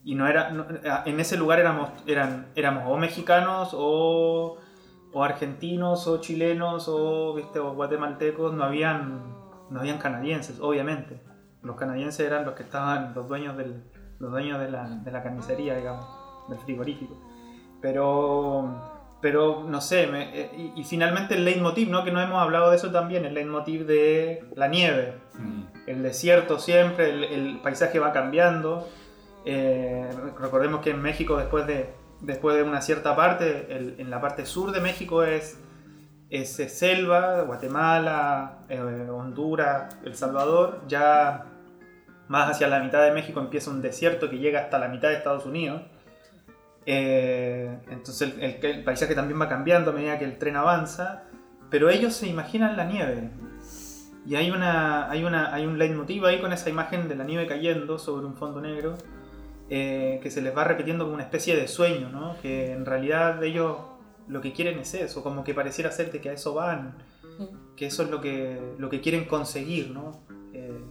Y 0.09 0.15
no 0.15 0.25
era, 0.25 0.51
no- 0.51 0.65
en 1.05 1.19
ese 1.19 1.35
lugar 1.35 1.59
éramos, 1.59 1.89
eran, 2.05 2.47
éramos 2.55 2.83
o 2.87 2.95
mexicanos 2.97 3.71
o, 3.73 4.57
o 5.11 5.23
argentinos 5.23 6.07
o 6.07 6.21
chilenos 6.21 6.87
o, 6.87 7.33
¿viste? 7.35 7.59
o 7.59 7.73
guatemaltecos, 7.73 8.53
no 8.53 8.63
habían, 8.63 9.35
no 9.69 9.79
habían 9.81 9.97
canadienses, 9.97 10.59
obviamente. 10.61 11.19
Los 11.61 11.75
canadienses 11.75 12.25
eran 12.25 12.45
los 12.45 12.53
que 12.53 12.63
estaban, 12.63 13.13
los 13.15 13.27
dueños, 13.27 13.57
del, 13.57 13.83
los 14.19 14.31
dueños 14.31 14.59
de, 14.61 14.71
la, 14.71 14.87
de 14.87 15.11
la 15.11 15.21
carnicería, 15.23 15.75
digamos, 15.75 16.05
del 16.47 16.59
frigorífico. 16.59 17.15
Pero, 17.81 19.17
pero 19.21 19.63
no 19.67 19.81
sé, 19.81 20.07
me- 20.07 20.29
eh, 20.39 20.51
y, 20.75 20.79
y 20.81 20.83
finalmente 20.85 21.35
el 21.35 21.43
leitmotiv, 21.43 21.89
¿no? 21.89 22.03
que 22.05 22.11
no 22.11 22.21
hemos 22.21 22.41
hablado 22.41 22.69
de 22.69 22.77
eso 22.77 22.91
también, 22.91 23.25
el 23.25 23.33
leitmotiv 23.33 23.85
de 23.85 24.47
la 24.55 24.67
nieve, 24.69 25.15
el 25.85 26.01
desierto 26.03 26.59
siempre, 26.59 27.09
el, 27.09 27.23
el 27.25 27.59
paisaje 27.59 27.99
va 27.99 28.11
cambiando. 28.13 28.87
Eh, 29.49 30.09
recordemos 30.37 30.81
que 30.81 30.89
en 30.89 31.01
México 31.01 31.37
después 31.37 31.65
de, 31.67 31.89
después 32.19 32.57
de 32.57 32.63
una 32.63 32.81
cierta 32.81 33.15
parte, 33.15 33.67
el- 33.69 33.95
en 33.97 34.09
la 34.09 34.19
parte 34.19 34.45
sur 34.45 34.73
de 34.73 34.81
México 34.81 35.23
es, 35.23 35.57
es 36.29 36.49
selva, 36.77 37.43
Guatemala, 37.43 38.65
eh, 38.67 39.07
Honduras, 39.09 39.95
El 40.03 40.15
Salvador, 40.15 40.81
ya 40.89 41.45
más 42.27 42.49
hacia 42.51 42.67
la 42.67 42.81
mitad 42.81 43.01
de 43.03 43.11
México 43.13 43.39
empieza 43.39 43.71
un 43.71 43.81
desierto 43.81 44.29
que 44.29 44.37
llega 44.37 44.59
hasta 44.59 44.79
la 44.79 44.89
mitad 44.89 45.07
de 45.07 45.15
Estados 45.15 45.45
Unidos. 45.45 45.81
Eh, 46.85 47.79
entonces 47.89 48.33
el, 48.39 48.65
el 48.65 48.83
paisaje 48.83 49.15
también 49.15 49.39
va 49.39 49.47
cambiando 49.47 49.91
a 49.91 49.93
medida 49.93 50.19
que 50.19 50.25
el 50.25 50.37
tren 50.37 50.57
avanza, 50.57 51.23
pero 51.69 51.89
ellos 51.89 52.13
se 52.13 52.27
imaginan 52.27 52.75
la 52.75 52.83
nieve. 52.83 53.29
Y 54.25 54.35
hay, 54.35 54.51
una, 54.51 55.09
hay, 55.09 55.23
una, 55.23 55.53
hay 55.53 55.65
un 55.65 55.77
leitmotiv 55.77 56.25
ahí 56.25 56.41
con 56.41 56.51
esa 56.51 56.69
imagen 56.69 57.07
de 57.07 57.15
la 57.15 57.23
nieve 57.23 57.47
cayendo 57.47 57.97
sobre 57.97 58.25
un 58.25 58.35
fondo 58.35 58.59
negro 58.59 58.97
eh, 59.69 60.19
que 60.23 60.31
se 60.31 60.41
les 60.41 60.55
va 60.55 60.63
repitiendo 60.63 61.03
como 61.03 61.15
una 61.15 61.23
especie 61.23 61.55
de 61.55 61.67
sueño, 61.67 62.09
¿no? 62.09 62.37
Que 62.41 62.71
en 62.71 62.85
realidad 62.85 63.43
ellos 63.43 63.77
lo 64.27 64.41
que 64.41 64.53
quieren 64.53 64.79
es 64.79 64.93
eso, 64.93 65.23
como 65.23 65.43
que 65.43 65.53
pareciera 65.53 65.91
ser 65.91 66.09
que 66.09 66.29
a 66.29 66.33
eso 66.33 66.53
van, 66.53 66.95
que 67.75 67.85
eso 67.87 68.03
es 68.03 68.09
lo 68.09 68.21
que, 68.21 68.59
lo 68.77 68.89
que 68.89 69.01
quieren 69.01 69.25
conseguir, 69.25 69.91
¿no? 69.91 70.21
Eh, 70.53 70.81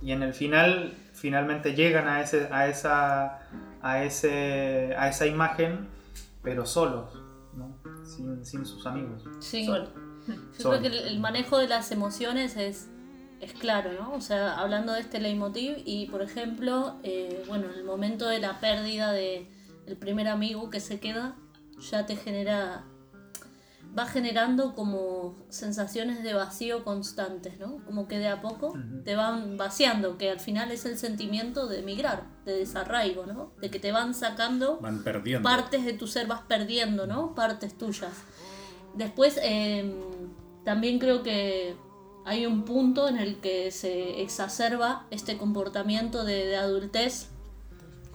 y 0.00 0.12
en 0.12 0.22
el 0.22 0.34
final, 0.34 0.94
finalmente 1.12 1.74
llegan 1.74 2.08
a, 2.08 2.20
ese, 2.20 2.48
a, 2.50 2.68
esa, 2.68 3.48
a, 3.82 4.04
ese, 4.04 4.94
a 4.96 5.08
esa 5.08 5.26
imagen, 5.26 5.88
pero 6.42 6.66
solos, 6.66 7.20
¿no? 7.56 7.76
sin, 8.04 8.44
sin 8.44 8.64
sus 8.64 8.86
amigos. 8.86 9.24
Sí. 9.40 9.66
Solo. 9.66 9.88
Yo 10.58 10.70
creo 10.70 10.80
que 10.80 10.86
el, 10.86 10.98
el 10.98 11.20
manejo 11.20 11.58
de 11.58 11.68
las 11.68 11.90
emociones 11.90 12.56
es, 12.56 12.88
es 13.42 13.52
claro, 13.54 13.92
¿no? 13.92 14.14
O 14.14 14.20
sea, 14.20 14.56
hablando 14.58 14.92
de 14.92 15.00
este 15.00 15.20
leitmotiv 15.20 15.82
y, 15.84 16.06
por 16.06 16.22
ejemplo, 16.22 16.96
eh, 17.02 17.44
bueno, 17.48 17.66
en 17.66 17.74
el 17.74 17.84
momento 17.84 18.28
de 18.28 18.38
la 18.38 18.60
pérdida 18.60 19.12
de 19.12 19.48
el 19.86 19.96
primer 19.96 20.28
amigo 20.28 20.70
que 20.70 20.78
se 20.78 21.00
queda, 21.00 21.34
ya 21.90 22.06
te 22.06 22.14
genera, 22.14 22.84
va 23.98 24.06
generando 24.06 24.76
como 24.76 25.34
sensaciones 25.48 26.22
de 26.22 26.34
vacío 26.34 26.84
constantes, 26.84 27.58
¿no? 27.58 27.84
Como 27.84 28.06
que 28.06 28.20
de 28.20 28.28
a 28.28 28.40
poco 28.40 28.74
te 29.04 29.16
van 29.16 29.56
vaciando, 29.56 30.18
que 30.18 30.30
al 30.30 30.38
final 30.38 30.70
es 30.70 30.84
el 30.86 30.96
sentimiento 30.96 31.66
de 31.66 31.80
emigrar, 31.80 32.22
de 32.44 32.58
desarraigo, 32.58 33.26
¿no? 33.26 33.52
De 33.60 33.70
que 33.72 33.80
te 33.80 33.90
van 33.90 34.14
sacando 34.14 34.78
Van 34.78 35.02
perdiendo. 35.02 35.48
partes 35.48 35.84
de 35.84 35.94
tu 35.94 36.06
ser 36.06 36.28
vas 36.28 36.42
perdiendo, 36.42 37.08
¿no? 37.08 37.34
Partes 37.34 37.76
tuyas. 37.76 38.12
Después, 38.94 39.36
eh, 39.42 39.92
también 40.64 41.00
creo 41.00 41.24
que 41.24 41.74
hay 42.24 42.46
un 42.46 42.64
punto 42.64 43.08
en 43.08 43.18
el 43.18 43.36
que 43.36 43.70
se 43.70 44.22
exacerba 44.22 45.06
este 45.10 45.36
comportamiento 45.36 46.24
de, 46.24 46.46
de 46.46 46.56
adultez 46.56 47.28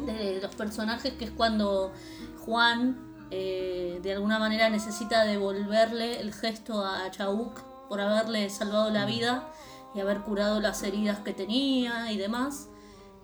de 0.05 0.39
los 0.41 0.55
personajes, 0.55 1.13
que 1.13 1.25
es 1.25 1.31
cuando 1.31 1.91
Juan 2.45 3.07
eh, 3.29 3.99
de 4.01 4.13
alguna 4.13 4.39
manera 4.39 4.69
necesita 4.69 5.25
devolverle 5.25 6.21
el 6.21 6.33
gesto 6.33 6.85
a 6.85 7.09
Chauk 7.11 7.61
por 7.89 7.99
haberle 7.99 8.49
salvado 8.49 8.89
la 8.89 9.05
vida 9.05 9.49
y 9.93 9.99
haber 9.99 10.21
curado 10.21 10.61
las 10.61 10.83
heridas 10.83 11.19
que 11.19 11.33
tenía 11.33 12.11
y 12.11 12.17
demás. 12.17 12.69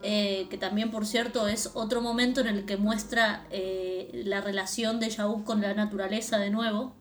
Eh, 0.05 0.47
que 0.49 0.57
también, 0.57 0.91
por 0.91 1.05
cierto, 1.05 1.47
es 1.47 1.71
otro 1.75 2.01
momento 2.01 2.41
en 2.41 2.47
el 2.47 2.65
que 2.65 2.75
muestra 2.75 3.47
eh, 3.51 4.11
la 4.25 4.41
relación 4.41 4.99
de 4.99 5.09
Yauk 5.09 5.45
con 5.45 5.61
la 5.61 5.73
naturaleza 5.73 6.37
de 6.37 6.49
nuevo. 6.49 6.93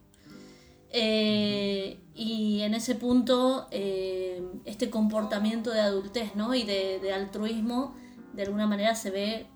Eh, 0.93 1.99
y 2.15 2.61
en 2.61 2.75
ese 2.75 2.95
punto, 2.95 3.67
eh, 3.71 4.47
este 4.67 4.91
comportamiento 4.91 5.71
de 5.71 5.81
adultez 5.81 6.37
¿no? 6.37 6.55
y 6.55 6.65
de, 6.65 7.01
de 7.01 7.13
altruismo, 7.13 7.95
de 8.35 8.43
alguna 8.43 8.67
manera 8.67 8.95
se 8.95 9.11
ve 9.11 9.47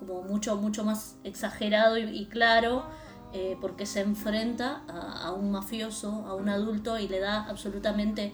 como 0.00 0.22
mucho, 0.22 0.56
mucho 0.56 0.84
más 0.84 1.16
exagerado 1.22 1.96
y, 1.96 2.02
y 2.02 2.26
claro, 2.26 2.84
eh, 3.32 3.56
porque 3.60 3.86
se 3.86 4.00
enfrenta 4.00 4.82
a, 4.88 5.28
a 5.28 5.32
un 5.32 5.52
mafioso, 5.52 6.26
a 6.26 6.34
un 6.34 6.48
adulto, 6.48 6.98
y 6.98 7.08
le 7.08 7.20
da 7.20 7.44
absolutamente 7.44 8.32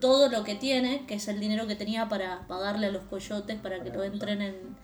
todo 0.00 0.28
lo 0.28 0.44
que 0.44 0.54
tiene, 0.54 1.04
que 1.06 1.14
es 1.14 1.26
el 1.28 1.40
dinero 1.40 1.66
que 1.66 1.74
tenía 1.74 2.08
para 2.08 2.46
pagarle 2.46 2.86
a 2.86 2.90
los 2.92 3.02
coyotes 3.04 3.58
para 3.60 3.82
que 3.82 3.90
lo 3.90 4.04
entren 4.04 4.40
en, 4.40 4.76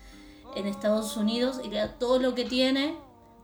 en 0.57 0.67
Estados 0.67 1.17
Unidos, 1.17 1.61
y 1.65 1.69
le 1.71 1.77
da 1.77 1.99
todo 1.99 2.19
lo 2.19 2.35
que 2.35 2.45
tiene, 2.45 2.97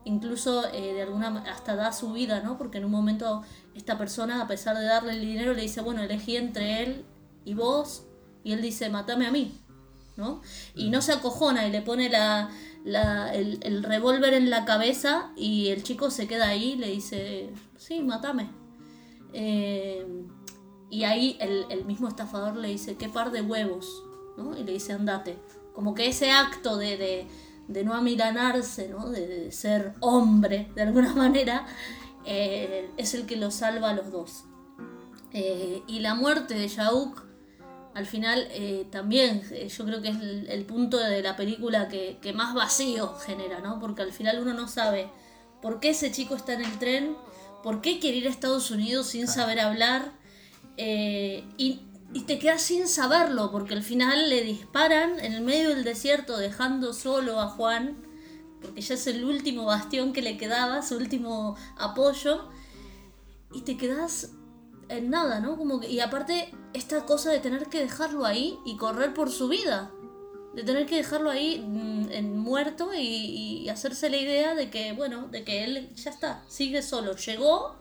incluso 0.04 0.66
eh, 0.72 0.94
de 0.94 1.02
alguna 1.02 1.44
hasta 1.50 1.76
da 1.76 1.92
su 1.92 2.12
vida, 2.12 2.40
¿no? 2.40 2.56
Porque 2.58 2.78
en 2.78 2.84
un 2.84 2.90
momento 2.90 3.42
esta 3.74 3.98
persona, 3.98 4.42
a 4.42 4.46
pesar 4.48 4.76
de 4.78 4.84
darle 4.84 5.12
el 5.12 5.20
dinero, 5.20 5.54
le 5.54 5.62
dice, 5.62 5.80
bueno, 5.80 6.02
elegí 6.02 6.36
entre 6.36 6.82
él 6.82 7.04
y 7.44 7.54
vos, 7.54 8.04
y 8.44 8.52
él 8.52 8.62
dice, 8.62 8.88
matame 8.90 9.26
a 9.26 9.30
mí, 9.30 9.52
¿no? 10.16 10.40
Y 10.74 10.90
no 10.90 11.02
se 11.02 11.12
acojona 11.12 11.66
y 11.66 11.70
le 11.70 11.82
pone 11.82 12.08
la, 12.08 12.50
la- 12.84 13.32
el, 13.34 13.58
el 13.62 13.82
revólver 13.82 14.34
en 14.34 14.50
la 14.50 14.64
cabeza 14.64 15.30
y 15.36 15.68
el 15.68 15.82
chico 15.82 16.10
se 16.10 16.26
queda 16.28 16.48
ahí 16.48 16.72
y 16.72 16.76
le 16.76 16.88
dice, 16.88 17.50
sí, 17.76 18.00
matame. 18.02 18.50
Eh, 19.32 20.06
y 20.90 21.04
ahí 21.04 21.36
el, 21.40 21.66
el 21.70 21.84
mismo 21.84 22.08
estafador 22.08 22.56
le 22.56 22.68
dice, 22.68 22.96
qué 22.96 23.08
par 23.08 23.30
de 23.30 23.42
huevos, 23.42 24.02
¿no? 24.36 24.56
Y 24.58 24.64
le 24.64 24.72
dice, 24.72 24.92
andate. 24.92 25.38
Como 25.74 25.94
que 25.94 26.08
ese 26.08 26.32
acto 26.32 26.76
de, 26.76 26.96
de, 26.96 27.26
de 27.70 27.84
no 27.84 27.94
amilanarse, 27.94 28.88
¿no? 28.88 29.08
De, 29.08 29.26
de 29.26 29.52
ser 29.52 29.94
hombre, 30.00 30.70
de 30.74 30.82
alguna 30.82 31.14
manera, 31.14 31.66
eh, 32.26 32.90
es 32.96 33.14
el 33.14 33.26
que 33.26 33.36
los 33.36 33.54
salva 33.54 33.90
a 33.90 33.94
los 33.94 34.10
dos. 34.10 34.44
Eh, 35.32 35.82
y 35.86 36.00
la 36.00 36.14
muerte 36.14 36.54
de 36.54 36.66
Yauk, 36.66 37.22
al 37.94 38.06
final, 38.06 38.46
eh, 38.50 38.86
también 38.90 39.42
yo 39.68 39.84
creo 39.84 40.02
que 40.02 40.08
es 40.08 40.16
el, 40.16 40.48
el 40.48 40.64
punto 40.64 40.98
de 40.98 41.22
la 41.22 41.36
película 41.36 41.88
que, 41.88 42.18
que 42.20 42.32
más 42.32 42.54
vacío 42.54 43.14
genera, 43.14 43.60
¿no? 43.60 43.78
Porque 43.78 44.02
al 44.02 44.12
final 44.12 44.40
uno 44.40 44.52
no 44.54 44.68
sabe 44.68 45.08
por 45.62 45.80
qué 45.80 45.90
ese 45.90 46.10
chico 46.10 46.34
está 46.34 46.54
en 46.54 46.62
el 46.62 46.78
tren, 46.78 47.16
por 47.62 47.80
qué 47.80 48.00
quiere 48.00 48.18
ir 48.18 48.26
a 48.26 48.30
Estados 48.30 48.70
Unidos 48.70 49.08
sin 49.08 49.28
saber 49.28 49.60
hablar, 49.60 50.12
y, 50.76 51.82
y 52.12 52.22
te 52.22 52.38
quedas 52.38 52.62
sin 52.62 52.88
saberlo, 52.88 53.50
porque 53.52 53.74
al 53.74 53.82
final 53.82 54.28
le 54.30 54.42
disparan 54.42 55.20
en 55.20 55.32
el 55.32 55.42
medio 55.42 55.70
del 55.70 55.84
desierto, 55.84 56.36
dejando 56.36 56.92
solo 56.92 57.40
a 57.40 57.48
Juan, 57.48 57.96
porque 58.60 58.80
ya 58.80 58.94
es 58.94 59.06
el 59.06 59.24
último 59.24 59.64
bastión 59.64 60.12
que 60.12 60.22
le 60.22 60.36
quedaba, 60.36 60.82
su 60.82 60.96
último 60.96 61.56
apoyo, 61.76 62.48
y 63.52 63.62
te 63.62 63.76
quedas 63.76 64.32
en 64.88 65.10
nada, 65.10 65.40
¿no? 65.40 65.56
Como 65.56 65.80
que, 65.80 65.88
y 65.88 66.00
aparte, 66.00 66.52
esta 66.72 67.06
cosa 67.06 67.30
de 67.30 67.38
tener 67.38 67.66
que 67.66 67.80
dejarlo 67.80 68.24
ahí 68.26 68.58
y 68.64 68.76
correr 68.76 69.14
por 69.14 69.30
su 69.30 69.48
vida. 69.48 69.92
De 70.54 70.64
tener 70.64 70.86
que 70.86 70.96
dejarlo 70.96 71.30
ahí 71.30 71.60
mm, 71.64 72.10
en 72.10 72.36
muerto 72.36 72.92
y, 72.92 73.62
y 73.62 73.68
hacerse 73.68 74.10
la 74.10 74.16
idea 74.16 74.56
de 74.56 74.68
que, 74.68 74.92
bueno, 74.92 75.28
de 75.28 75.44
que 75.44 75.62
él 75.62 75.94
ya 75.94 76.10
está, 76.10 76.42
sigue 76.48 76.82
solo. 76.82 77.14
Llegó, 77.14 77.76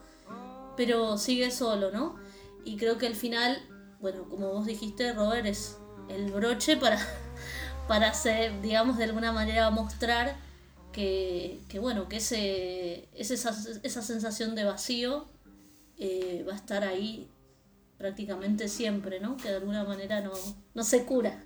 pero 0.77 1.17
sigue 1.17 1.49
solo, 1.49 1.91
¿no? 1.91 2.15
Y 2.63 2.77
creo 2.77 2.99
que 2.99 3.07
al 3.07 3.15
final, 3.15 3.59
bueno, 4.01 4.23
como 4.29 4.53
vos 4.53 4.65
dijiste, 4.65 5.13
Robert, 5.13 5.45
es 5.45 5.77
el 6.09 6.31
broche 6.31 6.77
para, 6.77 6.99
para 7.87 8.09
hacer, 8.09 8.61
digamos, 8.61 8.97
de 8.97 9.05
alguna 9.05 9.31
manera 9.31 9.69
mostrar 9.69 10.35
que, 10.91 11.61
que 11.69 11.79
bueno, 11.79 12.07
que 12.07 12.17
ese, 12.17 13.09
es 13.13 13.31
esa, 13.31 13.55
esa 13.83 14.01
sensación 14.01 14.55
de 14.55 14.63
vacío 14.63 15.25
eh, 15.97 16.45
va 16.47 16.53
a 16.53 16.57
estar 16.57 16.83
ahí 16.83 17.29
prácticamente 17.97 18.69
siempre, 18.69 19.19
¿no? 19.19 19.37
Que 19.37 19.49
de 19.49 19.57
alguna 19.57 19.83
manera 19.83 20.21
no, 20.21 20.31
no 20.73 20.83
se 20.83 21.05
cura. 21.05 21.43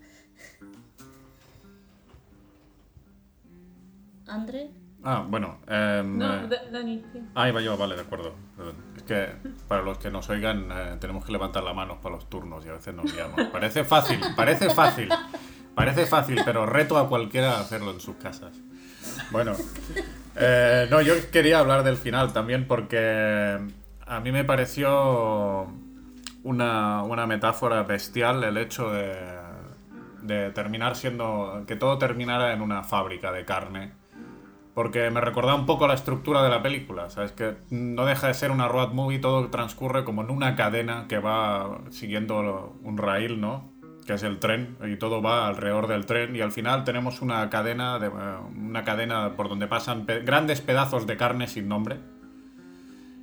¿Andre? 4.27 4.71
Ah, 5.03 5.25
bueno. 5.27 5.57
em, 5.67 6.17
No, 6.17 6.33
eh, 6.35 6.47
Da- 6.47 6.69
Dani, 6.71 7.03
sí. 7.11 7.19
Ahí 7.35 7.51
va 7.51 7.61
yo, 7.61 7.75
vale, 7.77 7.95
de 7.95 8.01
acuerdo. 8.01 8.33
Es 8.95 9.03
que 9.03 9.29
para 9.67 9.81
los 9.81 9.97
que 9.97 10.09
nos 10.09 10.29
oigan 10.29 10.69
eh, 10.71 10.95
tenemos 10.99 11.25
que 11.25 11.31
levantar 11.31 11.63
la 11.63 11.73
mano 11.73 11.99
para 12.01 12.15
los 12.15 12.29
turnos 12.29 12.65
y 12.65 12.69
a 12.69 12.73
veces 12.73 12.93
nos 12.93 13.11
liamos. 13.13 13.39
Parece 13.51 13.83
fácil, 13.83 14.19
parece 14.35 14.69
fácil. 14.69 15.09
Parece 15.75 16.05
fácil, 16.05 16.39
pero 16.45 16.65
reto 16.65 16.97
a 16.97 17.09
cualquiera 17.09 17.57
a 17.57 17.61
hacerlo 17.61 17.91
en 17.91 17.99
sus 17.99 18.15
casas. 18.17 18.55
Bueno, 19.31 19.53
eh, 20.35 20.87
no, 20.89 21.01
yo 21.01 21.13
quería 21.31 21.59
hablar 21.59 21.83
del 21.83 21.97
final 21.97 22.31
también 22.31 22.67
porque 22.67 23.57
a 24.05 24.19
mí 24.19 24.31
me 24.31 24.43
pareció 24.45 25.67
una, 26.43 27.03
una 27.03 27.25
metáfora 27.27 27.83
bestial 27.83 28.43
el 28.43 28.57
hecho 28.57 28.91
de, 28.91 29.15
de 30.21 30.51
terminar 30.51 30.95
siendo, 30.95 31.63
que 31.67 31.75
todo 31.75 31.97
terminara 31.97 32.53
en 32.53 32.61
una 32.61 32.83
fábrica 32.83 33.31
de 33.31 33.43
carne 33.45 33.91
porque 34.73 35.09
me 35.11 35.21
recordaba 35.21 35.55
un 35.55 35.65
poco 35.65 35.87
la 35.87 35.93
estructura 35.93 36.41
de 36.43 36.49
la 36.49 36.63
película, 36.63 37.09
¿sabes? 37.09 37.31
Que 37.31 37.55
no 37.69 38.05
deja 38.05 38.27
de 38.27 38.33
ser 38.33 38.51
una 38.51 38.67
road 38.67 38.91
movie, 38.91 39.19
todo 39.19 39.47
transcurre 39.49 40.03
como 40.03 40.23
en 40.23 40.31
una 40.31 40.55
cadena 40.55 41.05
que 41.07 41.19
va 41.19 41.81
siguiendo 41.91 42.75
un 42.81 42.97
rail, 42.97 43.39
¿no? 43.39 43.71
Que 44.07 44.13
es 44.13 44.23
el 44.23 44.39
tren, 44.39 44.77
y 44.83 44.95
todo 44.95 45.21
va 45.21 45.47
alrededor 45.47 45.87
del 45.87 46.05
tren, 46.05 46.35
y 46.35 46.41
al 46.41 46.51
final 46.51 46.83
tenemos 46.83 47.21
una 47.21 47.49
cadena, 47.49 47.99
de, 47.99 48.07
eh, 48.07 48.11
una 48.57 48.83
cadena 48.83 49.35
por 49.35 49.47
donde 49.47 49.67
pasan 49.67 50.05
grandes 50.05 50.59
pedazos 50.61 51.05
de 51.05 51.17
carne 51.17 51.47
sin 51.47 51.67
nombre. 51.67 51.99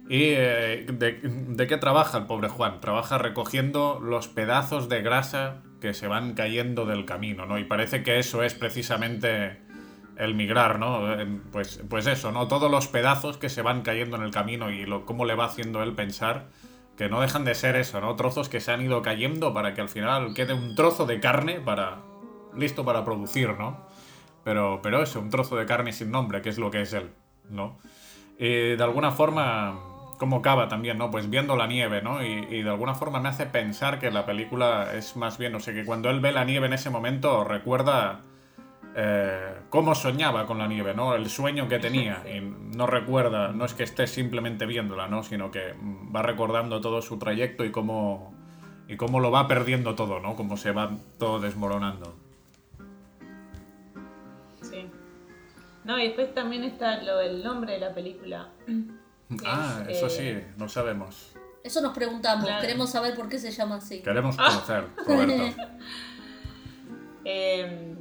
¿Y 0.08 0.22
eh, 0.22 0.86
de, 0.88 1.20
de 1.22 1.66
qué 1.66 1.76
trabaja 1.76 2.18
el 2.18 2.26
pobre 2.26 2.48
Juan? 2.48 2.80
Trabaja 2.80 3.18
recogiendo 3.18 4.00
los 4.00 4.28
pedazos 4.28 4.88
de 4.88 5.02
grasa 5.02 5.62
que 5.80 5.94
se 5.94 6.06
van 6.06 6.34
cayendo 6.34 6.86
del 6.86 7.04
camino, 7.04 7.46
¿no? 7.46 7.58
Y 7.58 7.64
parece 7.64 8.02
que 8.02 8.18
eso 8.18 8.42
es 8.42 8.54
precisamente 8.54 9.58
el 10.20 10.34
migrar, 10.34 10.78
¿no? 10.78 11.02
Pues, 11.50 11.82
pues 11.88 12.06
eso, 12.06 12.30
¿no? 12.30 12.46
Todos 12.46 12.70
los 12.70 12.88
pedazos 12.88 13.38
que 13.38 13.48
se 13.48 13.62
van 13.62 13.80
cayendo 13.80 14.16
en 14.16 14.22
el 14.22 14.30
camino 14.30 14.70
y 14.70 14.84
lo, 14.84 15.06
cómo 15.06 15.24
le 15.24 15.34
va 15.34 15.46
haciendo 15.46 15.82
él 15.82 15.94
pensar 15.94 16.48
que 16.96 17.08
no 17.08 17.22
dejan 17.22 17.46
de 17.46 17.54
ser 17.54 17.76
eso, 17.76 18.02
¿no? 18.02 18.14
Trozos 18.16 18.50
que 18.50 18.60
se 18.60 18.70
han 18.70 18.82
ido 18.82 19.00
cayendo 19.00 19.54
para 19.54 19.72
que 19.72 19.80
al 19.80 19.88
final 19.88 20.34
quede 20.34 20.52
un 20.52 20.74
trozo 20.74 21.06
de 21.06 21.20
carne 21.20 21.60
para 21.60 22.02
listo 22.54 22.84
para 22.84 23.02
producir, 23.02 23.48
¿no? 23.58 23.86
Pero, 24.44 24.80
pero 24.82 25.02
eso, 25.02 25.20
un 25.20 25.30
trozo 25.30 25.56
de 25.56 25.64
carne 25.64 25.92
sin 25.94 26.10
nombre, 26.10 26.42
que 26.42 26.50
es 26.50 26.58
lo 26.58 26.70
que 26.70 26.82
es 26.82 26.92
él, 26.92 27.10
¿no? 27.48 27.78
Y 28.38 28.76
de 28.76 28.82
alguna 28.82 29.12
forma, 29.12 29.78
como 30.18 30.42
Cava 30.42 30.68
también, 30.68 30.98
¿no? 30.98 31.10
Pues 31.10 31.30
viendo 31.30 31.56
la 31.56 31.66
nieve, 31.66 32.02
¿no? 32.02 32.22
Y, 32.22 32.46
y 32.50 32.62
de 32.62 32.68
alguna 32.68 32.94
forma 32.94 33.20
me 33.20 33.30
hace 33.30 33.46
pensar 33.46 33.98
que 33.98 34.10
la 34.10 34.26
película 34.26 34.92
es 34.94 35.16
más 35.16 35.38
bien, 35.38 35.52
no 35.52 35.60
sé, 35.60 35.72
que 35.72 35.86
cuando 35.86 36.10
él 36.10 36.20
ve 36.20 36.32
la 36.32 36.44
nieve 36.44 36.66
en 36.66 36.74
ese 36.74 36.90
momento 36.90 37.44
recuerda 37.44 38.20
eh, 38.96 39.54
cómo 39.70 39.94
soñaba 39.94 40.46
con 40.46 40.58
la 40.58 40.66
nieve, 40.66 40.94
¿no? 40.94 41.14
El 41.14 41.28
sueño 41.30 41.68
que 41.68 41.78
tenía. 41.78 42.22
Y 42.28 42.40
no 42.40 42.86
recuerda, 42.86 43.48
no 43.52 43.64
es 43.64 43.74
que 43.74 43.84
esté 43.84 44.06
simplemente 44.06 44.66
viéndola, 44.66 45.06
¿no? 45.08 45.22
Sino 45.22 45.50
que 45.50 45.74
va 46.14 46.22
recordando 46.22 46.80
todo 46.80 47.00
su 47.02 47.18
trayecto 47.18 47.64
y 47.64 47.70
cómo, 47.70 48.34
y 48.88 48.96
cómo 48.96 49.20
lo 49.20 49.30
va 49.30 49.46
perdiendo 49.48 49.94
todo, 49.94 50.20
¿no? 50.20 50.34
Cómo 50.36 50.56
se 50.56 50.72
va 50.72 50.90
todo 51.18 51.38
desmoronando. 51.40 52.16
Sí. 54.62 54.88
No, 55.84 55.98
y 55.98 56.08
después 56.08 56.34
también 56.34 56.64
está 56.64 57.02
lo, 57.02 57.20
el 57.20 57.42
nombre 57.42 57.74
de 57.74 57.78
la 57.80 57.94
película. 57.94 58.50
Ah, 59.46 59.84
Es, 59.88 59.96
eso 60.02 60.06
eh, 60.06 60.10
sí, 60.44 60.52
no 60.58 60.68
sabemos. 60.68 61.32
Eso 61.62 61.80
nos 61.82 61.94
preguntamos, 61.94 62.44
Claro. 62.46 62.60
queremos 62.60 62.90
saber 62.90 63.14
por 63.14 63.28
qué 63.28 63.38
se 63.38 63.50
llama 63.50 63.76
así. 63.76 64.02
Queremos 64.02 64.36
conocer, 64.36 64.84
Roberto. 65.06 65.62
Eh, 67.22 67.94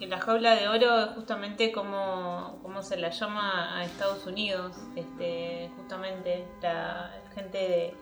que 0.00 0.06
la 0.06 0.18
jaula 0.18 0.56
de 0.56 0.66
oro 0.66 0.98
es 0.98 1.10
justamente 1.10 1.70
como, 1.72 2.58
como 2.62 2.82
se 2.82 2.96
la 2.96 3.10
llama 3.10 3.76
a 3.76 3.84
Estados 3.84 4.26
Unidos, 4.26 4.74
este, 4.96 5.70
justamente 5.76 6.46
la 6.62 7.12
gente 7.34 7.58
de 7.58 7.94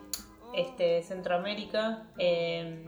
este, 0.53 1.03
Centroamérica, 1.03 2.03
eh, 2.17 2.85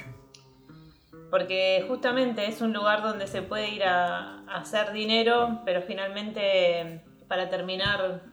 porque 1.29 1.83
justamente 1.89 2.47
es 2.47 2.61
un 2.61 2.71
lugar 2.71 3.03
donde 3.03 3.27
se 3.27 3.41
puede 3.41 3.69
ir 3.69 3.83
a, 3.83 4.39
a 4.47 4.61
hacer 4.61 4.93
dinero, 4.93 5.61
pero 5.65 5.81
finalmente 5.81 7.03
para 7.27 7.49
terminar 7.49 8.23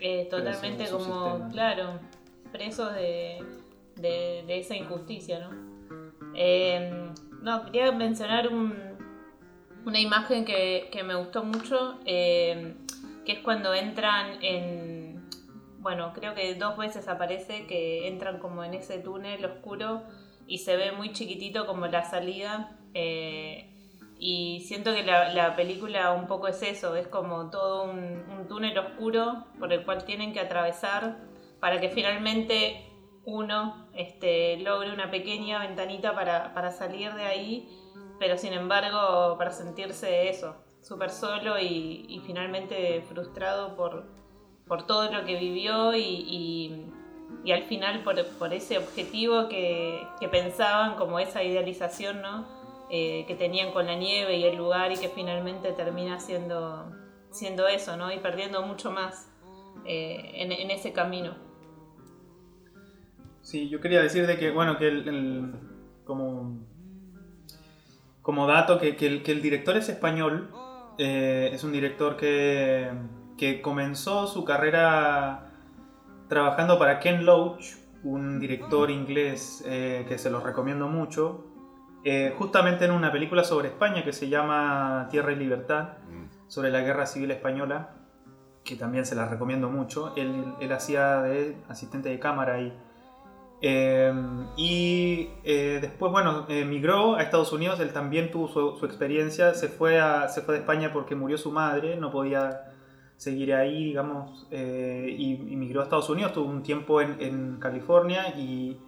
eh, 0.00 0.28
totalmente 0.30 0.88
como, 0.88 1.04
sistema. 1.04 1.48
claro, 1.50 2.00
presos 2.52 2.94
de, 2.94 3.44
de, 3.96 4.44
de 4.46 4.58
esa 4.58 4.74
injusticia, 4.74 5.40
¿no? 5.40 5.72
Eh, 6.34 7.10
no, 7.42 7.64
quería 7.66 7.92
mencionar 7.92 8.48
un, 8.48 8.91
una 9.84 9.98
imagen 9.98 10.44
que, 10.44 10.88
que 10.92 11.02
me 11.02 11.14
gustó 11.14 11.44
mucho, 11.44 11.98
eh, 12.04 12.74
que 13.24 13.32
es 13.32 13.38
cuando 13.40 13.74
entran 13.74 14.42
en... 14.42 15.28
Bueno, 15.78 16.12
creo 16.14 16.34
que 16.34 16.54
dos 16.54 16.76
veces 16.76 17.08
aparece 17.08 17.66
que 17.66 18.06
entran 18.06 18.38
como 18.38 18.62
en 18.62 18.74
ese 18.74 18.98
túnel 18.98 19.44
oscuro 19.44 20.02
y 20.46 20.58
se 20.58 20.76
ve 20.76 20.92
muy 20.92 21.12
chiquitito 21.12 21.66
como 21.66 21.86
la 21.86 22.04
salida. 22.04 22.78
eh, 22.94 23.68
y 24.24 24.60
siento 24.60 24.94
que 24.94 25.02
la, 25.02 25.34
la 25.34 25.56
película 25.56 26.12
un 26.12 26.28
poco 26.28 26.46
es 26.46 26.62
eso, 26.62 26.94
es 26.94 27.08
como 27.08 27.50
todo 27.50 27.82
un, 27.82 28.24
un 28.30 28.46
túnel 28.46 28.78
oscuro 28.78 29.46
por 29.58 29.72
el 29.72 29.84
cual 29.84 30.04
tienen 30.04 30.32
que 30.32 30.38
atravesar 30.38 31.16
para 31.58 31.80
que 31.80 31.88
finalmente 31.88 32.86
uno 33.24 33.88
este, 33.94 34.58
logre 34.58 34.92
una 34.92 35.10
pequeña 35.10 35.58
ventanita 35.58 36.14
para, 36.14 36.54
para 36.54 36.70
salir 36.70 37.12
de 37.14 37.24
ahí, 37.24 37.68
pero 38.22 38.38
sin 38.38 38.52
embargo 38.52 39.34
para 39.36 39.50
sentirse 39.50 40.28
eso, 40.28 40.54
súper 40.80 41.10
solo 41.10 41.58
y, 41.58 42.22
finalmente 42.24 43.02
frustrado 43.08 43.74
por, 43.74 44.04
por 44.68 44.86
todo 44.86 45.10
lo 45.10 45.24
que 45.24 45.36
vivió 45.36 45.92
y, 45.96 46.02
y- 46.04 46.86
y 47.44 47.50
al 47.50 47.64
final 47.64 48.04
por, 48.04 48.24
por 48.38 48.54
ese 48.54 48.78
objetivo 48.78 49.48
que, 49.48 50.06
que 50.20 50.28
pensaban, 50.28 50.94
como 50.94 51.18
esa 51.18 51.42
idealización 51.42 52.22
¿no? 52.22 52.46
Eh, 52.90 53.24
que 53.26 53.34
tenían 53.34 53.72
con 53.72 53.86
la 53.86 53.96
nieve 53.96 54.36
y 54.36 54.44
el 54.44 54.56
lugar 54.56 54.92
y 54.92 54.96
que 54.98 55.08
finalmente 55.08 55.72
termina 55.72 56.20
siendo, 56.20 56.92
siendo 57.32 57.66
eso 57.66 57.96
¿no? 57.96 58.12
y 58.12 58.18
perdiendo 58.20 58.62
mucho 58.62 58.92
más 58.92 59.28
eh, 59.84 60.30
en, 60.34 60.52
en 60.52 60.70
ese 60.70 60.92
camino. 60.92 61.34
Sí, 63.40 63.68
yo 63.68 63.80
quería 63.80 64.00
decir 64.00 64.28
de 64.28 64.38
que, 64.38 64.52
bueno, 64.52 64.78
que 64.78 64.86
el, 64.86 65.08
el- 65.08 65.52
como, 66.04 66.60
como 68.22 68.46
dato, 68.46 68.78
que, 68.78 68.96
que 68.96 69.06
el, 69.06 69.22
que 69.22 69.32
el 69.32 69.42
director 69.42 69.76
es 69.76 69.88
español, 69.88 70.50
eh, 70.98 71.50
es 71.52 71.64
un 71.64 71.72
director 71.72 72.16
que, 72.16 72.90
que 73.36 73.60
comenzó 73.60 74.26
su 74.26 74.44
carrera 74.44 75.52
trabajando 76.28 76.78
para 76.78 77.00
Ken 77.00 77.26
Loach, 77.26 77.76
un 78.04 78.38
director 78.38 78.90
inglés 78.90 79.62
eh, 79.66 80.04
que 80.08 80.18
se 80.18 80.30
los 80.30 80.42
recomiendo 80.42 80.88
mucho, 80.88 81.46
eh, 82.04 82.34
justamente 82.36 82.84
en 82.84 82.90
una 82.90 83.12
película 83.12 83.44
sobre 83.44 83.68
España 83.68 84.04
que 84.04 84.12
se 84.12 84.28
llama 84.28 85.08
Tierra 85.10 85.32
y 85.32 85.36
Libertad, 85.36 85.90
sobre 86.46 86.70
la 86.70 86.80
Guerra 86.80 87.06
Civil 87.06 87.30
Española, 87.30 87.94
que 88.64 88.76
también 88.76 89.06
se 89.06 89.14
la 89.14 89.28
recomiendo 89.28 89.70
mucho. 89.70 90.12
Él, 90.16 90.54
él 90.60 90.72
hacía 90.72 91.22
de 91.22 91.56
asistente 91.68 92.08
de 92.08 92.18
cámara 92.18 92.54
ahí. 92.54 92.76
Eh, 93.62 94.12
y 94.56 95.30
eh, 95.44 95.78
después, 95.80 96.10
bueno, 96.10 96.46
eh, 96.48 96.64
migró 96.64 97.14
a 97.14 97.22
Estados 97.22 97.52
Unidos, 97.52 97.78
él 97.80 97.92
también 97.92 98.30
tuvo 98.30 98.48
su, 98.76 98.84
experiencia, 98.84 99.54
se 99.54 99.68
fue, 99.68 100.00
se 100.28 100.42
fue 100.42 100.54
de 100.54 100.60
España 100.60 100.92
porque 100.92 101.14
murió 101.14 101.38
su 101.38 101.52
madre, 101.52 101.96
no 101.96 102.10
podía 102.10 102.72
seguir 103.22 103.54
ahí, 103.54 103.84
digamos, 103.84 104.48
eh, 104.50 105.14
y, 105.16 105.34
y 105.34 105.56
migró 105.56 105.80
a 105.80 105.84
Estados 105.84 106.10
Unidos, 106.10 106.32
tuvo 106.32 106.50
un 106.50 106.64
tiempo 106.64 107.00
en, 107.00 107.58
California 107.60 108.34
y, 108.36 108.80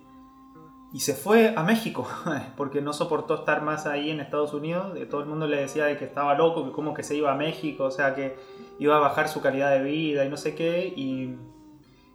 y 0.92 1.00
se 1.00 1.14
fue 1.14 1.54
a 1.56 1.62
México, 1.62 2.04
porque 2.56 2.80
no 2.82 2.92
soportó 2.92 3.36
estar 3.36 3.62
más 3.62 3.86
ahí 3.86 4.10
en 4.10 4.18
Estados 4.18 4.52
Unidos, 4.52 4.96
Eh, 4.96 5.06
todo 5.06 5.20
el 5.20 5.28
mundo 5.28 5.46
le 5.46 5.58
decía 5.58 5.84
de 5.84 5.96
que 5.96 6.04
estaba 6.04 6.34
loco, 6.34 6.64
que 6.64 6.72
como 6.72 6.94
que 6.94 7.04
se 7.04 7.14
iba 7.14 7.32
a 7.32 7.36
México, 7.36 7.84
o 7.84 7.90
sea, 7.92 8.16
que 8.16 8.36
iba 8.80 8.96
a 8.96 8.98
bajar 8.98 9.28
su 9.28 9.40
calidad 9.40 9.70
de 9.70 9.82
vida 9.84 10.24
y 10.24 10.28
no 10.28 10.36
sé 10.36 10.56
qué, 10.56 10.92
y... 10.96 11.36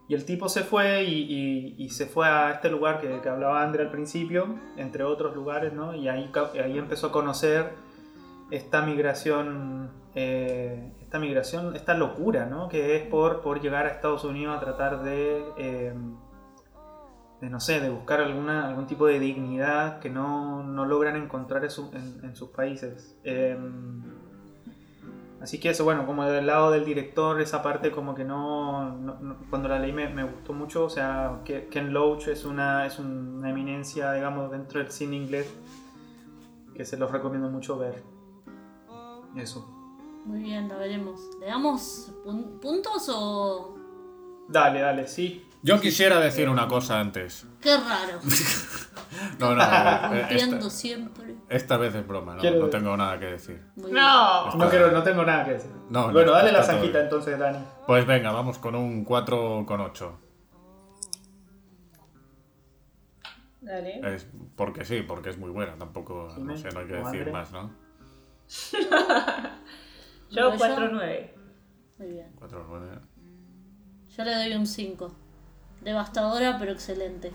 Y 0.09 0.15
el 0.15 0.25
tipo 0.25 0.49
se 0.49 0.63
fue 0.63 1.03
y, 1.03 1.87
se 1.89 2.07
fue 2.07 2.27
a 2.27 2.49
este 2.49 2.71
lugar 2.71 2.99
que, 2.99 3.29
hablaba 3.29 3.61
André 3.61 3.83
al 3.83 3.91
principio, 3.91 4.55
entre 4.75 5.03
otros 5.03 5.35
lugares, 5.35 5.71
¿no? 5.71 5.93
Y 5.93 6.09
ahí, 6.09 6.31
ahí 6.63 6.79
empezó 6.79 7.07
a 7.07 7.11
conocer 7.11 7.73
esta 8.49 8.81
migración, 8.81 9.91
eh, 10.15 10.93
esta 10.99 11.19
migración, 11.19 11.75
esta 11.75 11.93
locura, 11.93 12.47
¿no? 12.47 12.69
Que 12.69 12.95
es 12.95 13.03
por, 13.03 13.41
por 13.41 13.61
llegar 13.61 13.85
a 13.85 13.89
Estados 13.89 14.23
Unidos 14.23 14.57
a 14.57 14.59
tratar 14.59 15.03
de, 15.03 15.45
eh, 15.59 15.93
no 17.41 17.59
sé, 17.59 17.79
de 17.79 17.91
buscar 17.91 18.19
alguna, 18.19 18.67
algún 18.67 18.87
tipo 18.87 19.05
de 19.05 19.19
dignidad 19.19 19.99
que 19.99 20.09
no, 20.09 20.63
no 20.63 20.85
logran 20.85 21.17
encontrar 21.17 21.63
en 21.63 22.35
sus 22.35 22.49
países. 22.49 23.15
Em, 23.23 24.08
Así 25.41 25.57
que 25.59 25.69
eso, 25.69 25.85
bueno, 25.85 26.05
como 26.05 26.25
del 26.25 26.47
lado 26.47 26.69
del 26.71 26.83
director, 26.83 27.39
esa 27.39 27.61
parte 27.63 27.91
como 27.91 28.13
que 28.13 28.25
no, 28.25 28.91
no- 28.97 29.19
no- 29.21 29.37
cuando 29.49 29.69
la 29.69 29.79
leí 29.79 29.93
me, 29.93 30.09
me 30.09 30.23
gustó 30.23 30.51
mucho, 30.53 30.83
o 30.83 30.89
sea, 30.89 31.39
Ken 31.45 31.93
Loach 31.93 32.27
es 32.27 32.43
una, 32.43 32.85
es 32.85 32.99
una 32.99 33.49
eminencia, 33.49 34.11
digamos, 34.11 34.51
dentro 34.51 34.81
del 34.81 34.91
cine 34.91 35.15
inglés, 35.15 35.49
que 36.75 36.83
se 36.83 36.97
los 36.97 37.09
recomiendo 37.11 37.49
mucho 37.49 37.77
ver. 37.77 38.03
Eso. 39.35 39.65
Muy 40.25 40.41
bien, 40.41 40.67
la 40.67 40.75
veremos. 40.75 41.21
¿Le 41.39 41.45
damos 41.47 42.11
pun- 42.25 42.59
puntos 42.59 43.09
o.? 43.13 43.77
Dale, 44.49 44.81
dale, 44.81 45.07
sí. 45.07 45.45
Yo 45.61 45.79
quisiera 45.79 46.19
decir 46.19 46.49
una 46.49 46.67
cosa 46.67 46.99
antes. 46.99 47.45
Qué 47.61 47.77
raro. 47.77 48.19
No, 49.39 49.55
no, 49.55 49.61
eh, 50.13 50.27
esta, 50.29 50.69
siempre. 50.69 51.35
esta 51.49 51.77
vez 51.77 51.95
es 51.95 52.05
broma, 52.05 52.35
no, 52.35 52.51
no 52.51 52.67
tengo 52.67 52.95
nada 52.95 53.19
que 53.19 53.25
decir. 53.25 53.61
¡No! 53.75 54.55
No, 54.55 54.69
quiero, 54.69 54.91
no 54.91 55.01
tengo 55.01 55.25
nada 55.25 55.45
que 55.45 55.51
decir. 55.51 55.71
No, 55.89 56.07
no, 56.07 56.13
bueno, 56.13 56.31
dale 56.31 56.51
la 56.51 56.63
zanjita 56.63 57.01
entonces, 57.01 57.37
Dani. 57.39 57.59
Pues 57.87 58.05
venga, 58.05 58.31
vamos 58.31 58.59
con 58.59 58.75
un 58.75 59.03
4 59.03 59.63
con 59.65 59.81
8. 59.81 60.19
Dale. 63.61 64.15
Es 64.15 64.27
porque 64.55 64.85
sí, 64.85 65.01
porque 65.01 65.29
es 65.29 65.37
muy 65.37 65.49
buena, 65.49 65.75
tampoco, 65.75 66.33
no 66.37 66.55
sé, 66.57 66.69
no 66.71 66.79
hay 66.79 66.87
que 66.87 66.95
¿O 66.95 67.05
decir 67.05 67.31
más, 67.31 67.51
¿no? 67.51 67.71
Yo 70.31 70.51
¿Yo? 70.51 70.53
4-9. 70.53 71.31
Muy 71.97 72.07
bien. 72.07 72.31
4 72.37 72.65
9. 72.69 72.99
Yo 74.15 74.23
le 74.23 74.35
doy 74.35 74.53
un 74.55 74.67
5. 74.67 75.15
Devastadora, 75.81 76.57
pero 76.59 76.71
excelente. 76.71 77.31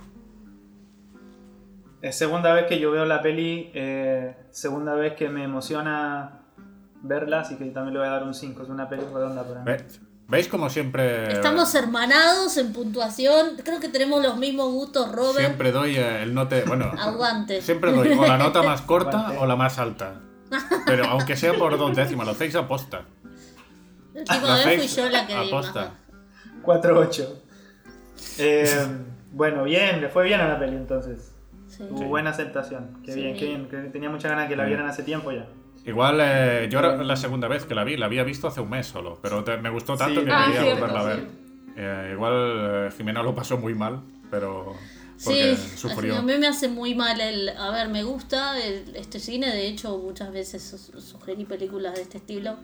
Es 2.05 2.16
segunda 2.18 2.52
vez 2.52 2.66
que 2.66 2.78
yo 2.78 2.90
veo 2.90 3.07
la 3.07 3.22
peli, 3.22 3.70
eh, 3.72 4.36
segunda 4.50 4.94
vez 4.94 5.14
que 5.14 5.30
me 5.30 5.44
emociona 5.44 6.40
verla, 7.02 7.40
así 7.40 7.57
que 7.57 7.64
también 7.66 7.94
le 7.94 8.00
voy 8.00 8.09
a 8.09 8.12
dar 8.12 8.24
un 8.24 8.34
5. 8.34 8.62
Es 8.62 8.68
una 8.68 8.88
peli 8.90 9.02
redonda 9.12 9.42
para 9.42 9.61
mí. 9.61 9.64
Ve- 9.64 9.86
¿Veis 10.28 10.48
como 10.48 10.68
siempre... 10.68 11.32
Estamos 11.32 11.74
hermanados 11.74 12.59
en 12.59 12.74
puntuación. 12.74 13.57
Creo 13.64 13.80
que 13.80 13.88
tenemos 13.88 14.22
los 14.22 14.36
mismos 14.36 14.70
gustos, 14.72 15.12
Robert. 15.12 15.38
Siempre 15.46 15.72
doy 15.72 15.96
eh, 15.96 16.22
el 16.22 16.34
note... 16.34 16.64
Bueno, 16.66 16.92
Aguante. 16.98 17.62
siempre 17.62 17.90
doy 17.92 18.12
o 18.12 18.26
la 18.26 18.36
nota 18.36 18.62
más 18.62 18.82
corta 18.82 19.20
Aguante. 19.20 19.38
o 19.38 19.46
la 19.46 19.57
más 19.57 19.78
alta. 19.78 20.20
Pero 20.84 21.07
aunque 21.07 21.36
sea 21.36 21.55
por 21.55 21.76
dos 21.78 21.96
décimas, 21.96 22.26
lo 22.26 22.32
hacéis 22.32 22.55
aposta. 22.55 23.02
La 24.14 24.20
última 24.20 24.57
vez 24.64 24.78
fui 24.94 25.02
yo 25.05 25.09
la 25.09 25.26
que. 25.26 25.34
Aposta. 25.34 25.90
4-8. 26.62 27.28
Eh, 28.38 28.86
bueno, 29.32 29.64
bien, 29.64 30.00
le 30.00 30.09
fue 30.11 30.24
bien 30.24 30.40
a 30.40 30.48
la 30.48 30.59
peli 30.59 30.76
entonces. 30.76 31.34
Sí. 31.77 31.85
Tuvo 31.89 32.05
buena 32.09 32.31
aceptación. 32.31 32.99
Qué 33.05 33.12
Sí. 33.12 33.20
bien, 33.20 33.37
qué 33.37 33.47
bien. 33.47 33.68
que 33.68 33.77
tenía 33.91 34.11
muchas 34.11 34.31
ganas 34.31 34.45
de 34.49 34.51
que 34.51 34.57
la 34.57 34.64
vieran 34.64 34.87
hace 34.87 35.03
tiempo 35.03 35.33
ya. 35.33 35.47
Igual 35.87 36.18
eh, 36.20 36.68
yo 36.70 36.79
era 36.79 36.97
la 37.03 37.16
segunda 37.16 37.47
vez 37.49 37.64
que 37.64 37.75
la 37.75 37.85
vi, 37.85 37.97
la 37.97 38.07
había 38.07 38.22
visto 38.25 38.47
hace 38.49 38.61
un 38.61 38.70
mes 38.70 38.87
solo, 38.87 39.18
pero 39.20 39.45
te- 39.45 39.59
me 39.59 39.68
gustó 39.70 39.97
tanto 39.97 40.20
Sí. 40.20 40.27
que 40.27 40.33
Ah, 40.33 40.45
quería 40.47 40.62
cierto, 40.62 40.81
volverla 40.81 41.01
a 41.01 41.05
ver. 41.05 41.18
sí. 41.20 41.27
Eh, 41.77 42.11
igual 42.12 42.33
eh, 42.35 42.91
Jimena 42.97 43.22
lo 43.22 43.35
pasó 43.35 43.59
muy 43.59 43.75
mal, 43.75 44.01
pero 44.31 44.75
porque 45.25 45.57
Sí, 45.57 45.77
sufrió. 45.77 46.16
a 46.16 46.22
mí 46.22 46.33
me 46.39 46.47
hace 46.47 46.68
muy 46.68 46.95
mal 46.95 47.20
el... 47.20 47.49
A 47.51 47.70
ver, 47.70 47.89
me 47.89 48.03
gusta 48.03 48.59
el- 48.59 48.95
este 48.97 49.18
cine, 49.18 49.49
de 49.49 49.66
hecho 49.66 49.99
muchas 49.99 50.33
veces 50.33 50.62
su- 50.62 51.01
sugerí 51.01 51.45
películas 51.45 51.95
de 51.97 52.03
este 52.03 52.18
estilo 52.18 52.57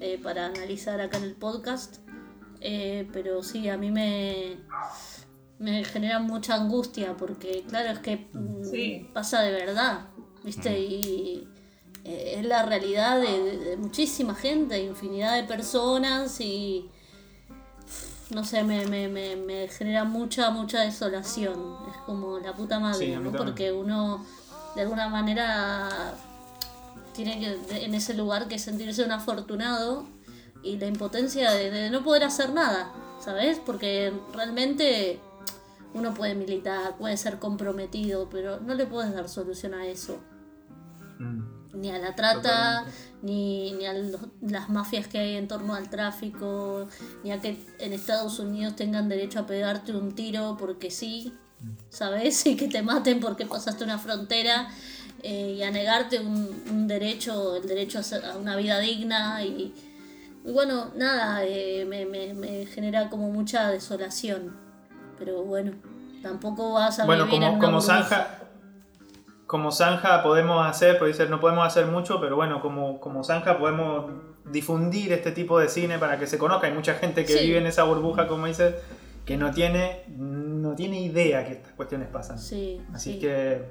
eh, 0.00 0.20
para 0.22 0.46
analizar 0.46 1.00
acá 1.00 1.18
en 1.18 1.24
el 1.24 1.34
podcast, 1.34 1.96
Eh, 2.64 3.08
pero 3.12 3.42
sí, 3.42 3.68
a 3.68 3.76
mí 3.76 3.90
me, 3.90 4.56
me 5.62 5.84
genera 5.84 6.18
mucha 6.18 6.54
angustia 6.56 7.14
porque 7.16 7.64
claro, 7.68 7.90
es 7.90 7.98
que 8.00 8.28
mm, 8.32 8.64
Sí. 8.70 9.08
pasa 9.12 9.40
de 9.42 9.52
verdad, 9.52 10.06
¿viste? 10.44 10.78
Y 10.80 11.48
eh, 12.04 12.34
es 12.38 12.44
la 12.46 12.64
realidad 12.64 13.20
de, 13.20 13.42
de- 13.42 13.58
de 13.58 13.76
muchísima 13.76 14.34
gente, 14.34 14.82
infinidad 14.82 15.36
de 15.36 15.44
personas 15.44 16.40
y 16.40 16.88
no 18.30 18.44
sé, 18.44 18.64
me, 18.64 18.86
me, 18.86 19.08
me, 19.08 19.36
me 19.36 19.68
genera 19.68 20.04
mucha, 20.04 20.50
mucha 20.50 20.80
desolación. 20.80 21.76
Es 21.90 21.96
como 22.06 22.38
la 22.38 22.54
puta 22.54 22.78
madre, 22.80 22.98
Sí, 22.98 23.10
¿no? 23.12 23.16
también. 23.30 23.36
Porque 23.36 23.72
uno, 23.72 24.24
de 24.74 24.80
alguna 24.82 25.08
manera, 25.08 26.14
tiene 27.14 27.38
que, 27.38 27.50
de- 27.72 27.84
en 27.84 27.94
ese 27.94 28.14
lugar, 28.14 28.48
que 28.48 28.58
sentirse 28.58 29.04
un 29.04 29.12
afortunado 29.12 30.06
y 30.62 30.78
la 30.78 30.86
impotencia 30.86 31.50
de, 31.52 31.70
de 31.70 31.90
no 31.90 32.02
poder 32.02 32.24
hacer 32.24 32.52
nada, 32.54 32.90
¿sabes? 33.20 33.58
Porque 33.64 34.12
realmente 34.32 35.20
uno 35.94 36.14
puede 36.14 36.34
militar, 36.34 36.96
puede 36.98 37.16
ser 37.16 37.38
comprometido, 37.38 38.28
pero 38.30 38.60
no 38.60 38.74
le 38.74 38.86
puedes 38.86 39.12
dar 39.14 39.28
solución 39.28 39.74
a 39.74 39.86
eso 39.86 40.20
Mm. 41.18 41.80
ni 41.80 41.90
a 41.90 41.98
la 41.98 42.14
trata, 42.14 42.84
ni, 43.22 43.72
ni 43.72 43.86
a 43.86 43.92
los- 43.94 44.20
las 44.40 44.68
mafias 44.68 45.06
que 45.06 45.18
hay 45.18 45.36
en 45.36 45.48
torno 45.48 45.74
al 45.74 45.88
tráfico, 45.88 46.88
ni 47.24 47.32
a 47.32 47.40
que 47.40 47.58
en 47.78 47.92
Estados 47.92 48.38
Unidos 48.38 48.76
tengan 48.76 49.08
derecho 49.08 49.38
a 49.40 49.46
pegarte 49.46 49.92
un 49.92 50.14
tiro 50.14 50.56
porque 50.58 50.90
sí, 50.90 51.32
¿sabes? 51.90 52.44
Y 52.46 52.56
que 52.56 52.68
te 52.68 52.82
maten 52.82 53.20
porque 53.20 53.46
pasaste 53.46 53.84
una 53.84 53.98
frontera 53.98 54.68
eh, 55.22 55.54
y 55.58 55.62
a 55.62 55.70
negarte 55.70 56.18
un, 56.20 56.62
un 56.70 56.88
derecho, 56.88 57.56
el 57.56 57.66
derecho 57.68 58.00
a, 58.00 58.36
una 58.36 58.56
vida 58.56 58.78
digna 58.80 59.44
y, 59.44 59.72
y 60.44 60.50
bueno, 60.50 60.90
nada, 60.96 61.44
eh, 61.44 61.84
me, 61.88 62.04
me- 62.06 62.34
me 62.34 62.66
genera 62.66 63.08
como 63.08 63.30
mucha 63.30 63.70
desolación. 63.70 64.60
Pero 65.24 65.44
bueno, 65.44 65.72
tampoco 66.20 66.72
vas 66.72 66.98
a 66.98 67.06
Bueno, 67.06 67.26
vivir 67.26 67.42
en 67.42 67.48
como, 67.50 67.56
una 67.58 67.66
como 67.66 67.80
zanja. 67.80 68.38
Como 69.46 69.70
zanja 69.70 70.22
podemos 70.22 70.66
hacer, 70.66 70.98
porque 70.98 71.12
dice, 71.12 71.28
no 71.28 71.38
podemos 71.38 71.64
hacer 71.66 71.86
mucho, 71.86 72.20
pero 72.20 72.34
bueno, 72.36 72.60
como, 72.60 72.98
como 72.98 73.22
zanja 73.22 73.58
podemos 73.58 74.10
difundir 74.50 75.12
este 75.12 75.30
tipo 75.30 75.58
de 75.60 75.68
cine 75.68 75.98
para 75.98 76.18
que 76.18 76.26
se 76.26 76.38
conozca. 76.38 76.66
Hay 76.66 76.72
mucha 76.72 76.94
gente 76.94 77.24
que 77.24 77.34
Sí. 77.38 77.46
vive 77.46 77.58
en 77.58 77.66
esa 77.66 77.84
burbuja, 77.84 78.26
como 78.26 78.46
dices, 78.46 78.74
que 79.24 79.36
no 79.36 79.52
tiene, 79.52 80.04
no 80.08 80.74
tiene 80.74 81.00
idea 81.00 81.44
que 81.44 81.52
estas 81.52 81.72
cuestiones 81.74 82.08
pasan. 82.08 82.38
Sí, 82.38 82.80
Así 82.92 83.14
sí, 83.14 83.18
que 83.20 83.62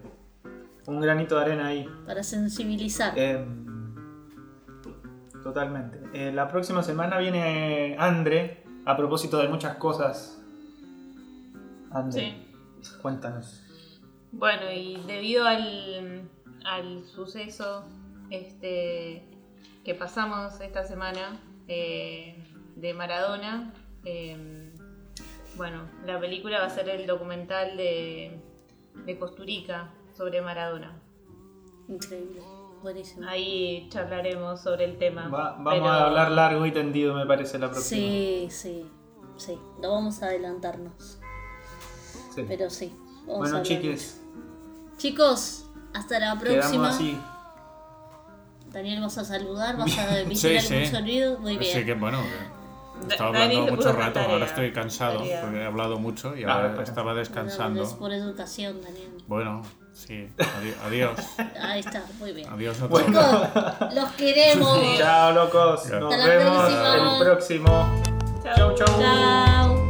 un 0.88 1.02
granito 1.02 1.36
de 1.36 1.42
arena 1.42 1.68
ahí. 1.68 1.90
para 2.06 2.24
sensibilizar. 2.24 3.14
Eh, 3.18 3.44
totalmente. 5.44 6.00
Eh, 6.14 6.32
la 6.32 6.48
próxima 6.48 6.84
semana 6.84 7.18
viene 7.18 7.96
Andre, 8.00 8.64
a 8.86 8.96
propósito 8.96 9.38
de 9.40 9.48
muchas 9.48 9.76
cosas. 9.76 10.41
Sí. 12.12 12.34
cuéntanos. 13.02 13.64
Bueno, 14.32 14.72
y 14.72 14.98
debido 15.08 15.46
al, 15.46 16.30
al 16.66 17.04
suceso 17.06 17.86
este, 18.30 19.26
que 19.84 19.94
pasamos 19.96 20.60
esta 20.62 20.84
semana 20.84 21.40
eh, 21.68 22.44
de 22.76 22.94
Maradona, 22.94 23.74
eh, 24.06 24.72
bueno, 25.58 25.82
la 26.06 26.20
película 26.20 26.60
va 26.60 26.66
a 26.68 26.70
ser 26.70 26.88
el 26.90 27.06
documental 27.08 27.76
de, 27.76 28.40
de 29.06 29.20
Costurica 29.20 29.92
sobre 30.16 30.42
Maradona. 30.42 30.98
Increíble, 31.90 32.42
buenísimo. 32.82 33.28
Ahí 33.28 33.88
charlaremos 33.90 34.62
sobre 34.62 34.86
el 34.86 34.98
tema. 34.98 35.28
Va- 35.28 35.52
vamos 35.58 35.74
pero- 35.74 35.88
a 35.90 36.06
hablar 36.06 36.32
largo 36.32 36.66
y 36.66 36.72
tendido, 36.72 37.14
me 37.16 37.26
parece, 37.26 37.60
la 37.60 37.70
próxima. 37.70 38.00
Sí, 38.02 38.48
sí, 38.50 38.86
sí. 39.36 39.60
No 39.82 39.92
vamos 39.92 40.24
a 40.24 40.28
adelantarnos, 40.28 41.20
Sí. 42.34 42.46
pero 42.48 42.70
sí. 42.70 42.94
vamos 43.28 43.40
Bueno, 43.40 43.46
hablar 43.58 43.64
chiques, 43.64 44.22
mucho. 44.26 44.98
Chicos, 44.98 45.66
hasta 45.94 46.20
la 46.20 46.38
próxima. 46.40 46.90
así. 46.90 47.18
Daniel, 48.72 49.02
¿vas 49.02 49.18
a 49.18 49.26
saludar? 49.26 49.78
¿Vas 49.78 49.98
a 49.98 50.16
Sí, 50.20 50.24
vigilar 50.26 50.62
sí. 50.62 50.74
algún 50.76 50.92
sonido? 50.92 51.40
Muy 51.40 51.58
bien. 51.58 51.76
Así 51.76 51.86
que 51.86 51.94
bueno, 51.94 52.20
que 53.02 53.08
estaba 53.14 53.30
hablando 53.30 53.68
mucho 53.76 53.92
rato, 53.94 54.14
tarea, 54.14 54.30
ahora 54.32 54.46
estoy 54.46 54.72
cansado 54.72 55.18
tarea. 55.20 55.42
porque 55.42 55.58
he 55.58 55.66
hablado 55.66 56.00
mucho 56.00 56.38
y 56.38 56.44
Ah, 56.44 56.54
ahora 56.54 56.84
estaba 56.84 57.04
Bueno, 57.12 57.20
descansando. 57.20 57.84
es 57.84 57.90
por 57.94 58.14
educación, 58.14 58.80
Daniel. 58.82 59.12
Bueno, 59.28 59.62
sí, 59.92 60.30
adi- 60.38 60.76
adiós. 60.86 61.20
Ahí 61.62 61.80
está, 61.82 62.04
muy 62.20 62.32
bien. 62.32 62.48
Adiós 62.50 62.82
a 62.82 62.88
Bueno. 62.88 63.20
todos. 63.20 63.94
Los 63.96 64.12
queremos. 64.12 64.80
Chao, 64.98 65.32
locos. 65.34 65.84
Chao. 65.90 66.00
Nos 66.00 66.14
Hasta 66.14 66.28
la 66.28 66.36
vemos 66.36 66.58
próxima. 66.62 67.18
el 67.18 67.24
próximo. 67.26 68.04
Chau, 68.44 68.76
chau. 68.76 69.00
Chao. 69.02 69.81